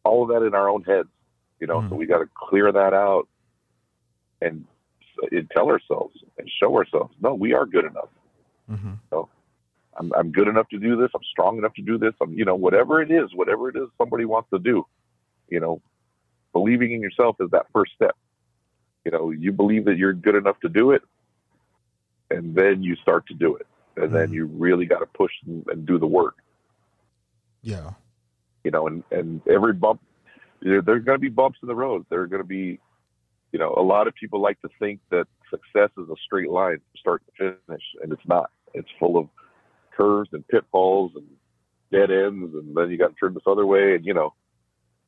all 0.04 0.22
of 0.22 0.28
that 0.30 0.46
in 0.46 0.54
our 0.54 0.68
own 0.68 0.82
heads 0.84 1.08
you 1.60 1.66
know 1.66 1.80
so 1.82 1.94
Mhm. 1.94 1.98
we 1.98 2.06
got 2.06 2.18
to 2.18 2.28
clear 2.48 2.70
that 2.72 2.94
out 2.94 3.26
and 4.40 4.64
and 5.32 5.50
tell 5.50 5.68
ourselves 5.68 6.16
and 6.38 6.48
show 6.60 6.74
ourselves, 6.76 7.14
no, 7.20 7.34
we 7.34 7.52
are 7.52 7.66
good 7.66 7.84
enough. 7.84 8.08
Mm-hmm. 8.72 8.94
I'm, 9.98 10.12
I'm 10.16 10.32
good 10.32 10.48
enough 10.48 10.68
to 10.70 10.78
do 10.78 10.96
this. 10.96 11.10
I'm 11.14 11.20
strong 11.30 11.58
enough 11.58 11.74
to 11.74 11.82
do 11.82 11.98
this. 11.98 12.14
I'm, 12.22 12.32
you 12.32 12.46
know, 12.46 12.54
whatever 12.54 13.02
it 13.02 13.10
is, 13.10 13.28
whatever 13.34 13.68
it 13.68 13.76
is 13.76 13.88
somebody 13.98 14.24
wants 14.24 14.48
to 14.50 14.58
do, 14.58 14.86
you 15.48 15.60
know, 15.60 15.82
believing 16.54 16.92
in 16.92 17.02
yourself 17.02 17.36
is 17.40 17.50
that 17.50 17.66
first 17.74 17.92
step. 17.94 18.16
You 19.04 19.10
know, 19.10 19.30
you 19.30 19.52
believe 19.52 19.84
that 19.86 19.98
you're 19.98 20.14
good 20.14 20.36
enough 20.36 20.58
to 20.60 20.70
do 20.70 20.92
it, 20.92 21.02
and 22.30 22.54
then 22.54 22.82
you 22.82 22.96
start 22.96 23.26
to 23.26 23.34
do 23.34 23.56
it, 23.56 23.66
and 23.96 24.12
then 24.12 24.28
Mhm. 24.30 24.34
you 24.34 24.46
really 24.46 24.86
got 24.86 25.00
to 25.00 25.06
push 25.06 25.32
and, 25.46 25.66
and 25.68 25.86
do 25.86 25.98
the 25.98 26.06
work. 26.06 26.36
Yeah. 27.62 27.92
you 28.64 28.70
know, 28.70 28.86
and, 28.86 29.02
and 29.10 29.40
every 29.48 29.72
bump, 29.72 30.00
there, 30.60 30.82
there's 30.82 31.04
going 31.04 31.16
to 31.16 31.20
be 31.20 31.28
bumps 31.30 31.58
in 31.62 31.68
the 31.68 31.74
road. 31.74 32.04
There 32.10 32.20
are 32.20 32.26
going 32.26 32.42
to 32.42 32.46
be, 32.48 32.78
you 33.52 33.58
know, 33.58 33.74
a 33.74 33.82
lot 33.82 34.06
of 34.06 34.14
people 34.14 34.40
like 34.40 34.60
to 34.62 34.68
think 34.78 35.00
that 35.10 35.26
success 35.48 35.90
is 35.98 36.08
a 36.10 36.14
straight 36.24 36.50
line, 36.50 36.78
start 36.98 37.22
to 37.38 37.54
finish, 37.66 37.82
and 38.02 38.12
it's 38.12 38.26
not. 38.26 38.50
It's 38.74 38.88
full 38.98 39.16
of 39.16 39.28
curves 39.96 40.28
and 40.32 40.46
pitfalls 40.48 41.12
and 41.16 41.26
dead 41.90 42.10
ends, 42.10 42.54
and 42.54 42.76
then 42.76 42.90
you 42.90 42.98
got 42.98 43.08
to 43.08 43.14
turn 43.18 43.34
this 43.34 43.42
other 43.46 43.64
way, 43.66 43.94
and 43.94 44.04
you 44.06 44.14
know, 44.14 44.34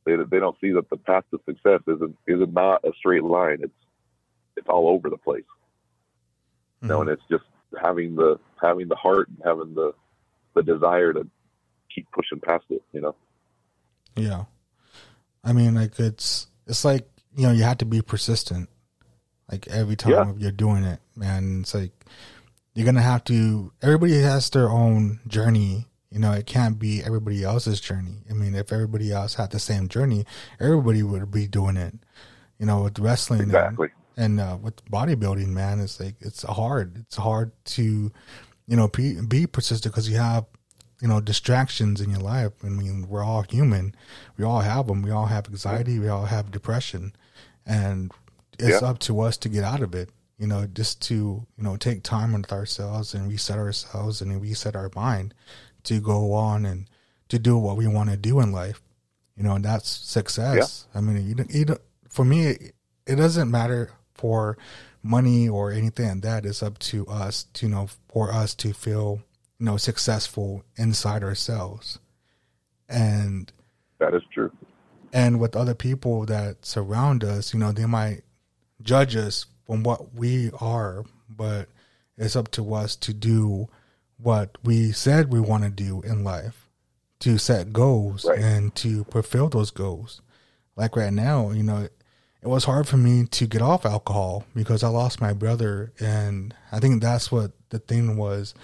they 0.04 0.16
they 0.16 0.38
don't 0.40 0.56
see 0.60 0.72
that 0.72 0.88
the 0.90 0.96
path 0.96 1.24
to 1.30 1.40
success 1.46 1.80
isn't 1.86 2.16
isn't 2.26 2.52
not 2.52 2.82
a 2.84 2.92
straight 2.98 3.22
line. 3.22 3.58
It's 3.62 3.72
it's 4.56 4.68
all 4.68 4.88
over 4.88 5.08
the 5.10 5.16
place, 5.18 5.44
you 6.82 6.88
know, 6.88 7.00
and 7.00 7.10
it's 7.10 7.22
just 7.30 7.44
having 7.80 8.16
the 8.16 8.38
having 8.60 8.88
the 8.88 8.96
heart 8.96 9.28
and 9.28 9.38
having 9.44 9.74
the 9.74 9.92
the 10.54 10.62
desire 10.62 11.12
to 11.12 11.26
keep 11.94 12.10
pushing 12.12 12.40
past 12.40 12.64
it, 12.70 12.82
you 12.92 13.00
know. 13.00 13.14
Yeah. 14.16 14.44
I 15.44 15.52
mean, 15.52 15.74
like 15.74 15.98
it's 15.98 16.46
it's 16.66 16.84
like 16.84 17.08
you 17.36 17.46
know 17.46 17.52
you 17.52 17.62
have 17.64 17.78
to 17.78 17.84
be 17.86 18.02
persistent. 18.02 18.68
Like 19.50 19.68
every 19.68 19.96
time 19.96 20.12
Yeah. 20.12 20.32
you're 20.38 20.50
doing 20.52 20.84
it, 20.84 21.00
man. 21.16 21.60
It's 21.62 21.74
like 21.74 21.92
you're 22.74 22.86
gonna 22.86 23.02
have 23.02 23.24
to. 23.24 23.72
Everybody 23.82 24.20
has 24.20 24.48
their 24.50 24.68
own 24.68 25.20
journey. 25.26 25.86
You 26.10 26.18
know, 26.18 26.32
it 26.32 26.44
can't 26.46 26.78
be 26.78 27.02
everybody 27.02 27.42
else's 27.42 27.80
journey. 27.80 28.18
I 28.30 28.34
mean, 28.34 28.54
if 28.54 28.70
everybody 28.70 29.12
else 29.12 29.34
had 29.36 29.50
the 29.50 29.58
same 29.58 29.88
journey, 29.88 30.26
everybody 30.60 31.02
would 31.02 31.30
be 31.30 31.46
doing 31.46 31.76
it. 31.78 31.94
You 32.58 32.66
know, 32.66 32.82
with 32.82 32.98
wrestling 32.98 33.40
Exactly. 33.42 33.86
and 33.88 33.96
uh, 34.18 34.56
with 34.56 34.84
bodybuilding, 34.86 35.48
man, 35.48 35.80
it's 35.80 36.00
like 36.00 36.16
it's 36.20 36.42
hard. 36.42 36.98
It's 36.98 37.16
hard 37.16 37.52
to, 37.76 38.12
you 38.66 38.76
know, 38.76 38.88
be, 38.88 39.20
be 39.20 39.46
persistent 39.46 39.92
because 39.92 40.08
you 40.08 40.16
have, 40.16 40.44
you 41.00 41.08
know, 41.08 41.20
distractions 41.20 42.00
in 42.00 42.10
your 42.10 42.20
life. 42.20 42.52
I 42.62 42.68
mean, 42.68 43.06
we're 43.08 43.24
all 43.24 43.42
human. 43.42 43.94
We 44.36 44.44
all 44.44 44.60
have 44.60 44.86
them. 44.86 45.02
We 45.02 45.10
all 45.10 45.26
have 45.26 45.46
anxiety. 45.48 45.98
We 45.98 46.08
all 46.08 46.26
have 46.26 46.50
depression, 46.50 47.14
and 47.66 48.12
it's 48.58 48.80
Yeah. 48.82 48.88
up 48.88 48.98
to 49.00 49.20
us 49.20 49.36
to 49.38 49.48
get 49.48 49.64
out 49.64 49.82
of 49.82 49.94
it. 49.94 50.10
You 50.38 50.46
know, 50.48 50.66
just 50.66 51.00
to 51.02 51.14
you 51.14 51.64
know 51.64 51.76
take 51.76 52.02
time 52.02 52.32
with 52.32 52.50
ourselves 52.52 53.14
and 53.14 53.28
reset 53.28 53.58
ourselves 53.58 54.20
and 54.20 54.40
reset 54.40 54.74
our 54.76 54.90
mind 54.94 55.34
to 55.84 56.00
go 56.00 56.32
on 56.32 56.64
and 56.66 56.88
to 57.28 57.38
do 57.38 57.56
what 57.58 57.76
we 57.76 57.86
want 57.86 58.10
to 58.10 58.16
do 58.16 58.40
in 58.40 58.52
life. 58.52 58.82
You 59.36 59.42
know, 59.44 59.54
and 59.54 59.64
that's 59.64 59.88
success. 59.88 60.86
I 60.94 61.00
mean, 61.00 61.26
you 61.26 61.34
don't, 61.34 61.50
you 61.50 61.64
don't, 61.64 61.80
for 62.08 62.24
me, 62.24 62.46
it, 62.48 62.74
it 63.06 63.16
doesn't 63.16 63.50
matter 63.50 63.90
for 64.14 64.56
money 65.02 65.48
or 65.48 65.72
anything 65.72 66.08
like 66.08 66.20
that. 66.22 66.46
It's 66.46 66.62
up 66.62 66.78
to 66.80 67.06
us 67.06 67.44
to 67.54 67.66
you 67.66 67.72
know 67.74 67.88
for 68.08 68.32
us 68.32 68.54
to 68.56 68.72
feel 68.72 69.22
you 69.58 69.66
know 69.66 69.76
successful 69.76 70.64
inside 70.76 71.22
ourselves, 71.22 71.98
and 72.88 73.52
That 73.98 74.14
is 74.14 74.22
true. 74.32 74.50
and 75.12 75.40
with 75.40 75.56
other 75.56 75.74
people 75.74 76.26
that 76.26 76.64
surround 76.64 77.24
us, 77.24 77.52
you 77.54 77.60
know, 77.60 77.72
they 77.72 77.86
might 77.86 78.22
judge 78.82 79.14
us 79.16 79.46
from 79.66 79.82
what 79.82 80.14
we 80.14 80.50
are, 80.60 81.04
but 81.28 81.68
it's 82.18 82.36
up 82.36 82.50
to 82.52 82.74
us 82.74 82.96
to 82.96 83.12
do 83.14 83.68
what 84.18 84.56
we 84.64 84.92
said 84.92 85.32
we 85.32 85.40
want 85.40 85.64
to 85.64 85.70
do 85.70 86.02
in 86.02 86.22
life, 86.24 86.68
to 87.20 87.38
set 87.38 87.72
goals 87.72 88.24
Right. 88.24 88.38
and 88.38 88.74
to 88.76 89.04
fulfill 89.04 89.48
those 89.48 89.70
goals. 89.70 90.20
Like 90.76 90.96
right 90.96 91.12
now, 91.12 91.50
you 91.50 91.62
know, 91.62 91.88
it 92.42 92.48
was 92.48 92.64
hard 92.64 92.88
for 92.88 92.96
me 92.96 93.24
to 93.26 93.46
get 93.46 93.62
off 93.62 93.86
alcohol 93.86 94.44
because 94.54 94.82
I 94.82 94.88
lost 94.88 95.20
my 95.20 95.32
brother, 95.32 95.92
and 96.00 96.54
I 96.70 96.80
think 96.80 97.00
that's 97.00 97.30
what 97.30 97.52
the 97.70 97.78
thing 97.78 98.16
was 98.16 98.54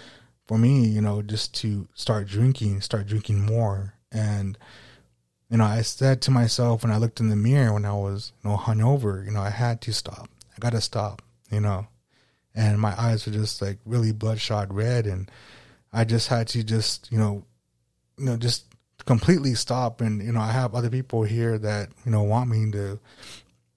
for 0.47 0.59
me. 0.59 0.87
You 0.87 1.01
know, 1.01 1.23
just 1.23 1.55
to 1.61 1.89
start 1.95 2.27
drinking, 2.27 2.81
start 2.81 3.07
drinking 3.07 3.47
more, 3.47 3.95
and 4.11 4.59
you 5.51 5.57
know, 5.57 5.65
I 5.65 5.83
said 5.83 6.21
to 6.23 6.31
myself 6.31 6.83
when 6.83 6.93
I 6.93 6.99
looked 6.99 7.21
in 7.21 7.31
the 7.31 7.37
mirror 7.37 7.73
when 7.73 7.85
I 7.85 7.95
was, 7.95 8.33
you 8.45 8.51
know, 8.51 8.57
hungover, 8.57 9.25
you 9.25 9.31
know, 9.31 9.41
I 9.41 9.51
had 9.51 9.81
to 9.83 9.93
stop. 9.93 10.29
I 10.55 10.59
got 10.59 10.73
to 10.73 10.81
stop, 10.81 11.23
you 11.51 11.61
know. 11.61 11.87
And 12.55 12.79
my 12.79 12.99
eyes 13.01 13.25
were 13.25 13.33
just 13.33 13.63
like 13.63 13.79
really 13.87 14.13
bloodshot 14.13 14.73
red. 14.73 15.07
And 15.07 15.31
I 15.93 16.05
just 16.05 16.29
had 16.29 16.49
to 16.49 16.63
just, 16.63 17.11
you 17.11 17.19
know, 17.19 17.45
you 18.19 18.27
know, 18.27 18.37
just 18.37 18.67
completely 19.07 19.55
stop. 19.55 20.01
And, 20.01 20.23
you 20.23 20.33
know, 20.33 20.41
I 20.41 20.53
have 20.53 20.75
other 20.75 20.91
people 20.91 21.23
here 21.23 21.57
that, 21.57 21.91
you 22.05 22.13
know, 22.13 22.23
want 22.25 22.51
me 22.51 22.71
to, 22.73 22.99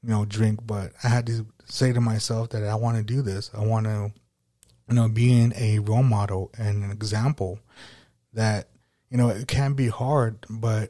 you 0.04 0.10
know, 0.10 0.26
drink, 0.26 0.60
but 0.66 0.94
I 1.04 1.10
had 1.10 1.28
to 1.28 1.46
say 1.66 1.94
to 1.94 2.02
myself 2.02 2.50
that 2.50 2.64
I 2.64 2.76
want 2.76 2.98
to 2.98 3.04
do 3.04 3.22
this. 3.22 3.52
I 3.54 3.66
want 3.66 3.86
to, 3.86 4.12
you 4.90 4.96
know, 4.96 5.08
being 5.08 5.54
a 5.56 5.80
role 5.80 6.04
model 6.04 6.52
and 6.58 6.84
an 6.84 6.92
example 6.92 7.60
that, 8.34 8.70
you 9.10 9.18
know, 9.18 9.30
it 9.30 9.48
can 9.48 9.74
be 9.74 9.88
hard, 9.88 10.46
but, 10.50 10.90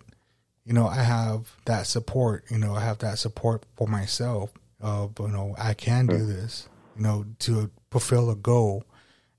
you 0.65 0.73
know, 0.73 0.87
I 0.87 1.01
have 1.01 1.55
that 1.65 1.87
support, 1.87 2.45
you 2.49 2.57
know, 2.57 2.75
I 2.75 2.81
have 2.81 2.99
that 2.99 3.19
support 3.19 3.65
for 3.75 3.87
myself 3.87 4.51
of, 4.79 5.13
you 5.19 5.27
know, 5.27 5.55
I 5.57 5.73
can 5.73 6.07
do 6.07 6.17
hmm. 6.17 6.27
this, 6.27 6.69
you 6.95 7.03
know, 7.03 7.25
to 7.39 7.69
fulfill 7.89 8.29
a 8.29 8.35
goal. 8.35 8.83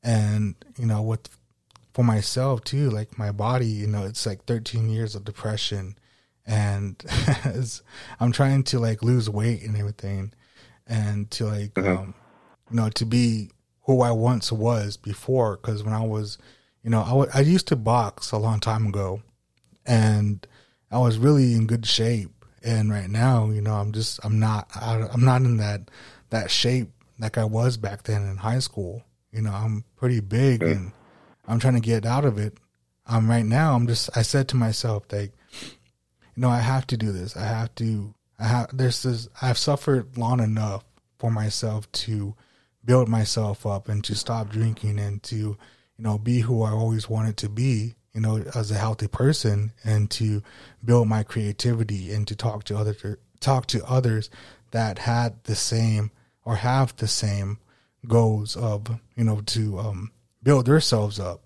And, 0.03 0.57
you 0.77 0.87
know, 0.87 1.01
with, 1.01 1.29
for 1.95 2.05
myself 2.05 2.65
too, 2.65 2.91
like 2.91 3.19
my 3.19 3.31
body, 3.31 3.67
you 3.67 3.87
know, 3.87 4.05
it's 4.05 4.27
like 4.27 4.45
13 4.45 4.89
years 4.91 5.15
of 5.15 5.25
depression 5.25 5.97
and 6.47 7.03
I'm 8.21 8.33
trying 8.33 8.63
to 8.65 8.79
like 8.79 9.03
lose 9.03 9.29
weight 9.31 9.63
and 9.63 9.77
everything 9.77 10.33
and 10.87 11.31
to 11.33 11.47
like, 11.47 11.75
Mhm. 11.75 11.99
um, 11.99 12.15
you 12.71 12.77
know, 12.77 12.89
to 12.91 13.05
be 13.05 13.51
who 13.83 14.01
I 14.03 14.11
once 14.13 14.51
was 14.53 14.97
before. 14.97 15.57
Cause 15.57 15.83
when 15.83 15.95
I 15.95 16.05
was, 16.05 16.39
you 16.83 16.91
know, 16.91 17.03
I 17.33 17.39
I 17.39 17.41
used 17.43 17.69
to 17.69 17.77
box 17.77 18.33
a 18.33 18.39
long 18.39 18.61
time 18.61 18.87
ago 18.87 19.23
and 19.87 20.47
I 20.91 20.99
was 20.99 21.19
really 21.19 21.55
in 21.55 21.67
good 21.67 21.87
shape. 21.87 22.31
And 22.65 22.91
right 22.91 23.11
now, 23.11 23.51
you 23.51 23.61
know, 23.61 23.75
I'm 23.75 23.91
just, 23.93 24.21
I'm 24.25 24.39
not, 24.39 24.69
I, 24.75 25.09
I'm 25.13 25.25
not 25.25 25.43
in 25.43 25.57
that, 25.57 25.91
that 26.31 26.51
shape 26.51 26.91
like 27.19 27.37
I 27.37 27.45
was 27.45 27.77
back 27.77 28.05
then 28.05 28.23
in 28.23 28.37
high 28.37 28.61
school. 28.61 29.03
You 29.33 29.43
know, 29.43 29.53
I'm 29.53 29.85
pretty 29.97 30.21
big 30.21 30.63
and 30.63 30.93
I'm 31.49 31.59
trying 31.59 31.75
to 31.75 31.81
get 31.81 32.05
out 32.07 32.25
of 32.25 32.39
it. 32.39 32.59
Um, 33.07 33.29
right 33.29 33.45
now, 33.45 33.75
I'm 33.75 33.87
just, 33.89 34.17
I 34.17 34.23
said 34.23 34.47
to 34.49 34.57
myself, 34.57 35.05
like, 35.11 35.33
know, 36.41 36.49
I 36.49 36.59
have 36.61 36.87
to 36.89 36.97
do 36.97 37.13
this. 37.13 37.37
I 37.37 37.45
have 37.45 37.75
to, 37.77 38.15
I 38.39 38.45
have, 38.47 38.77
there's 38.77 39.03
this, 39.03 39.29
I've 39.41 39.59
suffered 39.59 40.17
long 40.17 40.41
enough 40.41 40.85
for 41.19 41.31
myself 41.31 41.91
to 41.93 42.35
build 42.85 43.09
myself 43.09 43.65
up 43.67 43.89
and 43.89 44.03
to 44.05 44.15
stop 44.15 44.49
drinking 44.49 44.99
and 44.99 45.23
to, 45.25 45.37
you 45.37 45.57
know, 45.99 46.19
be 46.19 46.41
who 46.41 46.63
I 46.63 46.71
always 46.71 47.09
wanted 47.09 47.37
to 47.39 47.49
be, 47.49 47.95
you 48.13 48.21
know, 48.21 48.43
as 48.55 48.71
a 48.71 48.75
healthy 48.79 49.07
person 49.09 49.73
and 49.85 50.11
to 50.13 50.43
build 50.85 51.09
my 51.09 51.23
creativity 51.23 52.13
and 52.13 52.27
to 52.29 52.35
talk 52.35 52.65
to 52.65 52.77
other, 52.77 53.19
talk 53.41 53.67
to 53.69 53.85
others 53.85 54.31
that 54.73 54.99
had 54.99 55.45
the 55.45 55.55
same 55.55 56.11
or 56.45 56.57
have 56.57 56.97
the 56.97 57.07
same 57.07 57.59
goals 58.09 58.57
of, 58.57 58.99
you 59.15 59.23
know, 59.25 59.41
to, 59.43 59.79
um, 59.79 60.11
build 60.43 60.67
themselves 60.67 61.21
up, 61.21 61.43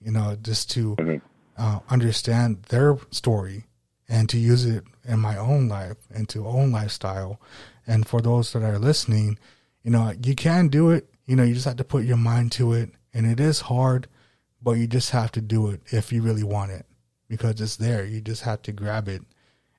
you 0.00 0.10
know, 0.10 0.36
just 0.42 0.68
to, 0.72 0.96
Mhm. 0.96 1.20
uh, 1.56 1.78
understand 1.88 2.64
their 2.70 2.98
story 3.12 3.66
and 4.12 4.28
to 4.28 4.38
use 4.38 4.66
it 4.66 4.84
in 5.04 5.18
my 5.18 5.38
own 5.38 5.68
life 5.68 5.96
and 6.14 6.28
to 6.28 6.46
own 6.46 6.70
lifestyle. 6.70 7.40
And 7.86 8.06
for 8.06 8.20
those 8.20 8.52
that 8.52 8.62
are 8.62 8.78
listening, 8.78 9.38
you 9.82 9.90
know, 9.90 10.12
you 10.22 10.34
can 10.34 10.68
do 10.68 10.90
it. 10.90 11.08
You 11.24 11.34
know, 11.34 11.44
you 11.44 11.54
just 11.54 11.64
have 11.64 11.76
to 11.76 11.84
put 11.84 12.04
your 12.04 12.18
mind 12.18 12.52
to 12.52 12.74
it. 12.74 12.90
And 13.14 13.26
it 13.26 13.40
is 13.40 13.62
hard, 13.62 14.08
but 14.60 14.72
you 14.72 14.86
just 14.86 15.10
have 15.12 15.32
to 15.32 15.40
do 15.40 15.70
it 15.70 15.80
if 15.86 16.12
you 16.12 16.20
really 16.20 16.42
want 16.42 16.72
it 16.72 16.84
because 17.26 17.58
it's 17.58 17.76
there. 17.76 18.04
You 18.04 18.20
just 18.20 18.42
have 18.42 18.60
to 18.62 18.72
grab 18.72 19.08
it. 19.08 19.22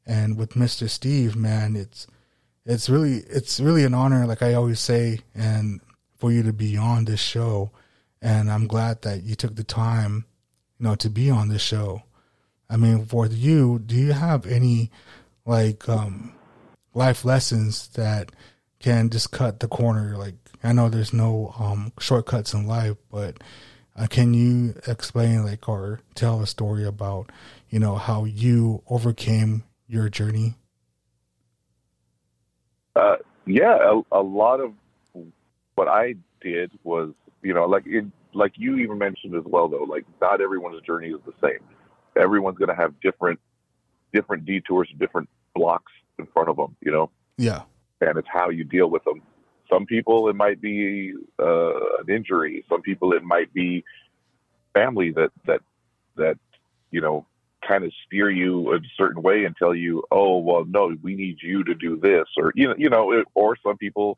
And 0.04 0.36
with 0.36 0.54
Mr. 0.54 0.90
Steve, 0.90 1.36
man, 1.36 1.76
it's 1.76 2.08
it's 2.66 2.90
really 2.90 3.18
it's 3.30 3.60
really 3.60 3.84
an 3.84 3.94
honor, 3.94 4.26
like 4.26 4.42
I 4.42 4.56
always 4.56 4.80
say, 4.80 5.20
and 5.36 5.80
for 6.18 6.32
you 6.32 6.42
to 6.42 6.54
be 6.54 6.76
on 6.76 7.06
this 7.06 7.22
show. 7.22 7.70
And 8.20 8.50
I'm 8.50 8.66
glad 8.66 9.04
that 9.04 9.22
you 9.22 9.36
took 9.36 9.56
the 9.56 9.64
time, 9.64 10.26
you 10.80 10.86
know, 10.86 10.96
to 10.96 11.10
be 11.12 11.30
on 11.30 11.50
this 11.50 11.62
show. 11.62 12.02
I 12.74 12.76
mean, 12.76 13.06
for 13.06 13.28
you, 13.28 13.78
do 13.78 13.96
you 13.96 14.14
have 14.14 14.48
any 14.48 14.90
like 15.46 15.88
um 15.88 16.34
life 16.96 17.24
lessons 17.24 17.88
that 17.90 18.32
can 18.80 19.12
just 19.12 19.32
cut 19.32 19.60
the 19.60 19.68
corner? 19.68 20.18
Like, 20.18 20.34
I 20.64 20.74
know 20.74 20.90
there's 20.90 21.14
no 21.14 21.54
um 21.60 21.94
shortcuts 22.00 22.52
in 22.52 22.66
life, 22.66 22.98
but 23.12 23.38
uh, 23.96 24.08
can 24.10 24.34
you 24.34 24.74
explain 24.88 25.46
like 25.46 25.70
or 25.70 26.00
tell 26.16 26.42
a 26.42 26.48
story 26.48 26.84
about 26.84 27.32
you 27.70 27.78
know 27.78 27.96
how 27.96 28.26
you 28.26 28.82
overcame 28.90 29.66
your 29.88 30.10
journey? 30.10 30.56
Uh, 32.96 33.18
yeah, 33.46 33.78
a, 33.78 34.20
a 34.20 34.24
lot 34.24 34.60
of 34.60 34.74
what 35.76 35.88
I 35.88 36.16
did 36.42 36.72
was, 36.84 37.12
you 37.44 37.54
know, 37.54 37.66
like 37.66 37.84
it, 37.86 38.06
like 38.34 38.54
you 38.56 38.78
even 38.78 38.98
mentioned 38.98 39.36
as 39.36 39.44
well, 39.46 39.68
though. 39.68 39.84
Like, 39.84 40.06
not 40.20 40.42
everyone's 40.42 40.82
journey 40.82 41.10
is 41.10 41.20
the 41.24 41.34
same. 41.40 41.60
Everyone's 42.18 42.58
going 42.58 42.70
to 42.70 42.76
have 42.76 43.00
different, 43.02 43.40
different 44.14 44.46
detours, 44.46 44.90
different 44.98 45.30
blocks 45.56 45.92
in 46.20 46.26
front 46.28 46.50
of 46.50 46.58
them. 46.58 46.76
You 46.82 46.92
know, 46.92 47.10
Yeah, 47.38 47.64
and 48.02 48.18
it's 48.18 48.28
how 48.32 48.50
you 48.50 48.64
deal 48.64 48.90
with 48.90 49.04
them. 49.04 49.22
Some 49.70 49.86
people 49.86 50.30
it 50.30 50.36
might 50.36 50.62
be 50.62 51.14
uh, 51.40 51.74
an 52.00 52.10
injury. 52.10 52.64
Some 52.70 52.82
people 52.82 53.14
it 53.14 53.24
might 53.24 53.54
be 53.54 53.84
family 54.74 55.12
that 55.12 55.32
that 55.46 55.62
that 56.16 56.38
you 56.92 57.02
know 57.02 57.26
kind 57.68 57.84
of 57.84 57.92
steer 58.06 58.30
you 58.30 58.74
a 58.74 58.80
certain 58.98 59.22
way 59.22 59.46
and 59.46 59.56
tell 59.56 59.74
you, 59.74 60.04
oh 60.12 60.38
well, 60.38 60.66
no, 60.66 60.96
we 61.02 61.16
need 61.16 61.38
you 61.42 61.64
to 61.64 61.74
do 61.74 61.98
this, 61.98 62.26
or 62.38 62.52
you 62.56 62.68
know, 62.68 62.76
you 62.78 62.90
know, 62.90 63.12
it, 63.12 63.26
or 63.34 63.58
some 63.64 63.78
people, 63.78 64.18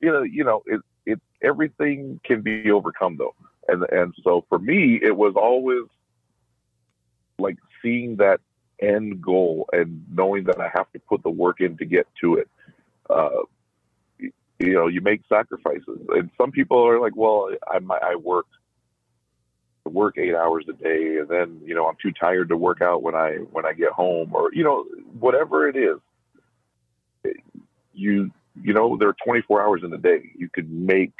you 0.00 0.10
know, 0.10 0.22
you 0.22 0.44
know, 0.44 0.62
it 0.66 0.80
it 1.06 1.20
everything 1.42 2.20
can 2.24 2.40
be 2.40 2.70
overcome 2.70 3.16
though, 3.16 3.34
and 3.68 3.84
and 3.90 4.14
so 4.24 4.44
for 4.48 4.58
me, 4.58 4.98
it 5.02 5.16
was 5.16 5.34
always 5.36 5.84
like 7.40 7.58
seeing 7.82 8.16
that 8.16 8.40
end 8.80 9.20
goal 9.22 9.68
and 9.72 10.04
knowing 10.12 10.44
that 10.44 10.60
I 10.60 10.70
have 10.74 10.90
to 10.92 10.98
put 11.00 11.22
the 11.22 11.30
work 11.30 11.60
in 11.60 11.76
to 11.78 11.84
get 11.84 12.06
to 12.22 12.36
it. 12.36 12.48
Uh, 13.08 13.42
you 14.18 14.74
know, 14.74 14.88
you 14.88 15.00
make 15.00 15.22
sacrifices, 15.28 16.00
and 16.10 16.30
some 16.36 16.50
people 16.50 16.86
are 16.86 17.00
like, 17.00 17.16
"Well, 17.16 17.50
I 17.66 17.78
I 18.02 18.14
work 18.16 18.46
work 19.84 20.18
eight 20.18 20.34
hours 20.34 20.66
a 20.68 20.72
day, 20.74 21.16
and 21.18 21.28
then 21.28 21.60
you 21.64 21.74
know 21.74 21.86
I'm 21.88 21.96
too 22.00 22.12
tired 22.12 22.50
to 22.50 22.56
work 22.56 22.82
out 22.82 23.02
when 23.02 23.14
I 23.14 23.36
when 23.52 23.64
I 23.66 23.72
get 23.72 23.92
home, 23.92 24.34
or 24.34 24.52
you 24.52 24.64
know 24.64 24.84
whatever 25.18 25.68
it 25.68 25.76
is." 25.76 25.98
You 27.94 28.30
you 28.62 28.74
know 28.74 28.96
there 28.98 29.08
are 29.08 29.16
24 29.24 29.62
hours 29.62 29.82
in 29.84 29.92
a 29.92 29.98
day. 29.98 30.30
You 30.36 30.48
could 30.48 30.70
make 30.70 31.12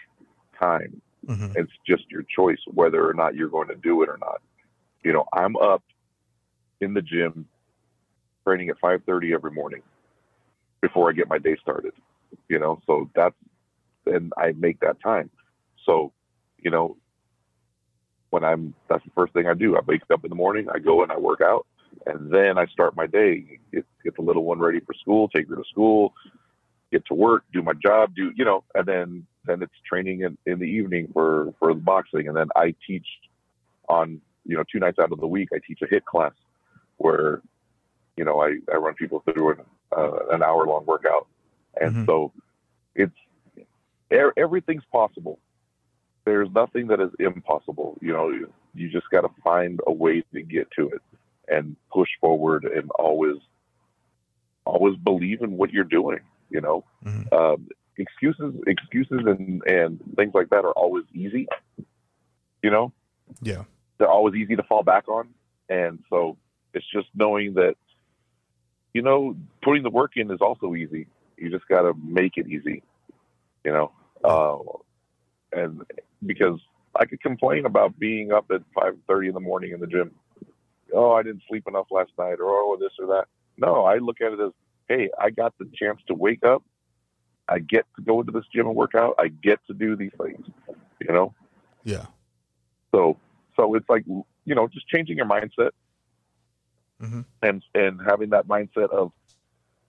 time. 0.58 1.00
hmm 1.26 1.52
It's 1.54 1.72
just 1.86 2.04
your 2.10 2.22
choice 2.22 2.60
whether 2.66 3.08
or 3.08 3.14
not 3.14 3.34
you're 3.34 3.48
going 3.48 3.68
to 3.68 3.74
do 3.76 4.02
it 4.02 4.08
or 4.08 4.18
not. 4.18 4.40
You 5.02 5.12
know, 5.14 5.24
I'm 5.32 5.56
up 5.56 5.82
in 6.80 6.94
the 6.94 7.02
gym 7.02 7.46
training 8.44 8.70
at 8.70 8.80
5:30 8.80 9.34
every 9.34 9.50
morning 9.50 9.82
before 10.80 11.10
I 11.10 11.12
get 11.12 11.28
my 11.28 11.38
day 11.38 11.56
started. 11.60 11.92
You 12.48 12.58
know, 12.58 12.80
so 12.86 13.10
that's 13.14 13.34
and 14.06 14.32
I 14.36 14.52
make 14.52 14.80
that 14.80 15.00
time. 15.00 15.30
So, 15.84 16.12
you 16.58 16.70
know, 16.70 16.96
when 18.30 18.44
I'm 18.44 18.74
that's 18.88 19.04
the 19.04 19.10
first 19.14 19.32
thing 19.32 19.46
I 19.46 19.54
do. 19.54 19.76
I 19.76 19.80
wake 19.86 20.02
up 20.10 20.24
in 20.24 20.30
the 20.30 20.36
morning, 20.36 20.68
I 20.72 20.78
go 20.78 21.02
and 21.02 21.12
I 21.12 21.18
work 21.18 21.40
out, 21.40 21.66
and 22.06 22.32
then 22.32 22.58
I 22.58 22.66
start 22.66 22.96
my 22.96 23.06
day. 23.06 23.58
Get 23.72 23.84
get 24.04 24.16
the 24.16 24.22
little 24.22 24.44
one 24.44 24.58
ready 24.58 24.80
for 24.80 24.94
school, 24.94 25.28
take 25.28 25.48
her 25.48 25.56
to 25.56 25.64
school, 25.70 26.14
get 26.92 27.04
to 27.06 27.14
work, 27.14 27.44
do 27.52 27.62
my 27.62 27.72
job, 27.74 28.14
do 28.14 28.32
you 28.36 28.44
know, 28.44 28.64
and 28.74 28.86
then 28.86 29.26
then 29.44 29.62
it's 29.62 29.72
training 29.88 30.20
in, 30.20 30.36
in 30.46 30.58
the 30.58 30.66
evening 30.66 31.08
for 31.12 31.52
for 31.58 31.74
the 31.74 31.80
boxing, 31.80 32.28
and 32.28 32.36
then 32.36 32.48
I 32.56 32.74
teach 32.86 33.06
on 33.88 34.20
you 34.46 34.56
know 34.56 34.64
two 34.70 34.78
nights 34.78 34.98
out 34.98 35.12
of 35.12 35.20
the 35.20 35.26
week. 35.26 35.48
I 35.52 35.58
teach 35.66 35.80
a 35.82 35.86
HIIT 35.86 36.04
class 36.04 36.32
where 37.00 37.40
you 38.16 38.24
know 38.24 38.40
I 38.40 38.56
I 38.72 38.76
run 38.76 38.94
people 38.94 39.20
through 39.20 39.52
an 39.52 39.60
uh, 39.96 40.26
an 40.30 40.42
hour 40.42 40.66
long 40.66 40.84
workout, 40.86 41.26
and 41.80 41.94
Mhm. 41.96 42.06
so 42.06 42.32
it's 42.94 43.16
everything's 44.36 44.84
possible. 44.92 45.38
There's 46.24 46.50
nothing 46.50 46.88
that 46.88 47.00
is 47.00 47.10
impossible. 47.18 47.96
You 48.02 48.12
know, 48.12 48.28
you, 48.28 48.52
you 48.74 48.90
just 48.90 49.08
got 49.10 49.22
to 49.22 49.30
find 49.42 49.80
a 49.86 49.92
way 49.92 50.22
to 50.34 50.42
get 50.42 50.70
to 50.72 50.88
it 50.90 51.02
and 51.48 51.76
push 51.90 52.10
forward 52.20 52.64
and 52.64 52.90
always 52.98 53.36
always 54.66 54.96
believe 54.96 55.40
in 55.40 55.56
what 55.56 55.72
you're 55.72 55.84
doing. 55.84 56.20
You 56.50 56.60
know, 56.60 56.84
Mhm. 57.04 57.32
um, 57.32 57.68
excuses 57.96 58.54
excuses 58.66 59.22
and 59.24 59.62
and 59.66 60.00
things 60.16 60.34
like 60.34 60.50
that 60.50 60.64
are 60.64 60.72
always 60.72 61.04
easy. 61.14 61.48
You 62.62 62.70
know, 62.70 62.92
yeah, 63.40 63.64
they're 63.96 64.10
always 64.10 64.34
easy 64.34 64.56
to 64.56 64.62
fall 64.64 64.82
back 64.82 65.08
on. 65.08 65.32
And 65.70 66.00
so 66.10 66.36
it's 66.74 66.86
just 66.92 67.08
knowing 67.14 67.54
that, 67.54 67.74
you 68.94 69.02
know, 69.02 69.36
putting 69.62 69.82
the 69.82 69.90
work 69.90 70.12
in 70.16 70.30
is 70.30 70.40
also 70.40 70.74
easy. 70.74 71.06
You 71.36 71.50
just 71.50 71.66
got 71.68 71.82
to 71.82 71.94
make 72.04 72.36
it 72.36 72.46
easy, 72.48 72.82
you 73.64 73.72
know. 73.72 73.92
Uh, 74.22 74.58
and 75.52 75.82
because 76.24 76.60
I 76.94 77.06
could 77.06 77.20
complain 77.20 77.66
about 77.66 77.98
being 77.98 78.32
up 78.32 78.50
at 78.50 78.62
5:30 78.74 79.28
in 79.28 79.34
the 79.34 79.40
morning 79.40 79.72
in 79.72 79.80
the 79.80 79.86
gym. 79.86 80.12
Oh, 80.92 81.12
I 81.12 81.22
didn't 81.22 81.42
sleep 81.48 81.64
enough 81.68 81.86
last 81.90 82.10
night, 82.18 82.40
or 82.40 82.50
oh, 82.50 82.76
this 82.78 82.92
or 82.98 83.06
that. 83.06 83.26
No, 83.56 83.84
I 83.84 83.98
look 83.98 84.20
at 84.20 84.32
it 84.32 84.40
as, 84.40 84.52
hey, 84.88 85.08
I 85.18 85.30
got 85.30 85.56
the 85.58 85.70
chance 85.74 86.00
to 86.08 86.14
wake 86.14 86.44
up. 86.44 86.64
I 87.48 87.60
get 87.60 87.86
to 87.96 88.02
go 88.02 88.20
into 88.20 88.32
this 88.32 88.44
gym 88.52 88.66
and 88.66 88.76
work 88.76 88.94
out. 88.94 89.14
I 89.18 89.28
get 89.28 89.60
to 89.66 89.74
do 89.74 89.96
these 89.96 90.12
things, 90.20 90.46
you 91.00 91.12
know. 91.12 91.34
Yeah. 91.84 92.06
So, 92.92 93.16
so 93.56 93.74
it's 93.74 93.88
like 93.88 94.04
you 94.06 94.54
know, 94.54 94.68
just 94.68 94.88
changing 94.88 95.16
your 95.16 95.26
mindset 95.26 95.70
Mhm. 97.00 97.24
and 97.42 97.64
and 97.74 98.00
having 98.04 98.30
that 98.30 98.46
mindset 98.46 98.90
of 98.90 99.12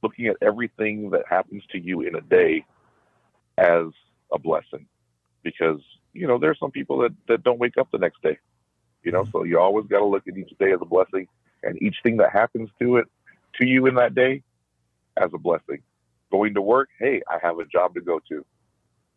looking 0.01 0.27
at 0.27 0.37
everything 0.41 1.09
that 1.11 1.27
happens 1.27 1.63
to 1.71 1.79
you 1.79 2.01
in 2.01 2.15
a 2.15 2.21
day 2.21 2.65
as 3.57 3.87
a 4.31 4.39
blessing, 4.39 4.87
because 5.43 5.81
you 6.13 6.27
know 6.27 6.37
there's 6.37 6.59
some 6.59 6.71
people 6.71 6.97
that 6.99 7.13
that 7.27 7.43
don't 7.43 7.59
wake 7.59 7.77
up 7.77 7.89
the 7.91 7.97
next 7.97 8.21
day, 8.21 8.37
you 9.03 9.11
know. 9.11 9.25
So 9.31 9.43
you 9.43 9.59
always 9.59 9.87
got 9.87 9.99
to 9.99 10.05
look 10.05 10.27
at 10.27 10.37
each 10.37 10.57
day 10.57 10.71
as 10.71 10.79
a 10.81 10.85
blessing, 10.85 11.27
and 11.63 11.81
each 11.81 11.97
thing 12.03 12.17
that 12.17 12.31
happens 12.31 12.69
to 12.79 12.97
it 12.97 13.07
to 13.59 13.65
you 13.65 13.85
in 13.87 13.95
that 13.95 14.15
day 14.15 14.43
as 15.17 15.31
a 15.33 15.37
blessing. 15.37 15.81
Going 16.31 16.53
to 16.53 16.61
work, 16.61 16.89
hey, 16.97 17.21
I 17.29 17.39
have 17.41 17.59
a 17.59 17.65
job 17.65 17.93
to 17.95 18.01
go 18.01 18.19
to. 18.29 18.45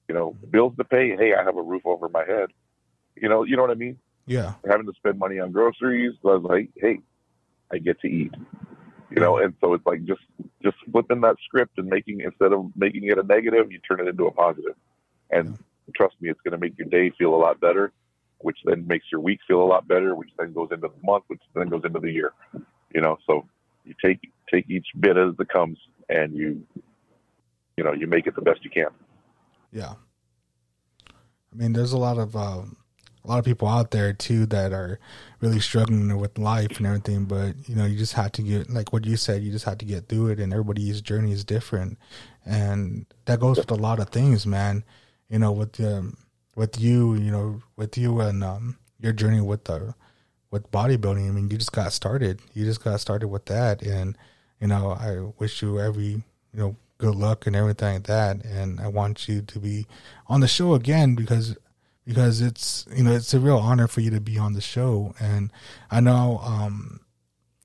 You 0.08 0.14
know, 0.14 0.36
bills 0.50 0.74
to 0.76 0.84
pay, 0.84 1.16
hey, 1.16 1.34
I 1.34 1.42
have 1.44 1.56
a 1.56 1.62
roof 1.62 1.82
over 1.86 2.08
my 2.08 2.24
head. 2.24 2.50
You 3.14 3.28
know, 3.28 3.44
you 3.44 3.56
know 3.56 3.62
what 3.62 3.70
I 3.70 3.74
mean? 3.74 3.98
Yeah. 4.26 4.54
having 4.68 4.86
to 4.86 4.92
spend 4.94 5.18
money 5.18 5.38
on 5.38 5.52
groceries. 5.52 6.14
So 6.22 6.30
I 6.30 6.36
was 6.36 6.42
like, 6.42 6.70
hey, 6.76 7.00
I 7.72 7.78
get 7.78 8.00
to 8.00 8.08
eat. 8.08 8.32
You 9.10 9.20
know, 9.20 9.38
and 9.38 9.54
so 9.60 9.74
it's 9.74 9.86
like 9.86 10.04
just 10.04 10.22
just 10.62 10.76
flipping 10.90 11.20
that 11.20 11.36
script 11.44 11.78
and 11.78 11.88
making 11.88 12.20
instead 12.20 12.52
of 12.52 12.70
making 12.74 13.04
it 13.04 13.18
a 13.18 13.22
negative, 13.22 13.70
you 13.70 13.78
turn 13.78 14.00
it 14.00 14.08
into 14.08 14.26
a 14.26 14.32
positive. 14.32 14.74
And 15.30 15.58
trust 15.94 16.16
me, 16.20 16.30
it's 16.30 16.40
going 16.40 16.52
to 16.52 16.58
make 16.58 16.76
your 16.78 16.88
day 16.88 17.14
feel 17.16 17.34
a 17.34 17.36
lot 17.36 17.60
better, 17.60 17.92
which 18.38 18.58
then 18.64 18.86
makes 18.86 19.06
your 19.12 19.20
week 19.20 19.40
feel 19.46 19.62
a 19.62 19.64
lot 19.64 19.86
better, 19.86 20.14
which 20.14 20.30
then 20.38 20.52
goes 20.52 20.68
into 20.72 20.88
the 20.88 21.06
month, 21.06 21.24
which 21.28 21.40
then 21.54 21.68
goes 21.68 21.82
into 21.84 22.00
the 22.00 22.10
year. 22.10 22.32
You 22.94 23.00
know, 23.00 23.18
so 23.26 23.46
you 23.84 23.94
take 24.04 24.20
take 24.52 24.68
each 24.68 24.86
bit 24.98 25.16
as 25.16 25.34
it 25.38 25.48
comes, 25.48 25.78
and 26.08 26.34
you 26.34 26.66
you 27.76 27.84
know 27.84 27.92
you 27.92 28.06
make 28.06 28.26
it 28.26 28.34
the 28.34 28.42
best 28.42 28.64
you 28.64 28.70
can. 28.70 28.88
Yeah. 29.70 29.94
I 31.08 31.56
mean, 31.56 31.72
there's 31.72 31.92
a 31.92 31.98
lot 31.98 32.18
of 32.18 32.34
um, 32.34 32.76
a 33.24 33.28
lot 33.28 33.38
of 33.38 33.44
people 33.44 33.66
out 33.68 33.90
there 33.90 34.12
too 34.12 34.46
that 34.46 34.72
are 34.72 34.98
really 35.40 35.60
struggling 35.60 36.16
with 36.18 36.38
life 36.38 36.76
and 36.76 36.86
everything. 36.86 37.24
But 37.24 37.68
you 37.68 37.74
know, 37.74 37.86
you 37.86 37.96
just 37.96 38.12
have 38.14 38.32
to 38.32 38.42
get 38.42 38.70
like 38.70 38.92
what 38.92 39.06
you 39.06 39.16
said. 39.16 39.42
You 39.42 39.50
just 39.50 39.64
have 39.64 39.78
to 39.78 39.84
get 39.84 40.08
through 40.08 40.28
it, 40.28 40.40
and 40.40 40.52
everybody's 40.52 41.00
journey 41.00 41.32
is 41.32 41.44
different, 41.44 41.98
and 42.44 43.06
that 43.24 43.40
goes 43.40 43.56
with 43.56 43.70
a 43.70 43.76
lot 43.76 44.00
of 44.00 44.10
things, 44.10 44.46
man. 44.46 44.84
You 45.28 45.38
know, 45.38 45.52
with 45.52 45.80
um, 45.80 46.18
with 46.54 46.78
you, 46.78 47.14
you 47.14 47.30
know, 47.30 47.62
with 47.76 47.96
you 47.96 48.20
and 48.20 48.44
um, 48.44 48.78
your 49.00 49.12
journey 49.12 49.40
with 49.40 49.64
the 49.64 49.94
with 50.50 50.70
bodybuilding. 50.70 51.28
I 51.28 51.32
mean, 51.32 51.50
you 51.50 51.56
just 51.56 51.72
got 51.72 51.92
started. 51.92 52.40
You 52.52 52.64
just 52.64 52.84
got 52.84 53.00
started 53.00 53.28
with 53.28 53.46
that, 53.46 53.82
and 53.82 54.16
you 54.60 54.66
know, 54.66 54.90
I 54.90 55.32
wish 55.38 55.62
you 55.62 55.80
every 55.80 56.04
you 56.04 56.22
know 56.52 56.76
good 56.98 57.14
luck 57.14 57.46
and 57.46 57.56
everything 57.56 57.94
like 57.94 58.04
that. 58.04 58.44
And 58.44 58.80
I 58.80 58.88
want 58.88 59.28
you 59.28 59.42
to 59.42 59.58
be 59.58 59.86
on 60.26 60.40
the 60.40 60.48
show 60.48 60.74
again 60.74 61.14
because 61.14 61.56
because 62.06 62.40
it's 62.40 62.86
you 62.94 63.02
know 63.02 63.12
it's 63.12 63.34
a 63.34 63.40
real 63.40 63.58
honor 63.58 63.88
for 63.88 64.00
you 64.00 64.10
to 64.10 64.20
be 64.20 64.38
on 64.38 64.52
the 64.52 64.60
show. 64.60 65.14
And 65.20 65.50
I 65.90 66.00
know 66.00 66.40
um, 66.42 67.00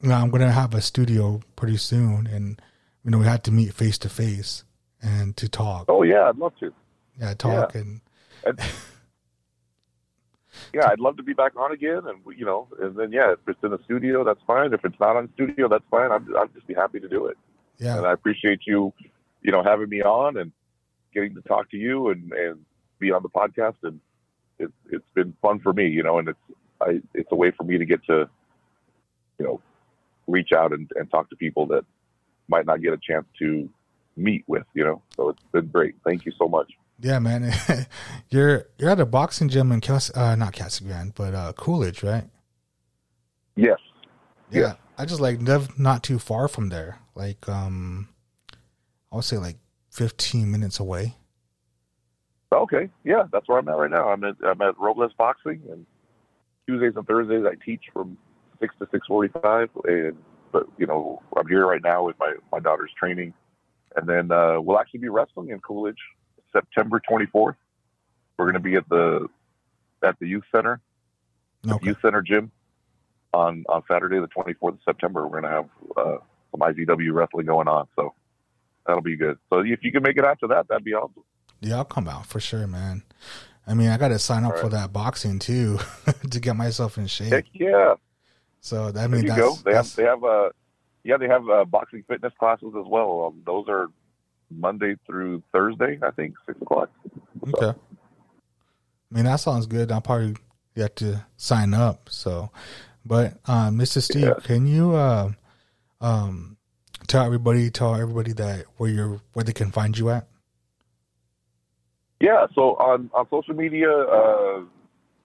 you 0.02 0.10
know 0.10 0.16
I'm 0.16 0.30
gonna 0.30 0.52
have 0.52 0.74
a 0.74 0.82
studio 0.82 1.42
pretty 1.56 1.78
soon, 1.78 2.28
and 2.28 2.62
you 3.04 3.12
know 3.12 3.18
we 3.18 3.26
have 3.26 3.44
to 3.44 3.52
meet 3.52 3.74
face 3.74 3.98
to 4.00 4.10
face 4.10 4.64
and 5.02 5.36
to 5.38 5.50
talk. 5.50 5.86
Oh 5.88 6.04
yeah, 6.04 6.30
I'd 6.30 6.38
love 6.38 6.54
to. 6.60 6.74
Yeah, 7.20 7.34
talk 7.34 7.76
and 7.76 8.02
And, 8.46 8.60
yeah, 10.74 10.90
I'd 10.90 11.00
love 11.00 11.18
to 11.18 11.24
be 11.24 11.34
back 11.34 11.54
on 11.58 11.72
again, 11.72 12.02
and 12.06 12.20
you 12.38 12.46
know, 12.46 12.68
and 12.80 12.96
then 12.96 13.12
yeah, 13.12 13.34
if 13.34 13.40
it's 13.48 13.60
in 13.64 13.72
the 13.72 13.80
studio, 13.84 14.24
that's 14.24 14.42
fine. 14.48 14.74
If 14.74 14.86
it's 14.86 15.00
not 15.00 15.16
on 15.16 15.30
studio, 15.34 15.68
that's 15.68 15.84
fine. 15.92 16.12
I'd, 16.12 16.26
I'd 16.38 16.54
just 16.54 16.68
be 16.68 16.74
happy 16.74 17.00
to 17.00 17.10
do 17.10 17.26
it. 17.28 17.38
yeah, 17.78 17.98
And 17.98 18.06
I 18.06 18.14
appreciate 18.14 18.62
you, 18.66 18.94
you 19.42 19.52
know, 19.52 19.64
having 19.64 19.90
me 19.90 20.02
on 20.02 20.38
and 20.38 20.52
getting 21.14 21.36
to 21.36 21.42
talk 21.42 21.70
to 21.72 21.78
you 21.78 22.10
and 22.10 22.32
and 22.32 22.66
be 23.00 23.12
on 23.12 23.24
the 23.24 23.30
podcast. 23.30 23.76
And 23.84 24.00
it's 24.60 24.74
it's 24.92 25.06
been 25.16 25.34
fun 25.42 25.60
for 25.60 25.74
me, 25.74 25.88
you 25.88 26.04
know, 26.04 26.20
and 26.20 26.30
it's 26.30 26.40
I 26.82 27.02
it's 27.14 27.32
a 27.32 27.36
way 27.36 27.52
for 27.52 27.64
me 27.64 27.78
to 27.78 27.86
get 27.86 28.04
to, 28.06 28.30
you 29.38 29.46
know, 29.46 29.62
reach 30.28 30.52
out 30.56 30.74
and, 30.74 30.90
and 30.96 31.10
talk 31.10 31.30
to 31.30 31.36
people 31.36 31.66
that 31.68 31.86
might 32.48 32.66
not 32.66 32.82
get 32.82 32.94
a 32.94 32.98
chance 32.98 33.26
to 33.40 33.70
meet 34.16 34.44
with, 34.48 34.66
you 34.74 34.84
know. 34.84 35.02
So 35.16 35.30
it's 35.30 35.44
been 35.52 35.68
great. 35.68 35.96
Thank 36.06 36.26
you 36.26 36.32
so 36.38 36.48
much. 36.48 36.72
yeah, 37.00 37.20
man. 37.20 37.52
you're 38.30 38.66
you're 38.78 38.90
at 38.90 39.00
a 39.00 39.06
boxing 39.06 39.50
gym 39.50 39.72
in 39.72 39.82
Cas- 39.82 40.16
uh, 40.16 40.36
not 40.36 40.54
Casa 40.54 40.84
Grande, 40.84 41.14
but 41.16 41.34
uh, 41.34 41.54
Coolidge, 41.54 42.04
right? 42.04 42.26
Yes. 43.56 43.80
Yeah, 44.52 44.62
Yeah. 44.62 44.74
I 44.98 45.06
just 45.06 45.22
like 45.22 45.42
live 45.42 45.78
not 45.80 46.04
too 46.04 46.20
far 46.20 46.48
from 46.48 46.70
there. 46.70 47.00
Like 47.16 47.48
um, 47.48 48.10
I 49.12 49.16
would 49.16 49.26
say 49.26 49.38
like 49.38 49.58
15 49.92 50.50
minutes 50.50 50.80
away. 50.80 51.16
Okay, 52.52 52.90
yeah, 53.04 53.24
that's 53.32 53.48
where 53.48 53.60
I'm 53.60 53.70
at 53.70 53.78
right 53.78 53.92
now. 53.92 54.10
I'm 54.10 54.24
at 54.24 54.36
I'm 54.44 54.62
at 54.62 54.78
Robles 54.80 55.14
Boxing, 55.18 55.62
and 55.72 55.86
Tuesdays 56.68 56.94
and 56.96 57.06
Thursdays 57.06 57.46
I 57.46 57.54
teach 57.64 57.84
from 57.94 58.18
six 58.60 58.74
to 58.80 58.88
six 58.92 59.06
forty-five. 59.08 59.70
And 59.86 60.18
but 60.52 60.68
you 60.78 60.88
know 60.88 61.22
I'm 61.38 61.48
here 61.48 61.66
right 61.66 61.82
now 61.84 62.04
with 62.04 62.18
my 62.20 62.34
my 62.52 62.60
daughter's 62.60 62.92
training, 62.98 63.34
and 63.96 64.10
then 64.10 64.32
uh, 64.32 64.60
we'll 64.60 64.80
actually 64.80 65.02
be 65.02 65.10
wrestling 65.10 65.50
in 65.50 65.60
Coolidge 65.60 66.00
September 66.52 67.00
24th. 67.10 67.56
We're 68.38 68.46
going 68.46 68.54
to 68.54 68.60
be 68.60 68.76
at 68.76 68.90
the 68.90 69.28
at 70.04 70.18
the 70.20 70.28
youth 70.28 70.46
center, 70.54 70.82
the 71.82 71.86
youth 71.86 71.98
center 72.02 72.24
gym, 72.24 72.52
on 73.34 73.64
on 73.70 73.84
Saturday 73.90 74.20
the 74.20 74.28
24th 74.28 74.74
of 74.74 74.80
September. 74.86 75.28
We're 75.28 75.42
going 75.42 75.44
to 75.44 75.50
have 75.50 75.70
uh, 75.98 76.18
some 76.52 76.62
IZW 76.62 77.14
wrestling 77.14 77.46
going 77.46 77.68
on, 77.68 77.88
so 77.96 78.14
that'll 78.88 79.04
be 79.04 79.18
good. 79.18 79.38
So 79.52 79.60
if 79.60 79.84
you 79.84 79.92
can 79.92 80.04
make 80.04 80.18
it 80.18 80.26
after 80.26 80.48
that, 80.48 80.68
that'd 80.68 80.84
be 80.84 80.94
awesome. 80.94 81.24
Yeah, 81.62 81.78
I'll 81.78 81.86
come 81.86 82.08
out 82.08 82.26
for 82.26 82.40
sure, 82.40 82.68
man. 82.68 83.04
I 83.68 83.74
mean, 83.74 83.90
I 83.90 83.98
got 83.98 84.08
to 84.10 84.20
sign 84.20 84.46
up 84.46 84.54
All 84.54 84.60
for 84.62 84.70
that 84.70 84.92
boxing 84.94 85.40
too 85.40 85.80
to 86.32 86.40
get 86.40 86.56
myself 86.56 86.98
in 86.98 87.08
shape. 87.08 87.32
Heck 87.32 87.46
yeah. 87.54 87.96
So 88.62 88.88
I 88.88 88.92
There 88.92 89.10
mean, 89.10 89.24
you 89.24 89.28
that's, 89.30 89.40
go. 89.40 89.56
They 89.64 89.74
have 89.76 89.96
they 89.96 90.04
have 90.04 90.24
uh 90.24 90.50
yeah 91.04 91.18
they 91.18 91.28
have 91.28 91.48
uh, 91.50 91.66
boxing 91.66 92.04
fitness 92.08 92.34
classes 92.40 92.74
as 92.78 92.86
well. 92.88 93.26
Um, 93.28 93.42
those 93.46 93.66
are 93.70 93.88
Monday 94.52 94.96
through 95.06 95.44
Thursday, 95.52 96.00
I 96.02 96.12
think, 96.12 96.36
six 96.48 96.60
o'clock. 96.62 96.90
okay. 97.54 97.78
I 99.12 99.16
mean, 99.16 99.26
that 99.26 99.38
sounds 99.38 99.66
good. 99.68 99.92
I'll 99.92 100.02
probably 100.02 100.36
get 100.76 100.96
to 100.98 101.26
sign 101.38 101.74
up. 101.74 102.10
So, 102.12 102.52
but 103.06 103.34
uh, 103.46 103.70
Mr. 103.70 104.02
Steve, 104.02 104.22
Yeah. 104.24 104.34
can 104.44 104.66
you 104.68 104.94
uh, 104.96 105.32
um, 106.02 106.58
tell 107.08 107.26
everybody, 107.26 107.70
tell 107.72 107.96
everybody 107.96 108.34
that 108.34 108.66
where 108.78 108.90
you're, 108.90 109.22
where 109.34 109.44
they 109.44 109.54
can 109.54 109.72
find 109.72 109.98
you 109.98 110.10
at? 110.12 110.28
Yeah. 112.20 112.48
So 112.54 112.76
on 112.76 113.10
on 113.14 113.28
social 113.30 113.56
media, 113.56 113.90
uh, 113.92 114.62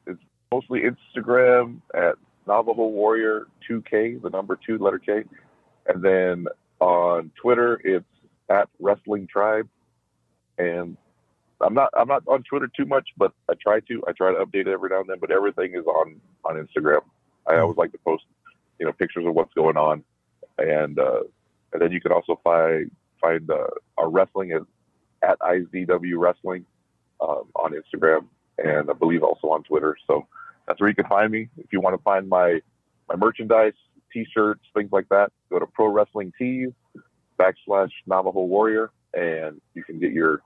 it's 0.07 0.21
mostly 0.53 0.83
Instagram 0.83 1.81
at 1.95 2.15
Navajo 2.47 2.87
Warrior 2.87 3.49
two 3.67 3.83
K, 3.83 4.15
the 4.15 4.31
number 4.31 4.59
two 4.65 4.79
letter 4.79 4.99
K, 4.99 5.25
and 5.87 6.03
then 6.03 6.47
on 6.81 7.31
Twitter 7.41 7.81
it's 7.85 8.05
at 8.49 8.69
Wrestling 8.79 9.27
Tribe. 9.27 9.69
And 10.59 10.97
I'm 11.61 11.75
not 11.75 11.91
I'm 11.97 12.09
not 12.09 12.23
on 12.29 12.43
Twitter 12.45 12.69
too 12.77 12.85
much, 12.85 13.09
but 13.17 13.33
I 13.51 13.55
try 13.61 13.81
to. 13.81 14.03
I 14.07 14.13
try 14.13 14.33
to 14.33 14.45
update 14.45 14.67
it 14.67 14.69
every 14.69 14.91
now 14.91 15.01
and 15.01 15.09
then. 15.09 15.19
But 15.21 15.31
everything 15.31 15.75
is 15.75 15.85
on 15.87 16.21
on 16.45 16.57
Instagram. 16.57 17.01
I 17.47 17.59
always 17.59 17.77
like 17.77 17.93
to 17.93 17.99
post, 17.99 18.25
you 18.79 18.87
know, 18.87 18.93
pictures 18.93 19.27
of 19.27 19.35
what's 19.35 19.53
going 19.55 19.77
on, 19.77 20.05
and 20.59 20.99
uh, 20.99 21.21
and 21.73 21.83
then 21.83 21.91
you 21.91 22.01
can 22.01 22.13
also 22.13 22.41
find 22.45 22.91
find 23.21 23.51
uh, 23.51 23.67
our 23.99 24.09
wrestling 24.11 24.53
at 24.53 24.63
at 25.23 25.39
IZW 25.41 26.19
Wrestling 26.19 26.65
um, 27.21 27.45
on 27.57 27.73
Instagram 27.73 28.27
and 28.59 28.91
I 28.91 28.93
believe 28.93 29.23
also 29.23 29.49
on 29.49 29.63
Twitter. 29.65 29.97
So 30.07 30.27
that's 30.67 30.81
where 30.81 30.89
you 30.89 30.95
can 30.95 31.07
find 31.07 31.31
me. 31.31 31.49
If 31.57 31.73
you 31.73 31.81
want 31.81 31.97
to 31.97 32.03
find 32.03 32.29
my 32.29 32.61
my 33.09 33.17
merchandise, 33.17 33.75
T-shirts, 34.13 34.63
things 34.75 34.91
like 34.93 35.09
that, 35.11 35.31
go 35.51 35.59
to 35.59 35.67
Pro 35.67 35.89
Wrestling 35.89 36.33
Tees 36.39 36.71
backslash 37.39 37.91
Navajo 38.07 38.45
Warrior, 38.45 38.91
and 39.13 39.61
you 39.75 39.85
can 39.85 39.99
get 39.99 40.13
your 40.13 40.41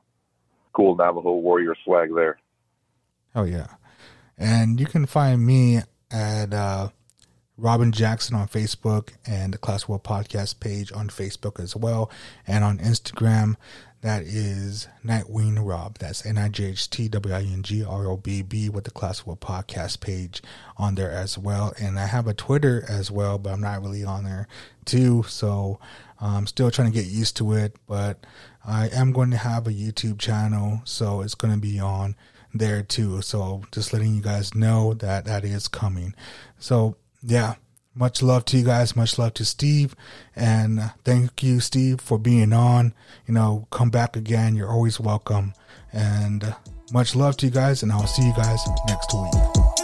cool 0.73 0.97
Navajo 0.97 1.35
Warrior 1.35 1.75
swag 1.85 2.15
there. 2.15 2.39
Oh 3.35 3.45
yeah, 3.45 3.69
and 4.37 4.81
you 4.81 4.87
can 4.87 5.07
find 5.07 5.45
me 5.45 5.81
at 6.11 6.53
uh, 6.53 6.89
Robin 7.57 7.93
Jackson 7.93 8.37
on 8.37 8.49
Facebook 8.49 9.11
and 9.27 9.53
the 9.53 9.59
Classic 9.59 9.89
Wolf 9.89 10.03
Podcast 10.03 10.61
page 10.61 10.91
on 10.93 11.09
Facebook 11.09 11.61
as 11.61 11.77
well, 11.77 12.11
and 12.47 12.65
on 12.65 12.79
Instagram. 12.79 13.57
That 14.01 14.23
is 14.23 14.87
Nightwing 15.05 15.59
Robb. 15.67 15.99
That's 15.99 16.25
N 16.25 16.39
I 16.39 16.49
G 16.49 16.67
H 16.67 16.89
T 16.89 17.09
W 17.09 17.35
I 17.35 17.41
N 17.41 17.63
G 17.63 17.83
R 17.85 18.07
O 18.07 18.17
B 18.17 18.43
B 18.43 18.69
with 18.69 18.85
the 18.85 18.93
Classic 18.93 19.27
Wolf 19.27 19.41
Podcast 19.41 20.01
page 20.01 20.41
on 20.77 20.95
there 20.95 21.11
as 21.11 21.37
well. 21.37 21.73
And 21.81 21.99
I 21.99 22.07
have 22.07 22.29
a 22.29 22.35
Twitter 22.35 22.85
as 22.89 23.11
well, 23.11 23.39
but 23.39 23.53
I'm 23.53 23.61
not 23.61 23.83
really 23.83 24.05
on 24.05 24.23
there 24.23 24.47
too. 24.85 25.25
So 25.25 25.81
I'm 26.21 26.47
still 26.47 26.71
trying 26.71 26.93
to 26.93 26.97
get 26.97 27.11
used 27.11 27.37
to 27.39 27.53
it. 27.55 27.75
But 27.89 28.25
I 28.65 28.89
am 28.89 29.13
going 29.13 29.33
to 29.33 29.37
have 29.37 29.67
a 29.67 29.73
YouTube 29.73 30.21
channel, 30.21 30.81
so 30.85 31.21
it's 31.23 31.35
going 31.35 31.55
to 31.55 31.61
be 31.61 31.81
on 31.81 32.15
there 32.55 32.85
too. 32.85 33.21
So 33.23 33.63
just 33.73 33.93
letting 33.93 34.15
you 34.15 34.23
guys 34.23 34.55
know 34.55 34.95
that 34.95 35.25
that 35.25 35.45
is 35.45 35.67
coming. 35.67 36.15
So 36.59 36.97
yeah, 37.21 37.57
much 37.99 38.23
love 38.23 38.45
to 38.47 38.59
you 38.59 38.65
guys. 38.65 38.95
Much 38.97 39.19
love 39.19 39.35
to 39.35 39.45
Steve, 39.45 39.95
and 40.37 40.79
uh, 40.81 40.89
thank 41.05 41.43
you, 41.43 41.61
Steve, 41.61 42.01
for 42.01 42.19
being 42.19 42.53
on. 42.53 42.95
You 43.27 43.35
know, 43.35 43.67
come 43.71 43.91
back 43.91 44.17
again. 44.17 44.55
You're 44.55 44.71
always 44.71 45.01
welcome. 45.01 45.55
And 45.93 46.45
uh, 46.45 46.55
much 46.93 47.15
love 47.17 47.37
to 47.39 47.47
you 47.47 47.53
guys, 47.53 47.83
and 47.83 47.93
I'll 47.93 48.07
see 48.07 48.27
you 48.27 48.35
guys 48.35 48.61
next 48.87 49.13
week. 49.15 49.78